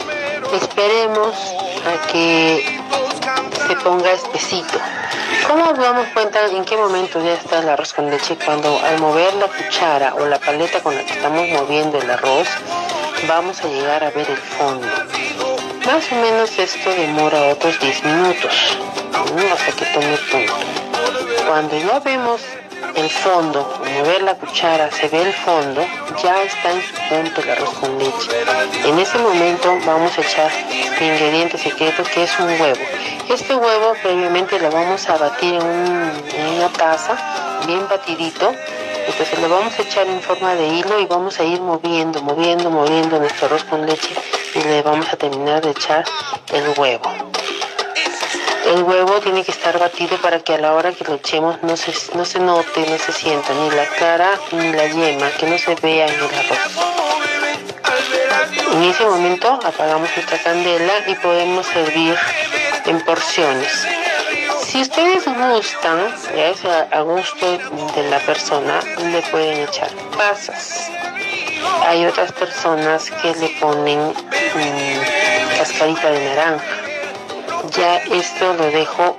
Esperemos 0.53 1.35
a 1.85 2.07
que 2.07 2.79
se 3.67 3.75
ponga 3.77 4.11
espesito. 4.11 4.79
¿Cómo 5.47 5.65
nos 5.65 5.77
damos 5.77 6.07
cuenta 6.09 6.45
en 6.47 6.63
qué 6.65 6.77
momento 6.77 7.23
ya 7.23 7.33
está 7.33 7.59
el 7.59 7.69
arroz 7.69 7.93
con 7.93 8.09
leche? 8.09 8.37
Cuando 8.43 8.79
al 8.79 8.99
mover 8.99 9.33
la 9.35 9.47
cuchara 9.47 10.15
o 10.15 10.25
la 10.25 10.39
paleta 10.39 10.81
con 10.81 10.95
la 10.95 11.05
que 11.05 11.13
estamos 11.13 11.47
moviendo 11.49 11.97
el 11.97 12.09
arroz, 12.09 12.47
vamos 13.27 13.61
a 13.61 13.67
llegar 13.67 14.03
a 14.03 14.11
ver 14.11 14.29
el 14.29 14.37
fondo. 14.37 14.87
Más 15.85 16.11
o 16.11 16.15
menos 16.15 16.57
esto 16.57 16.89
demora 16.91 17.39
otros 17.51 17.79
10 17.79 18.03
minutos, 18.03 18.77
hasta 19.53 19.71
que 19.71 19.85
tome 19.93 20.17
punto. 20.31 20.53
Cuando 21.47 21.77
ya 21.77 21.99
vemos 21.99 22.41
el 22.95 23.09
fondo, 23.09 23.67
mover 23.97 24.21
la 24.23 24.35
cuchara, 24.35 24.91
se 24.91 25.07
ve 25.07 25.21
el 25.21 25.33
fondo, 25.33 25.85
ya 26.21 26.41
está 26.43 26.71
en 26.71 26.81
su 26.81 26.93
punto 27.09 27.41
el 27.41 27.49
arroz 27.51 27.69
con 27.79 27.97
leche. 27.97 28.29
En 28.85 28.99
ese 28.99 29.17
momento 29.17 29.77
vamos 29.85 30.17
a 30.17 30.21
echar 30.21 30.51
el 30.99 31.05
ingrediente 31.05 31.57
secreto 31.57 32.03
que 32.03 32.23
es 32.23 32.39
un 32.39 32.47
huevo. 32.47 32.81
Este 33.29 33.55
huevo 33.55 33.93
previamente 34.01 34.59
lo 34.59 34.71
vamos 34.71 35.07
a 35.09 35.17
batir 35.17 35.55
en, 35.55 36.55
una 36.55 36.69
taza, 36.69 37.17
bien 37.65 37.87
batidito. 37.89 38.51
Entonces 39.07 39.39
lo 39.39 39.49
vamos 39.49 39.77
a 39.77 39.81
echar 39.81 40.07
en 40.07 40.21
forma 40.21 40.55
de 40.55 40.67
hilo 40.67 40.99
y 40.99 41.05
vamos 41.05 41.39
a 41.39 41.43
ir 41.43 41.61
moviendo, 41.61 42.21
moviendo, 42.21 42.69
moviendo 42.69 43.19
nuestro 43.19 43.47
arroz 43.47 43.63
con 43.63 43.85
leche 43.85 44.15
y 44.55 44.59
le 44.67 44.81
vamos 44.81 45.11
a 45.11 45.17
terminar 45.17 45.61
de 45.61 45.71
echar 45.71 46.03
el 46.53 46.77
huevo. 46.77 47.26
El 48.67 48.83
huevo 48.83 49.21
tiene 49.21 49.45
que 49.45 49.51
estar 49.51 49.79
batido 49.79 50.17
para 50.17 50.39
que 50.39 50.53
a 50.53 50.57
la 50.57 50.73
hora 50.73 50.91
que 50.91 51.05
lo 51.05 51.15
echemos 51.15 51.63
no 51.63 51.77
se, 51.77 51.93
no 52.15 52.25
se 52.25 52.39
note, 52.39 52.85
no 52.89 52.97
se 52.97 53.13
sienta 53.13 53.53
ni 53.53 53.69
la 53.69 53.85
cara 53.85 54.31
ni 54.51 54.73
la 54.73 54.87
yema, 54.87 55.29
que 55.39 55.45
no 55.45 55.57
se 55.57 55.73
vea 55.75 56.05
en 56.05 56.13
el 56.13 56.25
arroz. 56.25 56.59
En 58.73 58.83
ese 58.83 59.05
momento 59.05 59.57
apagamos 59.63 60.09
nuestra 60.13 60.37
candela 60.39 60.93
y 61.07 61.15
podemos 61.15 61.65
servir 61.65 62.17
en 62.85 62.99
porciones. 63.05 63.87
Si 64.65 64.81
ustedes 64.81 65.23
gustan, 65.23 66.13
a 66.91 67.01
gusto 67.01 67.57
de 67.95 68.09
la 68.09 68.19
persona, 68.19 68.81
le 69.11 69.21
pueden 69.31 69.61
echar 69.61 69.91
pasas. 70.17 70.91
Hay 71.87 72.05
otras 72.05 72.33
personas 72.33 73.09
que 73.21 73.33
le 73.35 73.47
ponen 73.61 74.09
mm, 74.09 75.57
cascarita 75.57 76.11
de 76.11 76.25
naranja 76.25 76.86
ya 77.71 77.97
esto 77.97 78.53
lo 78.53 78.65
dejo 78.65 79.17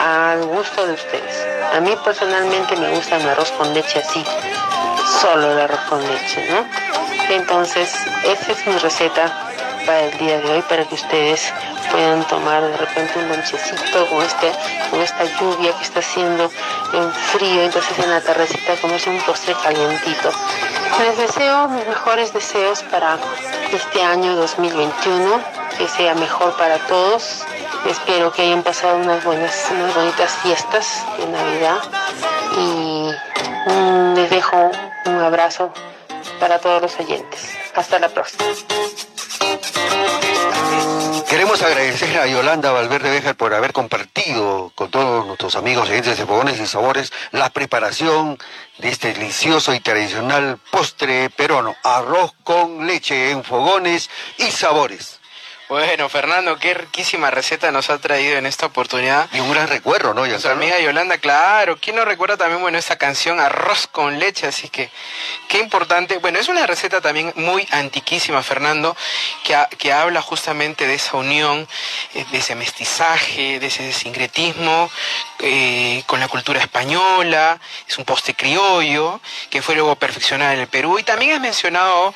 al 0.00 0.44
gusto 0.46 0.86
de 0.86 0.94
ustedes. 0.94 1.46
A 1.74 1.80
mí 1.80 1.96
personalmente 2.04 2.76
me 2.76 2.90
gusta 2.90 3.16
el 3.16 3.28
arroz 3.28 3.50
con 3.52 3.72
leche 3.74 3.98
así, 3.98 4.24
solo 5.20 5.52
el 5.52 5.60
arroz 5.60 5.80
con 5.88 6.00
leche, 6.06 6.48
¿no? 6.50 6.64
Entonces, 7.34 7.92
esa 8.24 8.52
es 8.52 8.66
mi 8.66 8.76
receta 8.78 9.32
para 9.84 10.04
el 10.04 10.18
día 10.18 10.40
de 10.40 10.50
hoy, 10.50 10.62
para 10.62 10.84
que 10.84 10.94
ustedes 10.94 11.52
puedan 11.90 12.24
tomar 12.24 12.62
de 12.62 12.76
repente 12.76 13.18
un 13.18 13.28
lonchecito 13.28 14.06
con, 14.08 14.22
este, 14.22 14.52
con 14.90 15.00
esta 15.00 15.24
lluvia 15.24 15.72
que 15.76 15.82
está 15.82 16.00
haciendo 16.00 16.50
en 16.92 17.12
frío, 17.12 17.62
entonces 17.62 17.98
en 17.98 18.10
la 18.10 18.20
tardecita 18.20 18.76
comerse 18.76 19.10
un 19.10 19.20
postre 19.22 19.54
calientito. 19.62 20.30
Les 21.00 21.18
deseo 21.18 21.68
mis 21.68 21.86
mejores 21.86 22.32
deseos 22.32 22.82
para 22.84 23.18
este 23.72 24.02
año 24.02 24.34
2021, 24.36 25.40
que 25.78 25.88
sea 25.88 26.14
mejor 26.14 26.56
para 26.56 26.78
todos, 26.78 27.44
Espero 27.84 28.32
que 28.32 28.42
hayan 28.42 28.62
pasado 28.62 28.96
unas 28.96 29.22
buenas, 29.24 29.68
unas 29.70 29.94
bonitas 29.94 30.32
fiestas 30.42 31.04
de 31.18 31.26
Navidad 31.26 31.78
y 32.56 33.10
mm, 33.70 34.14
les 34.14 34.30
dejo 34.30 34.70
un 35.06 35.18
abrazo 35.18 35.72
para 36.40 36.58
todos 36.58 36.82
los 36.82 36.98
oyentes. 36.98 37.50
Hasta 37.74 37.98
la 37.98 38.08
próxima. 38.08 38.44
Queremos 41.28 41.60
agradecer 41.60 42.18
a 42.18 42.26
Yolanda 42.26 42.70
Valverde 42.70 43.10
Béjar 43.10 43.34
por 43.34 43.52
haber 43.52 43.72
compartido 43.72 44.70
con 44.76 44.90
todos 44.90 45.26
nuestros 45.26 45.56
amigos 45.56 45.88
oyentes 45.90 46.16
de 46.16 46.24
Fogones 46.24 46.60
y 46.60 46.66
Sabores 46.66 47.12
la 47.32 47.50
preparación 47.50 48.38
de 48.78 48.88
este 48.88 49.12
delicioso 49.12 49.74
y 49.74 49.80
tradicional 49.80 50.58
postre 50.70 51.28
peruano, 51.30 51.74
arroz 51.82 52.32
con 52.44 52.86
leche 52.86 53.32
en 53.32 53.42
Fogones 53.42 54.08
y 54.38 54.50
Sabores. 54.52 55.20
Bueno, 55.68 56.08
Fernando, 56.08 56.56
qué 56.60 56.74
riquísima 56.74 57.28
receta 57.28 57.72
nos 57.72 57.90
ha 57.90 57.98
traído 57.98 58.38
en 58.38 58.46
esta 58.46 58.66
oportunidad. 58.66 59.28
Y 59.32 59.40
un 59.40 59.50
gran 59.50 59.66
recuerdo, 59.66 60.14
¿no? 60.14 60.24
Su 60.38 60.48
amiga 60.48 60.78
Yolanda, 60.78 61.18
claro. 61.18 61.76
¿Quién 61.80 61.96
no 61.96 62.04
recuerda 62.04 62.36
también, 62.36 62.62
bueno, 62.62 62.78
esta 62.78 62.94
canción 62.94 63.40
Arroz 63.40 63.88
con 63.88 64.20
leche? 64.20 64.46
Así 64.46 64.68
que, 64.68 64.88
qué 65.48 65.58
importante. 65.58 66.18
Bueno, 66.18 66.38
es 66.38 66.46
una 66.46 66.68
receta 66.68 67.00
también 67.00 67.32
muy 67.34 67.66
antiquísima, 67.72 68.44
Fernando, 68.44 68.96
que, 69.42 69.56
que 69.76 69.92
habla 69.92 70.22
justamente 70.22 70.86
de 70.86 70.94
esa 70.94 71.16
unión, 71.16 71.66
eh, 72.14 72.24
de 72.30 72.38
ese 72.38 72.54
mestizaje, 72.54 73.58
de 73.58 73.66
ese 73.66 73.92
sincretismo 73.92 74.88
eh, 75.40 76.04
con 76.06 76.20
la 76.20 76.28
cultura 76.28 76.60
española. 76.60 77.58
Es 77.88 77.98
un 77.98 78.04
poste 78.04 78.34
criollo 78.34 79.20
que 79.50 79.62
fue 79.62 79.74
luego 79.74 79.96
perfeccionado 79.96 80.52
en 80.52 80.60
el 80.60 80.68
Perú. 80.68 81.00
Y 81.00 81.02
también 81.02 81.32
has 81.32 81.40
mencionado 81.40 82.14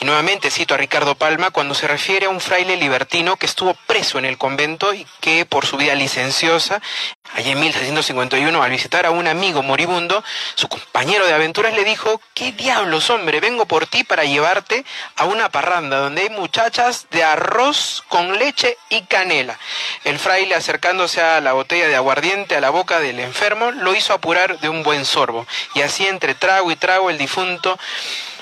y 0.00 0.04
nuevamente 0.04 0.50
cito 0.50 0.74
a 0.74 0.76
Ricardo 0.76 1.14
Palma 1.14 1.50
cuando 1.50 1.74
se 1.74 1.88
refiere 1.88 2.26
a 2.26 2.28
un 2.28 2.40
fraile 2.40 2.76
libertino 2.76 3.36
que 3.36 3.46
estuvo 3.46 3.74
preso 3.86 4.18
en 4.18 4.26
el 4.26 4.36
convento 4.36 4.92
y 4.92 5.06
que 5.20 5.46
por 5.46 5.64
su 5.64 5.78
vida 5.78 5.94
licenciosa, 5.94 6.82
allá 7.32 7.52
en 7.52 7.60
1651, 7.60 8.62
al 8.62 8.70
visitar 8.70 9.06
a 9.06 9.10
un 9.10 9.26
amigo 9.26 9.62
moribundo, 9.62 10.22
su 10.54 10.68
compañero 10.68 11.26
de 11.26 11.32
aventuras 11.32 11.72
le 11.72 11.84
dijo, 11.84 12.20
¿qué 12.34 12.52
diablos, 12.52 13.08
hombre? 13.08 13.40
Vengo 13.40 13.64
por 13.64 13.86
ti 13.86 14.04
para 14.04 14.24
llevarte 14.24 14.84
a 15.16 15.24
una 15.24 15.48
parranda 15.48 15.98
donde 15.98 16.22
hay 16.22 16.30
muchachas 16.30 17.06
de 17.10 17.24
arroz 17.24 18.04
con 18.08 18.38
leche 18.38 18.76
y 18.90 19.02
canela. 19.02 19.58
El 20.04 20.18
fraile, 20.18 20.54
acercándose 20.54 21.22
a 21.22 21.40
la 21.40 21.54
botella 21.54 21.88
de 21.88 21.96
aguardiente 21.96 22.56
a 22.56 22.60
la 22.60 22.70
boca 22.70 23.00
del 23.00 23.18
enfermo, 23.18 23.70
lo 23.70 23.94
hizo 23.94 24.12
apurar 24.12 24.60
de 24.60 24.68
un 24.68 24.82
buen 24.82 25.06
sorbo. 25.06 25.46
Y 25.74 25.80
así 25.80 26.06
entre 26.06 26.34
trago 26.34 26.70
y 26.70 26.76
trago 26.76 27.08
el 27.08 27.16
difunto 27.16 27.78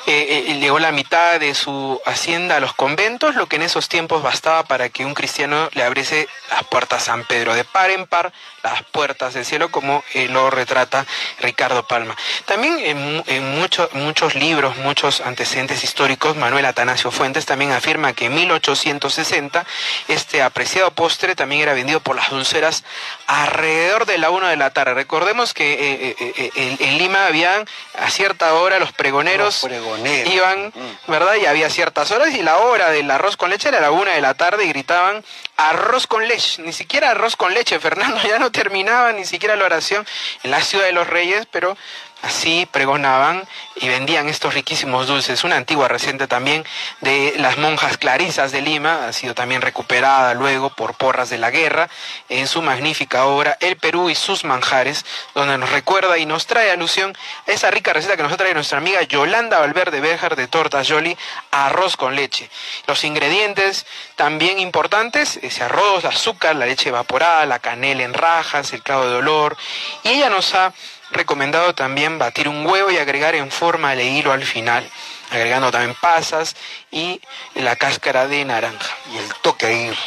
eh, 0.07 0.45
eh, 0.49 0.59
llegó 0.59 0.79
la 0.79 0.93
mitad 0.93 1.41
de 1.41 1.55
su 1.55 1.99
hacienda 2.05 2.57
a 2.57 2.61
los 2.61 2.75
conventos, 2.75 3.37
lo 3.37 3.47
que 3.47 3.57
en 3.57 3.63
esos 3.63 3.89
tiempos 3.89 4.23
bastaba 4.23 4.63
para 4.65 4.91
que 4.91 5.07
un 5.07 5.15
cristiano 5.15 5.71
le 5.73 5.83
abriese 5.83 6.29
las 6.51 6.63
puertas 6.65 7.03
a 7.03 7.07
San 7.07 7.25
Pedro, 7.25 7.55
de 7.55 7.65
par 7.65 7.91
en 7.91 8.07
par 8.07 8.31
las 8.63 8.83
puertas 8.83 9.33
del 9.33 9.47
cielo, 9.47 9.71
como 9.71 10.05
eh, 10.13 10.29
lo 10.29 10.51
retrata 10.51 11.07
Ricardo 11.41 11.87
Palma. 11.87 12.17
También 12.45 12.79
en, 13.27 13.59
muchos 13.95 14.35
libros, 14.35 14.77
muchos 14.77 15.23
antecedentes 15.23 15.85
históricos, 15.85 16.37
Manuel 16.37 16.67
Atanasio 16.67 17.11
Fuentes 17.11 17.47
también 17.47 17.73
afirma 17.73 18.13
que 18.13 18.27
en 18.27 18.35
1860 18.35 19.65
este 20.09 20.43
apreciado 20.43 20.91
postre 20.91 21.35
también 21.35 21.63
era 21.63 21.73
vendido 21.73 22.01
por 22.01 22.17
las 22.17 22.31
dulceras 22.31 22.85
alrededor 23.27 24.05
de 24.05 24.19
la 24.19 24.31
una 24.31 24.51
de 24.51 24.57
la 24.57 24.71
tarde. 24.71 24.95
Recordemos 24.95 25.55
que 25.55 26.15
en, 26.57 26.99
Lima 26.99 27.27
habían 27.27 27.67
a 27.99 28.11
cierta 28.11 28.55
hora 28.55 28.79
los 28.79 28.93
pregoneros 28.93 29.67
iban, 29.99 30.69
mm. 30.69 31.11
¿verdad? 31.11 31.35
Y 31.37 31.47
había 31.47 31.71
ciertas 31.71 32.11
horas 32.11 32.35
y 32.35 32.43
la 32.43 32.59
hora 32.59 32.91
del 32.91 33.11
arroz 33.11 33.37
con 33.37 33.51
leche 33.51 33.69
era 33.69 33.81
la 33.81 33.91
una 33.91 34.13
de 34.13 34.21
la 34.21 34.35
tarde 34.35 34.65
y 34.65 34.69
gritaban 34.69 35.25
arroz 35.57 36.07
con 36.07 36.27
leche, 36.27 36.63
ni 36.63 36.73
siquiera 36.73 37.11
arroz 37.11 37.37
con 37.37 37.55
leche, 37.55 37.79
Fernando, 37.79 38.21
ya 38.29 38.39
no 38.39 38.51
terminaba 38.51 39.13
ni 39.13 39.25
siquiera 39.25 39.57
la 39.57 39.65
oración 39.65 40.07
en 40.43 40.51
la 40.51 40.61
ciudad 40.61 40.85
de 40.85 40.93
los 40.93 41.07
reyes, 41.07 41.47
pero 41.51 41.77
así 42.25 42.67
pregonaban 42.71 43.47
y 43.77 43.89
vendían 43.89 44.29
estos 44.29 44.55
riquísimos 44.55 45.07
dulces. 45.07 45.45
Una 45.45 45.57
antigua 45.57 45.89
receta 45.89 46.27
también 46.27 46.65
de 47.01 47.35
las 47.39 47.59
monjas 47.59 47.99
clarisas 47.99 48.53
de 48.53 48.63
Lima, 48.63 49.07
ha 49.07 49.13
sido 49.13 49.35
también 49.35 49.63
recuperada 49.63 50.35
luego 50.35 50.71
por 50.71 50.95
porras 50.95 51.29
de 51.31 51.39
la 51.39 51.51
guerra 51.51 51.89
en 52.29 52.47
su 52.47 52.63
magnífica 52.63 53.27
obra 53.27 53.57
El 53.61 53.77
Perú 53.77 54.11
y 54.11 54.15
sus 54.15 54.45
manjares, 54.45 55.05
donde 55.35 55.59
nos 55.59 55.71
recuerda 55.71 56.19
y 56.19 56.27
nos 56.27 56.47
trae 56.47 56.71
alusión 56.71 57.17
a 57.47 57.51
esa 57.51 57.71
rica 57.71 57.93
receta 57.93 58.17
que 58.17 58.23
nos 58.23 58.37
trae 58.37 58.55
nuestra 58.55 58.79
amiga 58.79 59.03
Yolanda 59.03 59.59
Valverde 59.59 60.01
Béjar 60.01 60.37
de 60.37 60.47
Tortas 60.47 60.89
Yoli, 60.89 61.17
arroz 61.51 61.97
con 61.97 62.17
leche. 62.17 62.49
Los 62.87 63.05
ingredientes 63.05 63.87
también 64.17 64.59
importantes, 64.59 65.39
ese 65.43 65.65
arroz, 65.65 66.05
azúcar, 66.05 66.57
la 66.57 66.67
leche 66.67 66.89
evaporada, 66.89 67.45
la 67.47 67.59
canela 67.59 68.05
en 68.05 68.15
rajas, 68.15 68.73
el 68.73 68.83
clavo 68.83 69.07
de 69.07 69.17
olor, 69.17 69.57
y 70.05 70.11
ella 70.11 70.31
nos 70.31 70.55
ha 70.55 70.73
recomendado 71.15 71.75
también 71.75 72.19
batir 72.19 72.49
un 72.49 72.67
huevo 72.67 72.91
y 72.91 72.99
agregar 72.99 73.35
en 73.35 73.51
forma 73.51 73.95
de 73.95 74.05
hilo 74.05 74.33
al 74.33 74.45
final, 74.45 74.89
agregando 75.31 75.71
también 75.71 75.97
pasas 76.01 76.55
y 76.91 77.21
la 77.55 77.77
cáscara 77.77 78.27
de 78.27 78.45
naranja. 78.45 78.95
Y 79.13 79.19
el 79.19 79.35
toque 79.43 79.67
ahí 79.67 79.99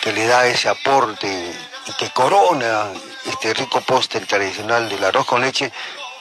que 0.00 0.12
le 0.12 0.26
da 0.26 0.46
ese 0.46 0.68
aporte 0.68 1.52
y 1.86 1.92
que 1.92 2.10
corona 2.10 2.86
este 3.26 3.52
rico 3.54 3.80
postre 3.80 4.20
tradicional 4.20 4.88
del 4.88 5.04
arroz 5.04 5.26
con 5.26 5.42
leche, 5.42 5.72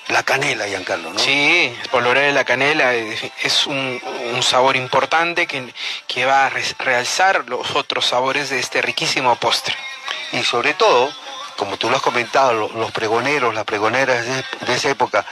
la 0.09 0.23
canela, 0.23 0.67
Giancarlo, 0.67 1.11
¿no? 1.11 1.19
Sí, 1.19 1.75
el 1.81 1.89
polvoreo 1.89 2.23
de 2.23 2.31
la 2.31 2.45
canela 2.45 2.93
es 2.93 3.67
un, 3.67 4.01
un 4.33 4.41
sabor 4.41 4.77
importante 4.77 5.47
que, 5.47 5.73
que 6.07 6.25
va 6.25 6.45
a 6.45 6.49
realzar 6.49 7.43
los 7.47 7.71
otros 7.75 8.05
sabores 8.05 8.49
de 8.49 8.59
este 8.59 8.81
riquísimo 8.81 9.35
postre. 9.35 9.75
Y 10.31 10.43
sobre 10.43 10.73
todo, 10.73 11.11
como 11.57 11.77
tú 11.77 11.89
lo 11.89 11.97
has 11.97 12.01
comentado, 12.01 12.53
lo- 12.53 12.69
los 12.69 12.91
pregoneros, 12.91 13.53
las 13.53 13.65
pregoneras 13.65 14.25
de, 14.25 14.43
de 14.65 14.73
esa 14.75 14.89
época, 14.89 15.25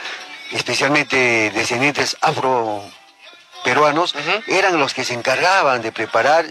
especialmente 0.52 1.50
descendientes 1.54 2.16
afro-peruanos, 2.20 4.14
eran 4.46 4.78
los 4.78 4.92
que 4.94 5.04
se 5.04 5.14
encargaban 5.14 5.80
de 5.82 5.92
preparar 5.92 6.44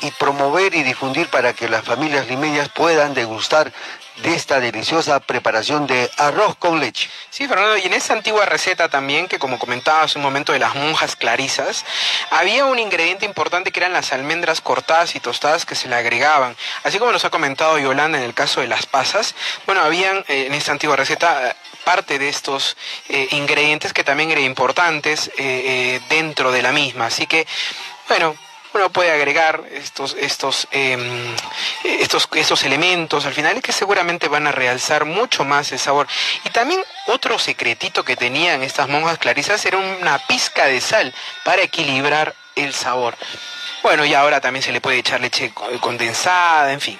y 0.00 0.10
promover 0.12 0.74
y 0.74 0.82
difundir 0.82 1.28
para 1.28 1.52
que 1.54 1.68
las 1.68 1.84
familias 1.84 2.28
limeñas 2.28 2.68
puedan 2.68 3.14
degustar 3.14 3.72
de 4.22 4.34
esta 4.34 4.60
deliciosa 4.60 5.20
preparación 5.20 5.86
de 5.86 6.10
arroz 6.16 6.56
con 6.56 6.80
leche. 6.80 7.08
Sí, 7.30 7.46
Fernando, 7.46 7.76
y 7.76 7.82
en 7.82 7.92
esa 7.92 8.14
antigua 8.14 8.46
receta 8.46 8.88
también, 8.88 9.28
que 9.28 9.38
como 9.38 9.58
comentaba 9.58 10.02
hace 10.02 10.18
un 10.18 10.24
momento 10.24 10.52
de 10.52 10.58
las 10.58 10.74
monjas 10.74 11.16
clarisas, 11.16 11.84
había 12.30 12.64
un 12.64 12.78
ingrediente 12.78 13.24
importante 13.26 13.72
que 13.72 13.80
eran 13.80 13.92
las 13.92 14.12
almendras 14.12 14.60
cortadas 14.60 15.14
y 15.14 15.20
tostadas 15.20 15.66
que 15.66 15.74
se 15.74 15.88
le 15.88 15.96
agregaban. 15.96 16.56
Así 16.84 16.98
como 16.98 17.12
nos 17.12 17.24
ha 17.24 17.30
comentado 17.30 17.78
Yolanda 17.78 18.18
en 18.18 18.24
el 18.24 18.34
caso 18.34 18.60
de 18.60 18.68
las 18.68 18.86
pasas, 18.86 19.34
bueno, 19.66 19.82
habían 19.82 20.24
eh, 20.28 20.46
en 20.46 20.54
esta 20.54 20.72
antigua 20.72 20.96
receta 20.96 21.50
eh, 21.50 21.56
parte 21.84 22.18
de 22.18 22.28
estos 22.28 22.76
eh, 23.08 23.28
ingredientes 23.32 23.92
que 23.92 24.02
también 24.02 24.30
eran 24.30 24.44
importantes 24.44 25.30
dentro 26.08 26.50
de 26.50 26.62
la 26.62 26.72
misma. 26.72 27.06
Así 27.06 27.26
que, 27.26 27.46
bueno, 28.08 28.36
uno 28.74 28.90
puede 28.90 29.10
agregar 29.10 29.62
estos, 29.72 30.14
estos, 30.18 30.68
em, 30.70 31.34
estos, 31.84 32.28
estos 32.34 32.62
elementos 32.64 33.24
al 33.24 33.32
final 33.32 33.62
que 33.62 33.72
seguramente 33.72 34.28
van 34.28 34.46
a 34.46 34.52
realzar 34.52 35.04
mucho 35.04 35.44
más 35.44 35.72
el 35.72 35.78
sabor. 35.78 36.06
Y 36.44 36.50
también 36.50 36.82
otro 37.06 37.38
secretito 37.38 38.04
que 38.04 38.16
tenían 38.16 38.62
estas 38.62 38.88
monjas 38.88 39.18
clarisas 39.18 39.64
era 39.64 39.78
una 39.78 40.18
pizca 40.26 40.66
de 40.66 40.80
sal 40.80 41.14
para 41.44 41.62
equilibrar 41.62 42.34
el 42.54 42.74
sabor. 42.74 43.16
Bueno, 43.82 44.04
y 44.04 44.14
ahora 44.14 44.40
también 44.40 44.62
se 44.62 44.72
le 44.72 44.80
puede 44.80 44.98
echar 44.98 45.20
leche 45.20 45.52
co- 45.54 45.68
condensada, 45.80 46.72
en 46.72 46.80
fin. 46.80 46.98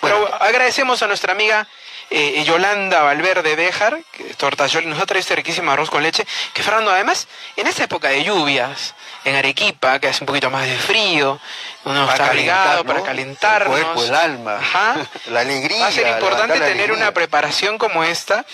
Pero 0.00 0.28
agradecemos 0.42 1.02
a 1.02 1.06
nuestra 1.06 1.32
amiga 1.32 1.66
eh, 2.12 2.44
Yolanda 2.44 3.02
Valverde 3.02 3.56
es 3.68 4.36
Tortayoli, 4.36 4.86
nos 4.86 5.00
ha 5.00 5.06
traído 5.06 5.20
este 5.20 5.36
riquísimo 5.36 5.70
arroz 5.70 5.90
con 5.90 6.02
leche, 6.02 6.26
que 6.52 6.62
Fernando, 6.62 6.90
además, 6.90 7.26
en 7.56 7.66
esta 7.66 7.84
época 7.84 8.08
de 8.08 8.22
lluvias, 8.24 8.94
en 9.24 9.34
Arequipa, 9.36 9.98
que 9.98 10.08
hace 10.08 10.22
un 10.22 10.26
poquito 10.26 10.50
más 10.50 10.66
de 10.66 10.76
frío, 10.76 11.40
uno 11.84 12.06
Para 12.06 12.32
está 12.34 12.82
para 12.84 13.02
calentarnos. 13.02 13.78
El 13.78 13.84
cuerpo, 13.84 14.04
el 14.04 14.14
alma, 14.14 14.56
Ajá. 14.58 14.96
la 15.30 15.40
alegría. 15.40 15.80
Va 15.80 15.86
a 15.86 15.92
ser 15.92 16.06
importante 16.08 16.54
tener 16.54 16.72
alegría. 16.72 16.96
una 16.96 17.12
preparación 17.12 17.78
como 17.78 18.04
esta, 18.04 18.44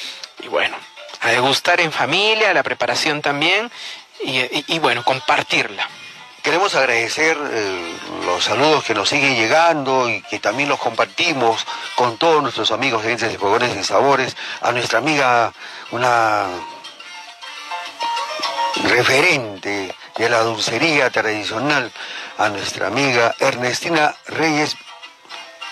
y 0.41 0.49
bueno, 0.49 0.77
a 1.21 1.31
degustar 1.31 1.81
en 1.81 1.91
familia, 1.93 2.53
la 2.55 2.63
preparación 2.63 3.23
también, 3.23 3.71
y, 4.23 4.39
y- 4.41 4.65
y 4.69 4.79
bueno, 4.79 5.05
compartirla. 5.05 5.89
Queremos 6.43 6.75
agradecer 6.75 7.37
eh, 7.53 7.99
los 8.25 8.45
saludos 8.45 8.85
que 8.85 8.95
nos 8.95 9.09
siguen 9.09 9.35
llegando 9.35 10.09
y 10.09 10.23
que 10.23 10.39
también 10.39 10.69
los 10.69 10.79
compartimos 10.79 11.67
con 11.97 12.17
todos 12.17 12.43
nuestros 12.43 12.71
amigos 12.71 13.03
de 13.03 13.13
Entes 13.13 13.33
de 13.33 13.39
Fogones 13.39 13.77
y 13.77 13.83
Sabores, 13.83 14.37
a 14.61 14.73
nuestra 14.73 14.99
amiga, 14.99 15.53
una 15.91 16.47
referente 18.85 19.95
de 20.17 20.29
la 20.29 20.43
dulcería 20.43 21.11
tradicional, 21.11 21.93
a 22.39 22.49
nuestra 22.49 22.87
amiga 22.87 23.35
Ernestina 23.41 24.15
Reyes 24.27 24.77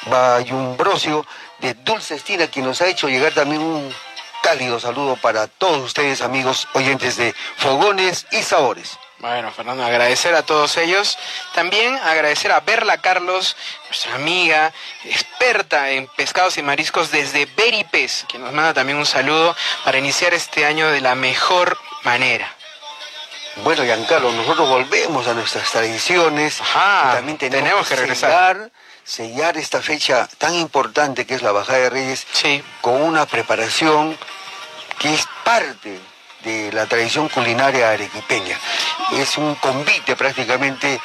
Bayumbrosio 0.07 1.25
de 1.61 1.75
Dulcestina, 1.75 2.49
quien 2.49 2.65
nos 2.65 2.81
ha 2.81 2.89
hecho 2.89 3.09
llegar 3.09 3.33
también 3.33 3.63
un 3.63 3.93
cálido 4.43 4.79
saludo 4.79 5.17
para 5.17 5.47
todos 5.47 5.83
ustedes, 5.83 6.23
amigos 6.23 6.69
oyentes 6.75 7.17
de 7.17 7.35
Fogones 7.57 8.27
y 8.31 8.43
Sabores. 8.43 8.99
Bueno, 9.19 9.51
Fernando, 9.51 9.83
agradecer 9.83 10.35
a 10.35 10.45
todos 10.45 10.77
ellos. 10.77 11.17
También 11.55 11.97
agradecer 11.97 12.53
a 12.53 12.61
Berla 12.61 12.99
Carlos, 12.99 13.57
nuestra 13.87 14.15
amiga, 14.15 14.73
experta 15.05 15.91
en 15.91 16.07
pescados 16.09 16.59
y 16.59 16.63
mariscos 16.63 17.11
desde 17.11 17.47
Beripes, 17.57 18.27
que 18.29 18.39
nos 18.39 18.53
manda 18.53 18.75
también 18.75 18.99
un 18.99 19.07
saludo 19.07 19.57
para 19.85 19.97
iniciar 19.99 20.35
este 20.35 20.67
año 20.67 20.89
de 20.91 21.01
la 21.01 21.15
mejor 21.15 21.79
manera. 22.05 22.53
Bueno, 23.65 23.85
Giancarlo, 23.85 24.33
nosotros 24.33 24.69
volvemos 24.69 25.27
a 25.27 25.33
nuestras 25.33 25.71
tradiciones. 25.71 26.61
y 26.61 27.15
también 27.15 27.39
tenemos, 27.39 27.65
tenemos 27.65 27.89
que 27.89 27.97
regresar. 27.97 28.31
Sellar, 28.31 28.71
sellar 29.03 29.57
esta 29.57 29.81
fecha 29.81 30.29
tan 30.37 30.55
importante 30.55 31.27
que 31.27 31.35
es 31.35 31.41
la 31.41 31.53
Bajada 31.53 31.79
de 31.79 31.91
Reyes 31.91 32.27
con 32.83 33.01
una 33.01 33.25
preparación 33.25 34.19
que 34.99 35.15
es 35.15 35.27
parte 35.43 35.99
de 36.47 36.73
la 36.73 36.87
tradición 36.87 37.29
culinaria 37.29 37.91
arequipeña. 37.91 38.59
Es 39.13 39.37
un 39.37 39.57
convite 39.57 40.15
prácticamente, 40.15 41.01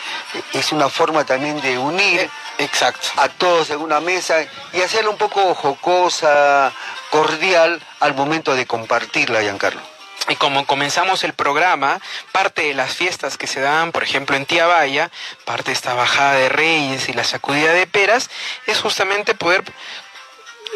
es 0.53 0.71
una 0.71 0.87
forma 0.87 1.25
también 1.25 1.59
de 1.61 1.77
unir 1.77 2.29
exacto. 2.59 3.07
a 3.17 3.27
todos 3.27 3.71
en 3.71 3.79
una 3.79 3.99
mesa 3.99 4.45
y 4.71 4.81
hacerla 4.81 5.09
un 5.09 5.17
poco 5.17 5.55
jocosa, 5.55 6.71
cordial 7.09 7.81
al 7.99 8.13
momento 8.13 8.55
de 8.55 8.67
compartirla, 8.67 9.41
Giancarlo. 9.41 9.81
Y 10.29 10.35
como 10.35 10.67
comenzamos 10.67 11.23
el 11.23 11.33
programa, 11.33 11.99
parte 12.31 12.61
de 12.61 12.73
las 12.75 12.95
fiestas 12.95 13.37
que 13.37 13.47
se 13.47 13.59
dan, 13.59 13.91
por 13.91 14.03
ejemplo, 14.03 14.35
en 14.35 14.45
Tiabaya, 14.45 15.09
parte 15.45 15.71
de 15.71 15.73
esta 15.73 15.95
bajada 15.95 16.33
de 16.33 16.49
reyes 16.49 17.09
y 17.09 17.13
la 17.13 17.23
sacudida 17.23 17.73
de 17.73 17.87
peras, 17.87 18.29
es 18.67 18.79
justamente 18.79 19.33
poder 19.33 19.63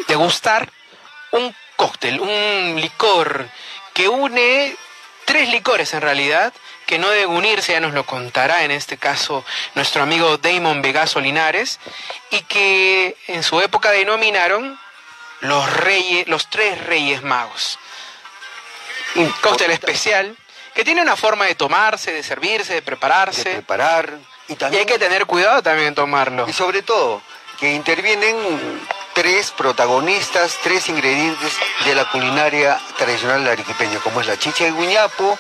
degustar 0.07 0.69
un 1.31 1.55
cóctel, 1.75 2.19
un 2.19 2.81
licor 2.81 3.47
que 3.95 4.09
une 4.09 4.75
tres 5.23 5.49
licores 5.49 5.93
en 5.93 6.01
realidad, 6.01 6.53
que 6.85 6.99
no 6.99 7.09
deben 7.09 7.29
unirse, 7.29 7.71
ya 7.71 7.79
nos 7.79 7.93
lo 7.93 8.05
contará 8.05 8.63
en 8.63 8.71
este 8.71 8.97
caso 8.97 9.43
nuestro 9.73 10.03
amigo 10.03 10.37
Damon 10.37 10.83
Vegaso 10.83 11.19
Linares, 11.19 11.79
y 12.29 12.41
que 12.41 13.17
en 13.27 13.41
su 13.41 13.59
época 13.61 13.89
denominaron 13.91 14.77
los 15.39 15.73
reyes, 15.77 16.27
los 16.27 16.49
tres 16.49 16.83
reyes 16.85 17.23
magos. 17.23 17.79
Un 19.15 19.31
cóctel 19.41 19.71
especial 19.71 20.35
que 20.73 20.83
tiene 20.83 21.01
una 21.01 21.15
forma 21.15 21.45
de 21.45 21.55
tomarse, 21.55 22.11
de 22.11 22.21
servirse, 22.21 22.73
de 22.73 22.81
prepararse. 22.81 23.47
De 23.47 23.55
preparar. 23.55 24.19
Y, 24.49 24.55
también, 24.55 24.81
hay 24.81 24.85
que 24.85 24.99
tener 24.99 25.25
cuidado 25.25 25.63
también 25.63 25.87
en 25.87 25.95
tomarlo. 25.95 26.47
Y 26.49 26.53
sobre 26.53 26.81
todo, 26.81 27.21
que 27.59 27.71
intervienen 27.71 28.35
tres 29.15 29.51
protagonistas, 29.51 30.59
tres 30.61 30.89
ingredientes 30.89 31.57
de 31.85 31.95
la 31.95 32.11
culinaria 32.11 32.77
tradicional 32.97 33.47
arequipeña, 33.47 33.99
como 33.99 34.19
es 34.19 34.27
la 34.27 34.37
chicha 34.37 34.65
de 34.65 34.71
guñapo, 34.71 35.39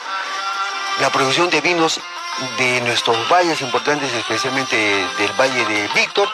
la 1.01 1.09
producción 1.11 1.49
de 1.49 1.59
vinos 1.59 1.99
de 2.57 2.81
nuestros 2.81 3.17
valles 3.29 3.61
importantes, 3.61 4.11
especialmente 4.13 4.77
del 4.77 5.31
Valle 5.39 5.65
de 5.65 5.89
Víctor, 5.93 6.29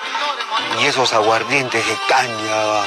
y 0.79 0.85
esos 0.85 1.13
aguardientes 1.13 1.85
de 1.85 1.97
caña 2.07 2.81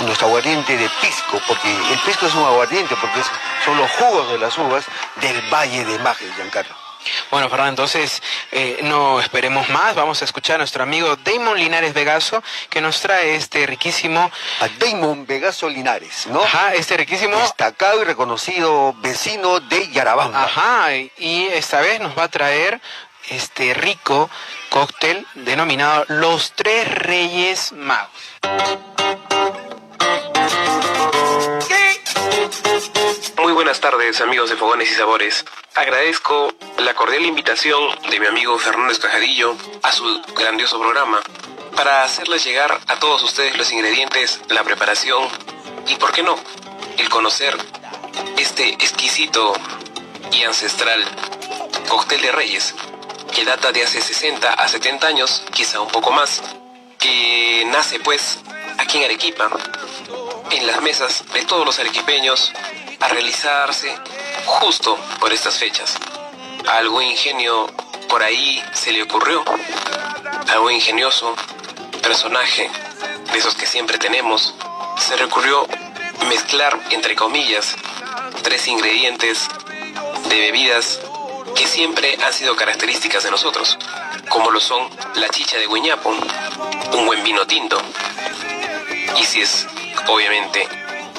o 0.00 0.04
nuestro 0.04 0.28
aguardiente 0.28 0.76
de 0.76 0.88
pisco, 1.02 1.38
porque 1.46 1.68
el 1.68 1.98
pisco 2.00 2.26
es 2.26 2.34
un 2.34 2.44
aguardiente, 2.44 2.96
porque 2.96 3.20
son 3.64 3.76
los 3.76 3.90
jugos 3.92 4.30
de 4.32 4.38
las 4.38 4.56
uvas 4.56 4.86
del 5.20 5.40
Valle 5.52 5.84
de 5.84 5.98
Majes, 5.98 6.34
Giancarlo. 6.34 6.85
Bueno, 7.30 7.48
Fernando, 7.48 7.70
entonces 7.70 8.22
eh, 8.52 8.78
no 8.82 9.20
esperemos 9.20 9.68
más. 9.70 9.94
Vamos 9.94 10.22
a 10.22 10.24
escuchar 10.24 10.56
a 10.56 10.58
nuestro 10.58 10.82
amigo 10.82 11.16
Damon 11.16 11.58
Linares 11.58 11.94
Vegaso, 11.94 12.42
que 12.70 12.80
nos 12.80 13.00
trae 13.00 13.34
este 13.36 13.66
riquísimo. 13.66 14.30
A 14.60 14.68
Damon 14.78 15.26
Vegaso 15.26 15.68
Linares, 15.68 16.26
¿no? 16.26 16.42
Ajá, 16.42 16.74
este 16.74 16.96
riquísimo. 16.96 17.36
Destacado 17.38 18.00
y 18.02 18.04
reconocido 18.04 18.94
vecino 18.98 19.60
de 19.60 19.88
Yarabamba. 19.90 20.44
Ajá, 20.44 20.94
y- 20.94 21.10
y 21.18 21.46
esta 21.48 21.80
vez 21.80 22.00
nos 22.00 22.16
va 22.18 22.24
a 22.24 22.28
traer 22.28 22.80
este 23.28 23.74
rico 23.74 24.30
cóctel 24.70 25.26
denominado 25.34 26.04
Los 26.08 26.52
Tres 26.52 26.88
Reyes 26.94 27.72
Magos. 27.72 28.10
Muy 33.38 33.52
buenas 33.52 33.80
tardes 33.80 34.20
amigos 34.22 34.48
de 34.48 34.56
Fogones 34.56 34.90
y 34.90 34.94
Sabores. 34.94 35.44
Agradezco 35.74 36.54
la 36.78 36.94
cordial 36.94 37.26
invitación 37.26 37.80
de 38.10 38.18
mi 38.18 38.26
amigo 38.26 38.58
Fernando 38.58 38.92
Escajadillo 38.92 39.54
a 39.82 39.92
su 39.92 40.22
grandioso 40.34 40.80
programa 40.80 41.20
para 41.76 42.02
hacerles 42.02 42.44
llegar 42.44 42.80
a 42.86 42.98
todos 42.98 43.22
ustedes 43.22 43.56
los 43.58 43.70
ingredientes, 43.72 44.40
la 44.48 44.64
preparación 44.64 45.28
y, 45.86 45.96
por 45.96 46.12
qué 46.12 46.22
no, 46.22 46.36
el 46.96 47.08
conocer 47.10 47.56
este 48.38 48.70
exquisito 48.70 49.52
y 50.32 50.42
ancestral 50.44 51.04
cóctel 51.88 52.22
de 52.22 52.32
reyes 52.32 52.74
que 53.34 53.44
data 53.44 53.70
de 53.70 53.82
hace 53.82 54.00
60 54.00 54.54
a 54.54 54.66
70 54.66 55.06
años, 55.06 55.44
quizá 55.52 55.80
un 55.80 55.88
poco 55.88 56.10
más, 56.10 56.42
que 56.98 57.64
nace 57.66 58.00
pues 58.00 58.38
aquí 58.78 58.96
en 58.96 59.04
Arequipa, 59.04 59.50
en 60.50 60.66
las 60.66 60.80
mesas 60.80 61.24
de 61.34 61.44
todos 61.44 61.66
los 61.66 61.78
arequipeños, 61.78 62.52
a 63.00 63.08
realizarse 63.08 63.94
justo 64.44 64.98
por 65.20 65.32
estas 65.32 65.58
fechas. 65.58 65.96
A 66.68 66.78
algún 66.78 67.02
ingenio 67.02 67.66
por 68.08 68.22
ahí 68.22 68.62
se 68.72 68.92
le 68.92 69.02
ocurrió, 69.02 69.44
algo 70.48 70.70
ingenioso, 70.70 71.34
personaje 72.02 72.70
de 73.32 73.38
esos 73.38 73.54
que 73.54 73.66
siempre 73.66 73.98
tenemos, 73.98 74.54
se 74.98 75.16
recurrió 75.16 75.66
mezclar, 76.28 76.78
entre 76.90 77.14
comillas, 77.14 77.76
tres 78.42 78.66
ingredientes 78.68 79.48
de 80.28 80.40
bebidas 80.40 81.00
que 81.54 81.66
siempre 81.66 82.16
han 82.24 82.32
sido 82.32 82.56
características 82.56 83.24
de 83.24 83.30
nosotros, 83.30 83.78
como 84.28 84.50
lo 84.50 84.60
son 84.60 84.88
la 85.14 85.28
chicha 85.28 85.58
de 85.58 85.66
guiñapo, 85.66 86.14
un 86.92 87.06
buen 87.06 87.22
vino 87.24 87.46
tinto, 87.46 87.80
y 89.18 89.24
si 89.24 89.40
es, 89.40 89.66
obviamente, 90.08 90.68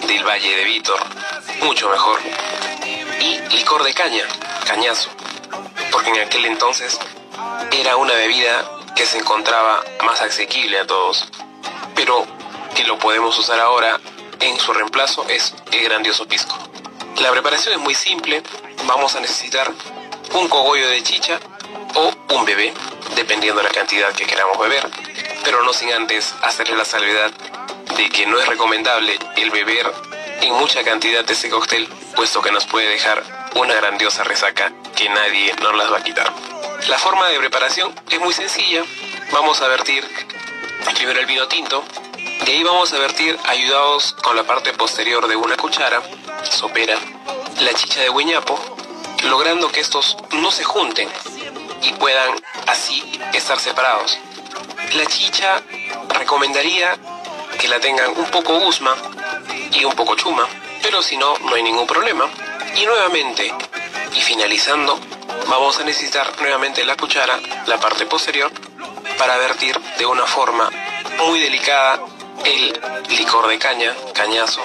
del 0.08 0.24
Valle 0.24 0.56
de 0.56 0.64
Vítor, 0.64 1.00
mucho 1.62 1.90
mejor, 1.90 2.20
y 3.20 3.40
licor 3.56 3.84
de 3.84 3.94
caña, 3.94 4.24
cañazo, 4.66 5.10
porque 5.92 6.10
en 6.10 6.20
aquel 6.20 6.46
entonces 6.46 7.00
era 7.72 7.96
una 7.98 8.14
bebida 8.14 8.64
que 8.96 9.06
se 9.06 9.18
encontraba 9.18 9.84
más 10.04 10.22
asequible 10.22 10.80
a 10.80 10.88
todos, 10.88 11.28
pero 11.96 12.26
que 12.76 12.84
lo 12.84 12.98
podemos 12.98 13.38
usar 13.38 13.60
ahora 13.60 14.00
en 14.40 14.60
su 14.60 14.74
reemplazo 14.74 15.26
es 15.30 15.54
el 15.72 15.84
grandioso 15.84 16.28
pisco. 16.28 16.56
La 17.22 17.32
preparación 17.32 17.74
es 17.74 17.80
muy 17.80 17.96
simple, 17.96 18.44
vamos 18.86 19.16
a 19.16 19.20
necesitar 19.20 19.72
un 20.34 20.48
cogollo 20.48 20.88
de 20.90 21.02
chicha 21.04 21.40
o 21.96 22.36
un 22.36 22.46
bebé, 22.46 22.74
dependiendo 23.16 23.62
de 23.62 23.68
la 23.68 23.74
cantidad 23.74 24.14
que 24.14 24.26
queramos 24.26 24.58
beber, 24.60 24.88
pero 25.44 25.64
no 25.64 25.74
sin 25.74 25.92
antes 25.92 26.36
hacerle 26.44 26.78
la 26.78 26.86
salvedad 26.86 27.32
de 27.96 28.10
que 28.10 28.28
no 28.28 28.40
es 28.40 28.48
recomendable 28.48 29.18
el 29.38 29.50
beber 29.50 29.92
en 30.42 30.54
mucha 30.54 30.84
cantidad 30.84 31.26
de 31.26 31.34
este 31.34 31.50
cóctel, 31.50 31.88
puesto 32.16 32.42
que 32.42 32.52
nos 32.52 32.66
puede 32.66 32.88
dejar 32.88 33.24
una 33.56 33.76
grandiosa 33.76 34.24
resaca 34.24 34.72
que 34.96 35.10
nadie 35.10 35.54
nos 35.62 35.76
las 35.76 35.92
va 35.92 35.98
a 35.98 36.04
quitar. 36.04 36.32
La 36.88 36.98
forma 36.98 37.28
de 37.28 37.40
preparación 37.40 37.94
es 38.10 38.20
muy 38.20 38.34
sencilla. 38.34 38.84
Vamos 39.32 39.62
a 39.62 39.68
vertir 39.68 40.04
primero 41.08 41.20
el 41.22 41.26
vino 41.28 41.48
tinto, 41.48 41.86
de 42.46 42.52
ahí 42.52 42.64
vamos 42.64 42.92
a 42.92 42.98
vertir, 42.98 43.38
ayudados 43.46 44.14
con 44.24 44.36
la 44.36 44.44
parte 44.44 44.74
posterior 44.74 45.28
de 45.28 45.36
una 45.36 45.56
cuchara 45.56 46.02
sopera, 46.44 46.98
la 47.62 47.74
chicha 47.74 48.02
de 48.02 48.10
guiñapo, 48.10 48.60
logrando 49.24 49.72
que 49.72 49.80
estos 49.80 50.18
no 50.32 50.52
se 50.52 50.64
junten 50.64 51.08
y 51.84 51.94
puedan 51.94 52.34
así 52.68 53.22
estar 53.34 53.60
separados. 53.60 54.18
La 54.96 55.06
chicha 55.06 55.62
recomendaría 56.10 56.98
que 57.60 57.68
la 57.68 57.80
tengan 57.80 58.12
un 58.18 58.26
poco 58.26 58.54
usma 58.54 58.96
y 59.72 59.86
un 59.86 59.94
poco 59.94 60.16
chuma, 60.16 60.48
pero 60.82 61.02
si 61.02 61.18
no, 61.18 61.38
no 61.40 61.56
hay 61.56 61.64
ningún 61.64 61.88
problema. 61.88 62.30
Y 62.76 62.86
nuevamente, 62.86 63.54
y 64.16 64.22
finalizando, 64.22 65.00
vamos 65.48 65.80
a 65.80 65.84
necesitar 65.84 66.40
nuevamente 66.42 66.86
la 66.86 66.96
cuchara, 66.96 67.40
la 67.66 67.80
parte 67.80 68.06
posterior, 68.06 68.52
para 69.18 69.38
vertir 69.38 69.80
de 69.98 70.06
una 70.06 70.26
forma 70.26 70.70
muy 71.26 71.40
delicada 71.40 72.00
el 72.46 72.80
licor 73.10 73.48
de 73.48 73.58
caña, 73.58 73.94
cañazo 74.14 74.62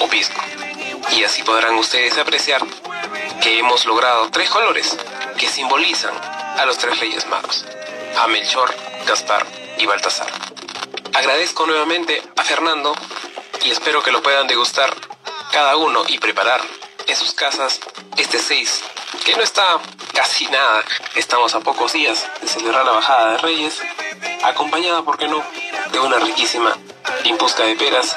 o 0.00 0.08
pisco. 0.08 0.40
Y 1.12 1.24
así 1.24 1.42
podrán 1.42 1.74
ustedes 1.76 2.18
apreciar 2.18 2.62
que 3.40 3.58
hemos 3.58 3.86
logrado 3.86 4.30
tres 4.30 4.50
colores 4.50 4.96
que 5.38 5.48
simbolizan 5.48 6.14
a 6.58 6.64
los 6.64 6.78
tres 6.78 6.98
reyes 7.00 7.26
magos, 7.26 7.64
a 8.18 8.26
Melchor, 8.28 8.72
Gaspar 9.06 9.46
y 9.78 9.86
Baltasar. 9.86 10.28
Agradezco 11.14 11.66
nuevamente 11.66 12.22
a 12.36 12.44
Fernando 12.44 12.94
y 13.64 13.70
espero 13.70 14.02
que 14.02 14.10
lo 14.10 14.22
puedan 14.22 14.46
degustar 14.46 14.92
cada 15.52 15.76
uno 15.76 16.02
y 16.08 16.18
preparar 16.18 16.60
en 17.06 17.16
sus 17.16 17.32
casas 17.32 17.80
este 18.16 18.38
6, 18.38 18.82
que 19.24 19.36
no 19.36 19.42
está 19.42 19.78
casi 20.12 20.46
nada. 20.46 20.84
Estamos 21.14 21.54
a 21.54 21.60
pocos 21.60 21.92
días 21.92 22.26
de 22.40 22.48
celebrar 22.48 22.84
la 22.84 22.92
bajada 22.92 23.32
de 23.32 23.38
Reyes, 23.38 23.80
acompañada, 24.42 25.02
¿por 25.02 25.18
qué 25.18 25.28
no?, 25.28 25.42
de 25.92 26.00
una 26.00 26.18
riquísima 26.18 26.76
impusca 27.24 27.64
de 27.64 27.76
peras, 27.76 28.16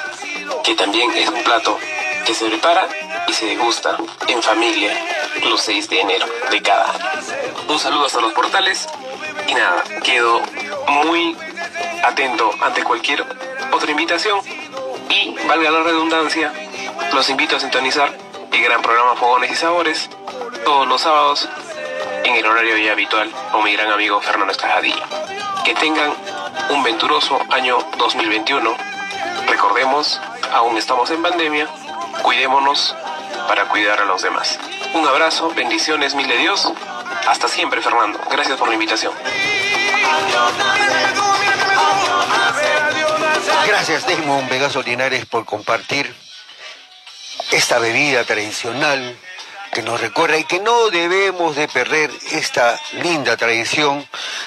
que 0.64 0.74
también 0.74 1.10
es 1.12 1.28
un 1.28 1.42
plato 1.44 1.78
que 2.24 2.34
se 2.34 2.46
prepara 2.46 2.88
y 3.28 3.32
se 3.32 3.46
degusta 3.46 3.96
en 4.26 4.42
familia 4.42 4.92
los 5.44 5.60
6 5.60 5.88
de 5.90 6.00
enero 6.00 6.26
de 6.50 6.62
cada 6.62 6.90
año. 6.92 7.04
Un 7.68 7.78
saludo 7.78 8.06
hasta 8.06 8.20
los 8.20 8.32
portales 8.32 8.88
y 9.46 9.54
nada, 9.54 9.84
quedo 10.02 10.40
muy 11.04 11.36
atento 12.02 12.50
ante 12.62 12.82
cualquier 12.82 13.24
otra 13.72 13.90
invitación 13.90 14.40
y, 15.10 15.34
valga 15.46 15.70
la 15.70 15.82
redundancia, 15.82 16.52
los 17.12 17.28
invito 17.30 17.56
a 17.56 17.60
sintonizar 17.60 18.12
el 18.52 18.62
gran 18.62 18.82
programa 18.82 19.16
Fogones 19.16 19.50
y 19.50 19.54
Sabores 19.54 20.08
todos 20.64 20.86
los 20.88 21.02
sábados 21.02 21.48
en 22.24 22.34
el 22.34 22.46
horario 22.46 22.76
ya 22.78 22.92
habitual 22.92 23.30
con 23.52 23.64
mi 23.64 23.72
gran 23.72 23.90
amigo 23.90 24.20
Fernando 24.20 24.52
Escajadillo. 24.52 25.02
Que 25.64 25.74
tengan 25.74 26.12
un 26.70 26.82
venturoso 26.82 27.38
año 27.50 27.78
2021. 27.98 28.76
Recordemos, 29.48 30.20
aún 30.52 30.76
estamos 30.78 31.10
en 31.10 31.22
pandemia, 31.22 31.68
cuidémonos 32.22 32.94
para 33.46 33.66
cuidar 33.68 34.00
a 34.00 34.04
los 34.04 34.22
demás. 34.22 34.58
Un 34.94 35.06
abrazo, 35.06 35.52
bendiciones, 35.54 36.14
mil 36.14 36.26
de 36.26 36.38
Dios. 36.38 36.72
Hasta 37.28 37.48
siempre, 37.48 37.80
Fernando. 37.80 38.18
Gracias 38.30 38.56
por 38.58 38.68
la 38.68 38.74
invitación. 38.74 39.12
Gracias, 43.66 44.06
Damon 44.06 44.48
Vegaso 44.48 44.82
Linares, 44.82 45.26
por 45.26 45.44
compartir 45.44 46.12
esta 47.52 47.78
bebida 47.78 48.24
tradicional 48.24 49.16
que 49.72 49.82
nos 49.82 50.00
recuerda 50.00 50.38
y 50.38 50.44
que 50.44 50.60
no 50.60 50.88
debemos 50.90 51.54
de 51.54 51.68
perder 51.68 52.10
esta 52.32 52.80
linda 53.02 53.36
tradición 53.36 54.06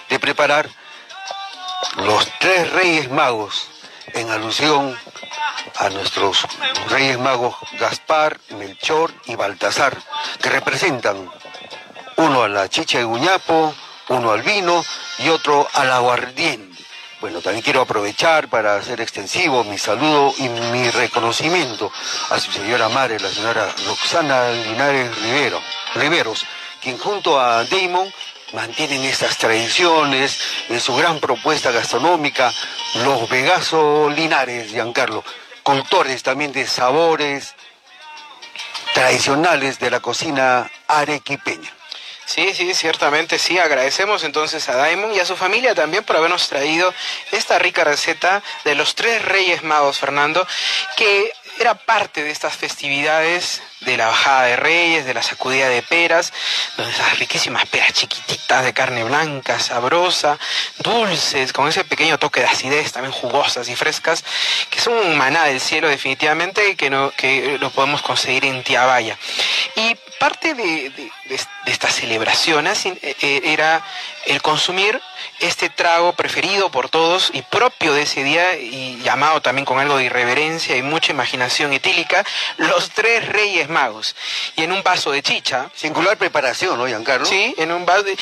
de 0.09 0.19
preparar 0.19 0.69
los 1.97 2.27
tres 2.39 2.71
reyes 2.71 3.09
magos 3.09 3.67
en 4.13 4.29
alusión 4.29 4.97
a 5.77 5.89
nuestros 5.89 6.45
reyes 6.89 7.19
magos 7.19 7.55
Gaspar, 7.79 8.39
Melchor 8.49 9.13
y 9.25 9.35
Baltasar, 9.35 9.95
que 10.41 10.49
representan 10.49 11.29
uno 12.17 12.43
a 12.43 12.49
la 12.49 12.67
chicha 12.67 12.97
de 12.97 13.03
guñapo, 13.05 13.73
uno 14.09 14.31
al 14.31 14.41
vino 14.41 14.83
y 15.19 15.29
otro 15.29 15.67
al 15.73 15.91
aguardiente. 15.91 16.68
Bueno, 17.21 17.41
también 17.41 17.61
quiero 17.61 17.81
aprovechar 17.81 18.47
para 18.47 18.77
hacer 18.77 19.01
extensivo 19.01 19.65
mi 19.65 19.77
saludo 19.77 20.33
y 20.37 20.47
mi 20.47 20.89
reconocimiento 20.89 21.91
a 22.29 22.39
su 22.39 22.49
señora 22.49 22.87
madre, 22.87 23.19
la 23.19 23.27
señora 23.27 23.67
Roxana 23.85 24.49
Linares 24.51 25.13
Rivero, 25.21 25.61
Riveros, 25.95 26.45
quien 26.81 26.97
junto 26.97 27.37
a 27.37 27.65
Damon 27.65 28.09
mantienen 28.53 29.03
estas 29.03 29.37
tradiciones 29.37 30.39
en 30.69 30.79
su 30.79 30.95
gran 30.95 31.19
propuesta 31.19 31.71
gastronómica, 31.71 32.53
los 33.03 33.27
Vegaso 33.27 34.09
Linares, 34.09 34.71
Giancarlo, 34.71 35.21
cultores 35.61 36.23
también 36.23 36.53
de 36.53 36.65
sabores 36.67 37.53
tradicionales 38.93 39.77
de 39.77 39.91
la 39.91 39.99
cocina 39.99 40.71
arequipeña. 40.87 41.78
Sí, 42.29 42.53
sí, 42.53 42.75
ciertamente 42.75 43.39
sí. 43.39 43.57
Agradecemos 43.57 44.23
entonces 44.23 44.69
a 44.69 44.75
Daimon 44.75 45.15
y 45.15 45.19
a 45.19 45.25
su 45.25 45.35
familia 45.35 45.73
también 45.73 46.03
por 46.03 46.15
habernos 46.15 46.47
traído 46.47 46.93
esta 47.31 47.57
rica 47.57 47.83
receta 47.83 48.43
de 48.65 48.75
los 48.75 48.93
tres 48.93 49.25
reyes 49.25 49.63
magos, 49.63 49.97
Fernando, 49.97 50.47
que 50.95 51.33
era 51.57 51.73
parte 51.73 52.23
de 52.23 52.29
estas 52.29 52.55
festividades 52.55 53.63
de 53.81 53.97
la 53.97 54.07
bajada 54.07 54.43
de 54.43 54.55
reyes, 54.55 55.05
de 55.05 55.13
la 55.13 55.23
sacudida 55.23 55.69
de 55.69 55.81
peras, 55.81 56.33
donde 56.77 56.91
esas 56.93 57.17
riquísimas 57.19 57.65
peras 57.67 57.93
chiquititas 57.93 58.63
de 58.65 58.73
carne 58.73 59.03
blanca, 59.03 59.59
sabrosa, 59.59 60.37
dulces, 60.79 61.53
con 61.53 61.67
ese 61.67 61.83
pequeño 61.83 62.17
toque 62.17 62.41
de 62.41 62.47
acidez, 62.47 62.91
también 62.91 63.11
jugosas 63.13 63.69
y 63.69 63.75
frescas, 63.75 64.23
que 64.69 64.79
son 64.81 64.93
un 64.95 65.17
maná 65.17 65.45
del 65.45 65.59
cielo 65.61 65.87
definitivamente 65.87 66.75
que, 66.75 66.89
no, 66.89 67.11
que 67.11 67.57
lo 67.59 67.69
podemos 67.69 68.01
conseguir 68.01 68.45
en 68.45 68.63
Tiabaya. 68.63 69.17
Y 69.75 69.95
parte 70.19 70.53
de, 70.53 70.89
de- 70.89 71.11
de- 71.25 71.39
estas 71.67 71.93
celebraciones 71.95 72.85
eh, 72.85 72.97
eh, 73.01 73.41
era 73.45 73.83
el 74.25 74.41
consumir 74.41 74.99
este 75.39 75.69
trago 75.69 76.13
preferido 76.13 76.69
por 76.71 76.89
todos 76.89 77.29
y 77.33 77.41
propio 77.43 77.93
de 77.93 78.01
ese 78.01 78.23
día 78.23 78.57
y 78.57 78.99
llamado 79.03 79.41
también 79.41 79.65
con 79.65 79.79
algo 79.79 79.97
de 79.97 80.05
irreverencia 80.05 80.75
y 80.75 80.81
mucha 80.81 81.11
imaginación 81.13 81.71
etílica, 81.71 82.25
los 82.57 82.89
tres 82.89 83.25
reyes 83.29 83.68
magos. 83.69 84.15
Y 84.55 84.63
en 84.63 84.71
un 84.71 84.83
vaso 84.83 85.11
de 85.11 85.21
chicha. 85.21 85.69
Singular 85.75 86.17
preparación, 86.17 86.77
¿no, 86.77 86.87
Giancarlo? 86.87 87.25
Sí, 87.25 87.53
en 87.57 87.71
un 87.71 87.85
vaso 87.85 88.03
de... 88.03 88.17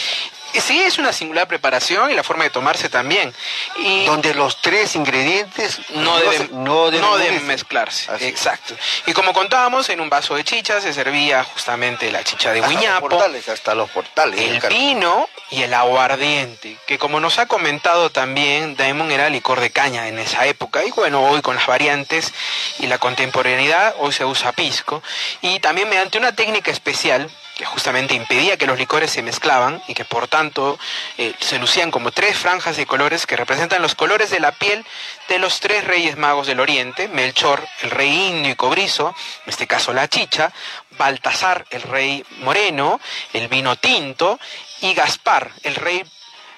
Sí, 0.53 0.81
es 0.81 0.97
una 0.97 1.13
singular 1.13 1.47
preparación 1.47 2.09
y 2.11 2.13
la 2.13 2.23
forma 2.23 2.43
de 2.43 2.49
tomarse 2.49 2.89
también. 2.89 3.33
Y 3.77 4.05
Donde 4.05 4.33
los 4.33 4.61
tres 4.61 4.95
ingredientes 4.95 5.79
no 5.91 6.17
deben, 6.17 6.49
no 6.63 6.89
deben 6.91 7.01
no 7.01 7.17
deben 7.17 7.31
unirse. 7.33 7.47
mezclarse. 7.47 8.11
Así. 8.11 8.25
Exacto. 8.25 8.75
Y 9.05 9.13
como 9.13 9.33
contábamos, 9.33 9.89
en 9.89 10.01
un 10.01 10.09
vaso 10.09 10.35
de 10.35 10.43
chicha 10.43 10.81
se 10.81 10.93
servía 10.93 11.43
justamente 11.43 12.11
la 12.11 12.23
chicha 12.23 12.51
de 12.51 12.59
Hasta 12.59 12.71
los 12.71 12.79
guiñapo, 12.81 13.09
portales, 13.09 13.47
hasta 13.49 13.75
los 13.75 13.89
portales. 13.89 14.39
el 14.39 14.59
vino 14.69 15.29
y 15.49 15.61
el 15.63 15.73
aguardiente, 15.73 16.77
que 16.87 16.97
como 16.97 17.19
nos 17.19 17.39
ha 17.39 17.45
comentado 17.45 18.09
también, 18.09 18.75
Daemon 18.75 19.11
era 19.11 19.29
licor 19.29 19.59
de 19.59 19.69
caña 19.69 20.07
en 20.07 20.19
esa 20.19 20.45
época. 20.45 20.83
Y 20.83 20.91
bueno, 20.91 21.23
hoy 21.23 21.41
con 21.41 21.55
las 21.55 21.67
variantes 21.67 22.33
y 22.79 22.87
la 22.87 22.97
contemporaneidad, 22.97 23.95
hoy 23.99 24.11
se 24.11 24.25
usa 24.25 24.51
pisco. 24.51 25.03
Y 25.41 25.59
también 25.59 25.89
mediante 25.89 26.17
una 26.17 26.33
técnica 26.33 26.71
especial 26.71 27.29
que 27.57 27.65
justamente 27.65 28.13
impedía 28.13 28.57
que 28.57 28.67
los 28.67 28.77
licores 28.77 29.11
se 29.11 29.23
mezclaban 29.23 29.81
y 29.87 29.93
que 29.93 30.05
por 30.05 30.27
tanto 30.27 30.77
eh, 31.17 31.33
se 31.39 31.57
lucían 31.57 31.91
como 31.91 32.11
tres 32.11 32.37
franjas 32.37 32.77
de 32.77 32.85
colores 32.85 33.25
que 33.25 33.35
representan 33.35 33.81
los 33.81 33.95
colores 33.95 34.29
de 34.29 34.39
la 34.39 34.51
piel 34.51 34.85
de 35.27 35.39
los 35.39 35.59
tres 35.59 35.83
reyes 35.83 36.17
magos 36.17 36.47
del 36.47 36.59
oriente, 36.59 37.07
Melchor, 37.07 37.67
el 37.81 37.91
rey 37.91 38.09
indio 38.09 38.51
y 38.51 38.55
cobrizo, 38.55 39.15
en 39.45 39.49
este 39.49 39.67
caso 39.67 39.91
la 39.91 40.07
chicha, 40.07 40.53
Baltasar, 40.91 41.65
el 41.71 41.81
rey 41.81 42.23
moreno, 42.39 42.99
el 43.33 43.47
vino 43.47 43.75
tinto, 43.75 44.39
y 44.81 44.93
Gaspar, 44.93 45.51
el 45.63 45.75
rey 45.75 46.03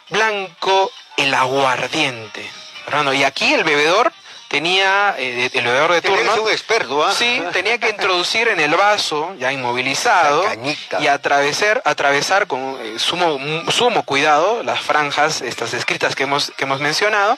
blanco, 0.09 0.91
el 1.17 1.33
aguardiente. 1.33 2.49
Y 3.13 3.23
aquí 3.23 3.53
el 3.53 3.63
bebedor 3.63 4.11
tenía, 4.49 5.15
eh, 5.17 5.49
el 5.53 5.63
bebedor 5.63 5.93
de 5.93 6.01
turno, 6.01 6.43
un 6.43 6.49
experto, 6.49 7.05
¿ah? 7.05 7.13
Sí, 7.13 7.41
tenía 7.53 7.77
que 7.77 7.89
introducir 7.89 8.47
en 8.49 8.59
el 8.59 8.75
vaso, 8.75 9.33
ya 9.39 9.53
inmovilizado, 9.53 10.43
y 10.99 11.07
atravesar, 11.07 11.81
atravesar 11.85 12.47
con 12.47 12.77
eh, 12.81 12.97
sumo, 12.97 13.39
sumo 13.71 14.03
cuidado 14.03 14.63
las 14.63 14.81
franjas, 14.81 15.41
estas 15.41 15.73
escritas 15.73 16.15
que 16.15 16.23
hemos, 16.23 16.51
que 16.57 16.65
hemos 16.65 16.81
mencionado, 16.81 17.37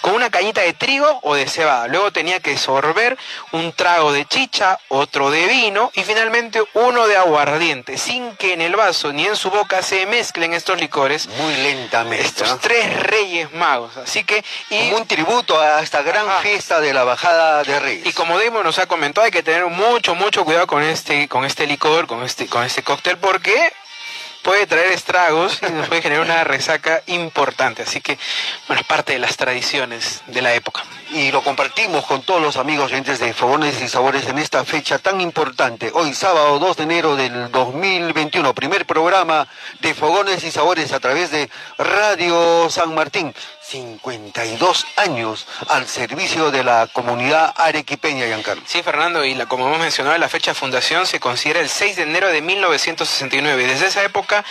con 0.00 0.14
una 0.14 0.30
cañita 0.30 0.60
de 0.62 0.72
trigo 0.72 1.20
o 1.22 1.34
de 1.34 1.48
cebada. 1.48 1.88
Luego 1.88 2.12
tenía 2.12 2.40
que 2.40 2.56
sorber 2.56 3.16
un 3.52 3.72
trago 3.72 4.12
de 4.12 4.24
chicha, 4.26 4.78
otro 4.88 5.30
de 5.30 5.46
vino 5.46 5.90
y 5.94 6.02
finalmente 6.02 6.62
uno 6.74 7.06
de 7.06 7.16
aguardiente, 7.16 7.98
sin 7.98 8.36
que 8.36 8.52
en 8.52 8.60
el 8.60 8.76
vaso 8.76 9.12
ni 9.12 9.26
en 9.26 9.36
su 9.36 9.50
boca 9.50 9.82
se 9.82 10.06
mezclen 10.06 10.54
estos 10.54 10.80
licores. 10.80 11.28
Muy 11.28 11.54
lentamente. 11.56 12.24
Estos 12.24 12.60
tres 12.60 13.02
reyes 13.02 13.52
magos. 13.52 13.96
Así 13.96 14.24
que... 14.24 14.44
Y, 14.70 14.78
Como 14.90 14.98
un 14.98 15.06
tributo 15.06 15.60
a 15.60 15.82
esta 15.82 16.02
gran 16.02 16.26
fiesta 16.42 16.80
de 16.80 16.92
la 16.94 17.04
bajada 17.04 17.62
de 17.62 17.80
Reyes. 17.80 18.06
y 18.06 18.12
como 18.12 18.38
Demo 18.38 18.62
nos 18.62 18.78
ha 18.78 18.86
comentado, 18.86 19.24
hay 19.24 19.30
que 19.30 19.42
tener 19.42 19.66
mucho, 19.66 20.14
mucho 20.14 20.44
cuidado 20.44 20.66
con 20.66 20.82
este, 20.82 21.28
con 21.28 21.44
este 21.44 21.66
licor, 21.66 22.06
con 22.06 22.22
este, 22.22 22.46
con 22.46 22.64
este 22.64 22.82
cóctel, 22.82 23.18
porque 23.18 23.72
puede 24.42 24.66
traer 24.66 24.92
estragos 24.92 25.60
y 25.68 25.72
nos 25.72 25.88
puede 25.88 26.02
generar 26.02 26.24
una 26.24 26.44
resaca 26.44 27.02
importante. 27.06 27.82
Así 27.82 28.00
que, 28.00 28.18
bueno, 28.66 28.80
es 28.80 28.86
parte 28.86 29.12
de 29.12 29.18
las 29.18 29.36
tradiciones 29.36 30.22
de 30.26 30.42
la 30.42 30.54
época. 30.54 30.84
y 31.12 31.32
lo 31.32 31.42
compartimos 31.42 32.06
con 32.06 32.22
todos 32.22 32.40
los 32.40 32.56
amigos 32.56 32.92
oyentes 32.92 33.18
de 33.18 33.32
Fogones 33.32 33.82
y 33.82 33.88
Sabores 33.88 34.28
en 34.28 34.38
esta 34.38 34.64
fecha 34.64 34.98
tan 34.98 35.20
importante. 35.20 35.90
Hoy 35.92 36.14
sábado 36.14 36.60
2 36.60 36.76
de 36.76 36.82
enero 36.84 37.16
del 37.16 37.50
2021, 37.50 38.54
primer 38.54 38.86
programa 38.86 39.48
de 39.80 39.92
Fogones 39.92 40.44
y 40.44 40.52
Sabores 40.52 40.92
a 40.92 41.00
través 41.00 41.32
de 41.32 41.50
Radio 41.78 42.70
San 42.70 42.94
Martín. 42.94 43.34
52 43.70 44.86
años 44.96 45.46
al 45.68 45.86
servicio 45.86 46.50
de 46.50 46.64
la 46.64 46.88
comunidad 46.92 47.54
arequipeña, 47.56 48.26
Giancarlo. 48.26 48.64
Sí, 48.66 48.82
Fernando, 48.82 49.24
y 49.24 49.36
como 49.46 49.68
hemos 49.68 49.78
mencionado, 49.78 50.18
la 50.18 50.28
fecha 50.28 50.50
de 50.50 50.56
fundación 50.56 51.06
se 51.06 51.20
considera 51.20 51.60
el 51.60 51.68
6 51.68 51.94
de 51.94 52.02
enero 52.02 52.28
de 52.30 52.42
1969. 52.42 53.66
Desde 53.68 53.86
esa 53.86 54.02
época, 54.02 54.44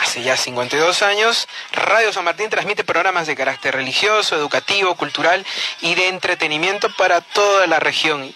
hace 0.00 0.22
ya 0.22 0.36
52 0.36 1.02
años, 1.02 1.46
Radio 1.70 2.12
San 2.12 2.24
Martín 2.24 2.50
transmite 2.50 2.82
programas 2.82 3.28
de 3.28 3.36
carácter 3.36 3.76
religioso, 3.76 4.34
educativo, 4.34 4.96
cultural 4.96 5.46
y 5.80 5.94
de 5.94 6.08
entretenimiento 6.08 6.90
para 6.96 7.20
toda 7.20 7.68
la 7.68 7.78
región. 7.78 8.34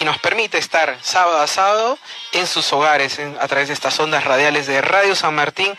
Y 0.00 0.04
nos 0.04 0.18
permite 0.18 0.56
estar 0.56 0.98
sábado 1.02 1.40
a 1.40 1.46
sábado 1.46 1.98
en 2.32 2.46
sus 2.46 2.72
hogares 2.72 3.20
a 3.38 3.46
través 3.48 3.68
de 3.68 3.74
estas 3.74 4.00
ondas 4.00 4.24
radiales 4.24 4.66
de 4.66 4.80
Radio 4.80 5.14
San 5.14 5.34
Martín 5.34 5.76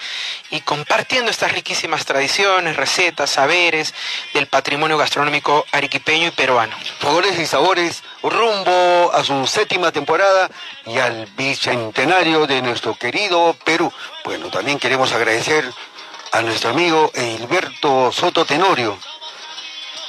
y 0.52 0.62
compartiendo 0.62 1.32
estas 1.32 1.52
riquísimas 1.54 2.06
tradiciones, 2.06 2.76
recetas, 2.78 3.32
saberes 3.32 3.96
del 4.36 4.46
patrimonio 4.46 4.98
gastronómico 4.98 5.66
arequipeño 5.72 6.28
y 6.28 6.32
peruano. 6.32 6.76
Fogones 7.00 7.40
y 7.40 7.48
Sabores 7.48 8.04
rumbo 8.22 9.12
a 9.12 9.24
su 9.24 9.48
séptima 9.48 9.92
temporada 9.92 10.52
y 10.86 11.00
al 11.00 11.26
bicentenario 11.36 12.46
de 12.46 12.62
nuestro 12.62 12.94
querido 12.96 13.56
Perú. 13.66 13.92
Bueno, 14.24 14.50
también 14.52 14.78
queremos 14.78 15.12
agradecer 15.14 15.68
a 16.32 16.42
nuestro 16.42 16.70
amigo 16.70 17.12
Hilberto 17.16 18.12
Soto 18.12 18.46
Tenorio, 18.46 18.98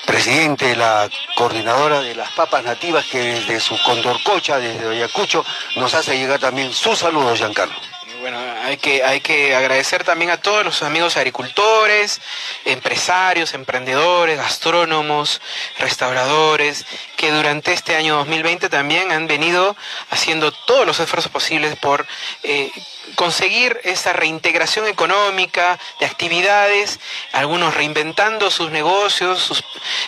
presidente 0.06 0.66
de 0.66 0.76
la 0.76 1.08
coordinadora 1.36 2.00
de 2.00 2.14
las 2.14 2.30
papas 2.32 2.64
nativas 2.64 3.06
que 3.06 3.18
desde 3.18 3.60
su 3.60 3.80
Condorcocha, 3.82 4.58
desde 4.58 4.88
Ayacucho, 4.88 5.44
nos 5.76 5.94
hace 5.94 6.18
llegar 6.18 6.40
también 6.40 6.72
sus 6.72 6.98
saludos, 6.98 7.38
Giancarlo. 7.38 7.74
Bueno, 8.22 8.38
hay 8.62 8.76
que, 8.76 9.02
hay 9.02 9.20
que 9.20 9.52
agradecer 9.52 10.04
también 10.04 10.30
a 10.30 10.36
todos 10.36 10.64
los 10.64 10.84
amigos 10.84 11.16
agricultores, 11.16 12.20
empresarios, 12.64 13.52
emprendedores, 13.52 14.38
gastrónomos, 14.38 15.40
restauradores, 15.80 16.86
que 17.16 17.32
durante 17.32 17.72
este 17.72 17.96
año 17.96 18.18
2020 18.18 18.68
también 18.68 19.10
han 19.10 19.26
venido 19.26 19.76
haciendo 20.10 20.52
todos 20.52 20.86
los 20.86 21.00
esfuerzos 21.00 21.32
posibles 21.32 21.76
por 21.76 22.06
eh, 22.44 22.70
conseguir 23.14 23.80
esa 23.84 24.12
reintegración 24.12 24.86
económica 24.86 25.78
de 26.00 26.06
actividades, 26.06 27.00
algunos 27.32 27.74
reinventando 27.74 28.50
sus 28.50 28.70
negocios, 28.70 29.40
sus, 29.40 29.60
eh, 29.60 29.64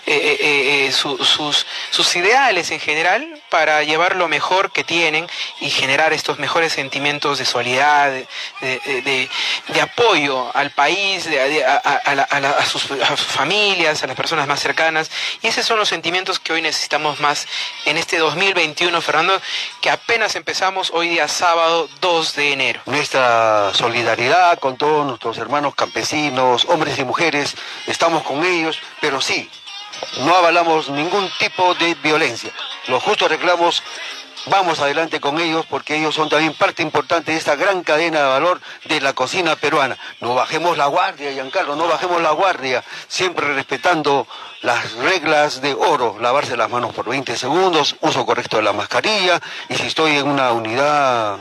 eh, 0.06 0.86
eh, 0.86 0.92
su- 0.92 1.22
sus, 1.24 1.66
sus 1.90 2.16
ideales 2.16 2.70
en 2.70 2.80
general 2.80 3.42
para 3.50 3.82
llevar 3.82 4.16
lo 4.16 4.28
mejor 4.28 4.72
que 4.72 4.84
tienen 4.84 5.28
y 5.60 5.70
generar 5.70 6.12
estos 6.12 6.38
mejores 6.38 6.72
sentimientos 6.72 7.38
de 7.38 7.44
solidaridad, 7.44 8.10
de, 8.60 9.28
de- 9.68 9.80
apoyo 9.80 10.50
al 10.56 10.70
país, 10.70 11.26
a, 11.66 11.82
a- 11.84 12.58
a 12.58 12.66
sus 12.66 12.82
familias, 13.26 14.02
a 14.02 14.06
las 14.06 14.16
personas 14.16 14.46
más 14.46 14.60
cercanas. 14.60 15.10
Y 15.42 15.48
esos 15.48 15.66
son 15.66 15.78
los 15.78 15.88
sentimientos 15.88 16.38
que 16.40 16.52
hoy 16.52 16.62
necesitamos 16.62 17.20
más 17.20 17.46
en 17.84 17.96
este 17.98 18.18
2021, 18.18 19.00
Fernando, 19.02 19.40
que 19.80 19.90
apenas 19.90 20.34
empezamos 20.36 20.90
hoy 20.94 21.08
día 21.08 21.28
sábado 21.28 21.88
2 22.00 22.34
de 22.36 22.52
enero. 22.52 22.80
Nuestra 22.86 23.72
solidaridad 23.72 24.58
con 24.58 24.76
todos 24.76 25.06
nuestros 25.06 25.38
hermanos 25.38 25.74
campesinos, 25.74 26.66
hombres 26.66 26.98
y 26.98 27.04
mujeres, 27.04 27.56
estamos 27.86 28.22
con 28.24 28.44
ellos, 28.44 28.78
pero 29.00 29.22
sí, 29.22 29.48
no 30.20 30.34
avalamos 30.34 30.90
ningún 30.90 31.30
tipo 31.38 31.74
de 31.76 31.94
violencia. 31.94 32.50
Los 32.88 33.02
justos 33.02 33.30
reclamos, 33.30 33.82
vamos 34.46 34.80
adelante 34.80 35.18
con 35.18 35.40
ellos 35.40 35.64
porque 35.64 35.96
ellos 35.96 36.14
son 36.14 36.28
también 36.28 36.52
parte 36.52 36.82
importante 36.82 37.32
de 37.32 37.38
esta 37.38 37.56
gran 37.56 37.82
cadena 37.82 38.20
de 38.20 38.28
valor 38.28 38.60
de 38.84 39.00
la 39.00 39.14
cocina 39.14 39.56
peruana. 39.56 39.96
No 40.20 40.34
bajemos 40.34 40.76
la 40.76 40.86
guardia, 40.86 41.32
Giancarlo, 41.32 41.76
no 41.76 41.88
bajemos 41.88 42.20
la 42.20 42.32
guardia, 42.32 42.84
siempre 43.08 43.54
respetando 43.54 44.26
las 44.60 44.92
reglas 44.92 45.62
de 45.62 45.72
oro, 45.72 46.18
lavarse 46.20 46.54
las 46.54 46.68
manos 46.68 46.92
por 46.92 47.08
20 47.08 47.34
segundos, 47.38 47.96
uso 48.02 48.26
correcto 48.26 48.58
de 48.58 48.62
la 48.62 48.74
mascarilla 48.74 49.40
y 49.70 49.74
si 49.74 49.86
estoy 49.86 50.18
en 50.18 50.28
una 50.28 50.52
unidad 50.52 51.38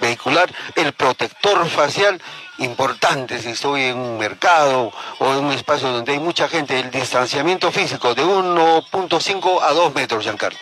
vehicular, 0.00 0.52
el 0.74 0.92
protector 0.92 1.66
facial 1.68 2.20
importante 2.58 3.40
si 3.40 3.50
estoy 3.50 3.84
en 3.84 3.98
un 3.98 4.18
mercado 4.18 4.92
o 5.18 5.32
en 5.32 5.44
un 5.44 5.52
espacio 5.52 5.90
donde 5.90 6.12
hay 6.12 6.18
mucha 6.18 6.48
gente, 6.48 6.78
el 6.78 6.90
distanciamiento 6.90 7.70
físico 7.72 8.14
de 8.14 8.24
1.5 8.24 9.62
a 9.62 9.72
2 9.72 9.94
metros, 9.94 10.24
Giancarlo. 10.24 10.58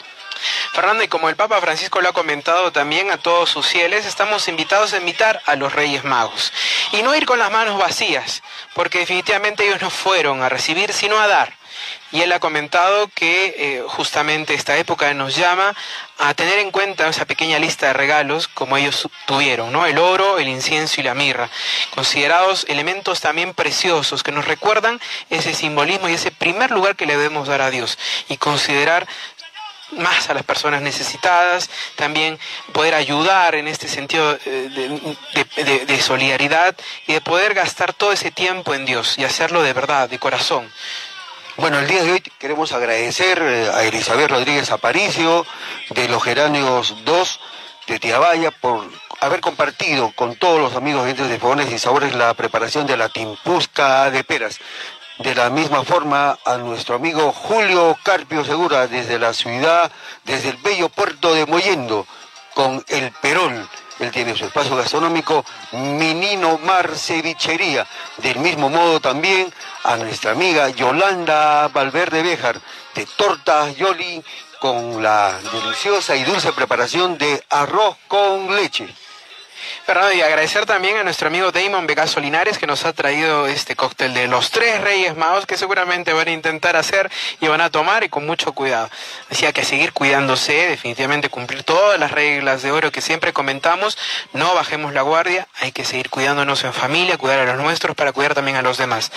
Fernando, 0.73 1.03
y 1.03 1.09
como 1.09 1.29
el 1.29 1.37
Papa 1.37 1.61
Francisco 1.61 2.01
lo 2.01 2.11
ha 2.11 2.13
comentado 2.13 2.73
también 2.73 3.11
a 3.11 3.19
todos 3.19 3.51
sus 3.51 3.67
fieles, 3.67 4.07
estamos 4.07 4.49
invitados 4.49 4.93
a 4.93 4.99
invitar 4.99 5.41
a 5.47 5.57
los 5.57 5.73
Reyes 5.73 6.05
Magos. 6.05 6.53
Y 6.93 7.03
no 7.03 7.15
ir 7.15 7.27
con 7.27 7.39
las 7.39 7.51
manos 7.51 7.79
vacías, 7.79 8.43
porque 8.75 9.01
definitivamente 9.01 9.67
ellos 9.67 9.83
no 9.83 9.91
fueron 9.91 10.43
a 10.43 10.49
recibir, 10.49 10.93
sino 10.93 11.19
a 11.19 11.27
dar. 11.27 11.59
Y 12.11 12.23
él 12.23 12.33
ha 12.33 12.41
comentado 12.41 13.09
que 13.15 13.55
eh, 13.59 13.85
justamente 13.87 14.55
esta 14.55 14.77
época 14.79 15.13
nos 15.13 15.37
llama 15.37 15.75
a 16.17 16.33
tener 16.35 16.59
en 16.59 16.71
cuenta 16.71 17.07
esa 17.07 17.27
pequeña 17.27 17.59
lista 17.59 17.89
de 17.89 17.93
regalos 17.93 18.49
como 18.49 18.77
ellos 18.77 19.09
tuvieron, 19.27 19.73
¿no? 19.73 19.85
El 19.85 19.99
oro, 19.99 20.39
el 20.39 20.49
incienso 20.49 21.01
y 21.01 21.05
la 21.05 21.15
mirra, 21.15 21.51
considerados 21.95 22.65
elementos 22.69 23.21
también 23.21 23.53
preciosos 23.53 24.23
que 24.23 24.33
nos 24.33 24.47
recuerdan 24.47 25.01
ese 25.29 25.53
simbolismo 25.53 26.09
y 26.09 26.15
ese 26.15 26.31
primer 26.31 26.71
lugar 26.71 26.97
que 26.97 27.07
le 27.07 27.17
debemos 27.17 27.47
dar 27.47 27.61
a 27.61 27.71
Dios 27.71 27.99
y 28.29 28.39
considerar 28.39 29.07
más 29.93 30.29
a 30.29 30.35
las 30.35 30.45
personas 30.45 30.83
necesitadas, 30.83 31.71
también 31.97 32.39
poder 32.73 32.95
ayudar 32.95 33.55
en 33.55 33.69
este 33.69 33.89
sentido 33.89 34.39
eh, 34.45 35.17
de, 35.87 36.01
solidaridad 36.01 36.77
y 37.07 37.15
de 37.15 37.21
poder 37.21 37.55
gastar 37.55 37.93
todo 37.93 38.13
ese 38.13 38.31
tiempo 38.31 38.75
en 38.75 38.85
Dios 38.85 39.19
y 39.19 39.25
hacerlo 39.25 39.63
de 39.63 39.73
verdad, 39.73 40.09
de 40.09 40.19
corazón. 40.19 40.71
Bueno, 41.57 41.79
el 41.81 41.89
día 41.89 42.05
de 42.05 42.13
hoy 42.13 42.21
queremos 42.39 42.73
agradecer 42.73 43.43
eh, 43.43 43.71
a 43.73 43.83
Elizabeth 43.85 44.31
Rodríguez 44.31 44.71
Aparicio 44.71 45.45
de 45.91 46.09
los 46.09 46.23
Geranios 46.23 46.95
2 47.05 47.41
de 47.89 47.99
Tiabaya 47.99 48.51
por 48.51 48.89
haber 49.21 49.41
compartido 49.41 50.13
con 50.13 50.37
todos 50.37 50.61
los 50.61 50.77
amigos 50.77 51.07
de 51.07 51.39
Fogones 51.39 51.73
y 51.73 51.79
Sabores 51.79 52.15
la 52.15 52.35
preparación 52.35 52.87
de 52.87 52.97
la 52.97 53.09
timpusca 53.09 54.11
de 54.11 54.23
peras. 54.23 54.61
De 55.19 55.35
la 55.35 55.51
misma 55.51 55.83
forma 55.83 56.39
a 56.45 56.59
nuestro 56.59 56.95
amigo 56.95 57.33
Julio 57.33 57.99
Carpio 58.05 58.45
Segura 58.45 58.87
desde 58.87 59.19
la 59.19 59.33
ciudad, 59.33 59.91
desde 60.23 60.51
el 60.51 60.57
bello 60.59 60.89
puerto 60.91 61.35
de 61.35 61.45
Moyendo, 61.45 62.07
con 62.55 62.85
el 62.87 63.11
Perón. 63.21 63.69
Él 63.99 64.13
tiene 64.13 64.37
su 64.37 64.45
espacio 64.45 64.77
gastronómico 64.77 65.45
Minino 65.73 66.59
Mar 66.59 66.97
Cevichería. 66.97 67.85
Del 68.19 68.39
mismo 68.39 68.69
modo 68.69 69.01
también 69.01 69.53
a 69.83 69.97
nuestra 69.97 70.31
amiga 70.31 70.69
Yolanda 70.69 71.67
Valverde 71.67 72.23
Béjar 72.23 72.61
de 72.95 73.05
Torta 73.17 73.73
Yoli 73.73 74.23
con 74.61 75.03
la 75.03 75.37
deliciosa 75.53 76.15
y 76.15 76.23
dulce 76.23 76.53
preparación 76.53 77.19
de 77.19 77.45
arroz 77.51 77.97
con 78.07 78.55
leche. 78.55 78.89
Fernando, 79.85 80.13
y 80.13 80.21
agradecer 80.21 80.67
también 80.67 80.97
a 80.97 81.05
nuestro 81.05 81.29
amigo 81.29 81.51
Damon 81.51 81.87
Vegaso 81.87 82.21
Linares 82.21 82.59
que 82.59 82.67
nos 82.67 82.85
ha 82.85 82.93
traído 82.93 83.47
este 83.47 83.75
cóctel 83.75 84.15
de 84.15 84.29
los 84.29 84.51
tres 84.51 84.81
Reyes 84.81 85.17
Magos 85.17 85.47
que 85.47 85.57
seguramente 85.57 86.13
van 86.13 86.29
a 86.29 86.33
intentar 86.33 86.77
hacer 86.77 87.11
y 87.41 87.49
van 87.49 87.61
a 87.61 87.71
tomar 87.71 88.05
y 88.05 88.09
con 88.09 88.27
mucho 88.27 88.53
cuidado. 88.53 88.91
Decía 89.31 89.53
que 89.53 89.65
seguir 89.65 89.93
cuidándose, 89.93 90.53
definitivamente 90.69 91.29
cumplir 91.29 91.63
todas 91.63 91.99
las 91.99 92.11
reglas 92.11 92.63
de 92.63 92.71
oro 92.71 92.93
que 92.93 93.01
siempre 93.01 93.33
comentamos, 93.33 93.97
no 94.33 94.55
bajemos 94.55 94.93
la 94.93 95.03
guardia, 95.03 95.49
hay 95.61 95.73
que 95.73 95.85
seguir 95.85 96.11
cuidándonos 96.11 96.65
en 96.65 96.73
familia, 96.73 97.17
cuidar 97.17 97.41
a 97.41 97.45
los 97.45 97.57
nuestros 97.57 97.97
para 97.97 98.13
cuidar 98.13 98.35
también 98.35 98.57
a 98.57 98.63
los 98.63 98.79
demás. 98.79 99.11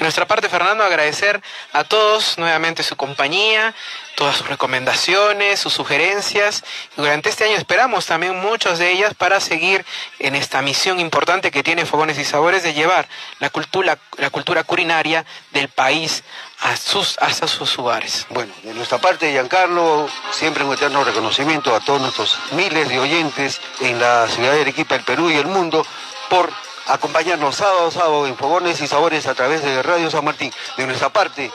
Nuestra 0.00 0.26
parte, 0.26 0.48
Fernando, 0.48 0.82
agradecer 0.82 1.42
a 1.74 1.84
todos 1.84 2.38
nuevamente 2.38 2.82
su 2.82 2.96
compañía, 2.96 3.74
todas 4.14 4.34
sus 4.36 4.48
recomendaciones, 4.48 5.60
sus 5.60 5.74
sugerencias. 5.74 6.64
durante 6.96 7.28
este 7.28 7.44
año 7.44 7.56
esperamos 7.56 8.06
también 8.06 8.40
muchas 8.40 8.78
de 8.78 8.90
ellas 8.92 9.12
para 9.12 9.40
seguir 9.40 9.84
en 10.18 10.36
esta 10.36 10.62
misión 10.62 11.00
importante 11.00 11.50
que 11.50 11.62
tiene 11.62 11.84
Fogones 11.84 12.18
y 12.18 12.24
Sabores 12.24 12.62
de 12.62 12.72
llevar 12.72 13.08
la 13.40 13.50
cultura, 13.50 13.98
la 14.16 14.30
cultura 14.30 14.64
culinaria 14.64 15.26
del 15.52 15.68
país 15.68 16.24
a 16.60 16.78
sus, 16.78 17.18
hasta 17.18 17.46
sus 17.46 17.78
hogares. 17.78 18.26
Bueno, 18.30 18.54
de 18.62 18.72
nuestra 18.72 18.96
parte, 18.96 19.30
Giancarlo, 19.30 20.08
siempre 20.30 20.64
un 20.64 20.72
eterno 20.72 21.04
reconocimiento 21.04 21.74
a 21.74 21.80
todos 21.80 22.00
nuestros 22.00 22.38
miles 22.52 22.88
de 22.88 22.98
oyentes 22.98 23.60
en 23.80 24.00
la 24.00 24.26
ciudad 24.28 24.52
de 24.52 24.62
Arequipa, 24.62 24.94
el 24.94 25.04
Perú 25.04 25.30
y 25.30 25.36
el 25.36 25.46
mundo 25.46 25.86
por 26.30 26.50
acompañarnos 26.92 27.56
sábado 27.56 27.88
a 27.88 27.90
sábado 27.90 28.26
en 28.26 28.36
Fogones 28.36 28.80
y 28.80 28.86
Sabores 28.86 29.26
a 29.26 29.34
través 29.34 29.62
de 29.62 29.82
Radio 29.82 30.10
San 30.10 30.24
Martín. 30.24 30.52
De 30.76 30.86
nuestra 30.86 31.08
parte, 31.08 31.50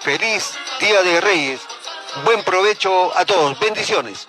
feliz 0.00 0.52
Día 0.80 1.02
de 1.02 1.20
Reyes. 1.20 1.60
Buen 2.24 2.42
provecho 2.44 3.16
a 3.16 3.24
todos. 3.24 3.58
Bendiciones. 3.58 4.28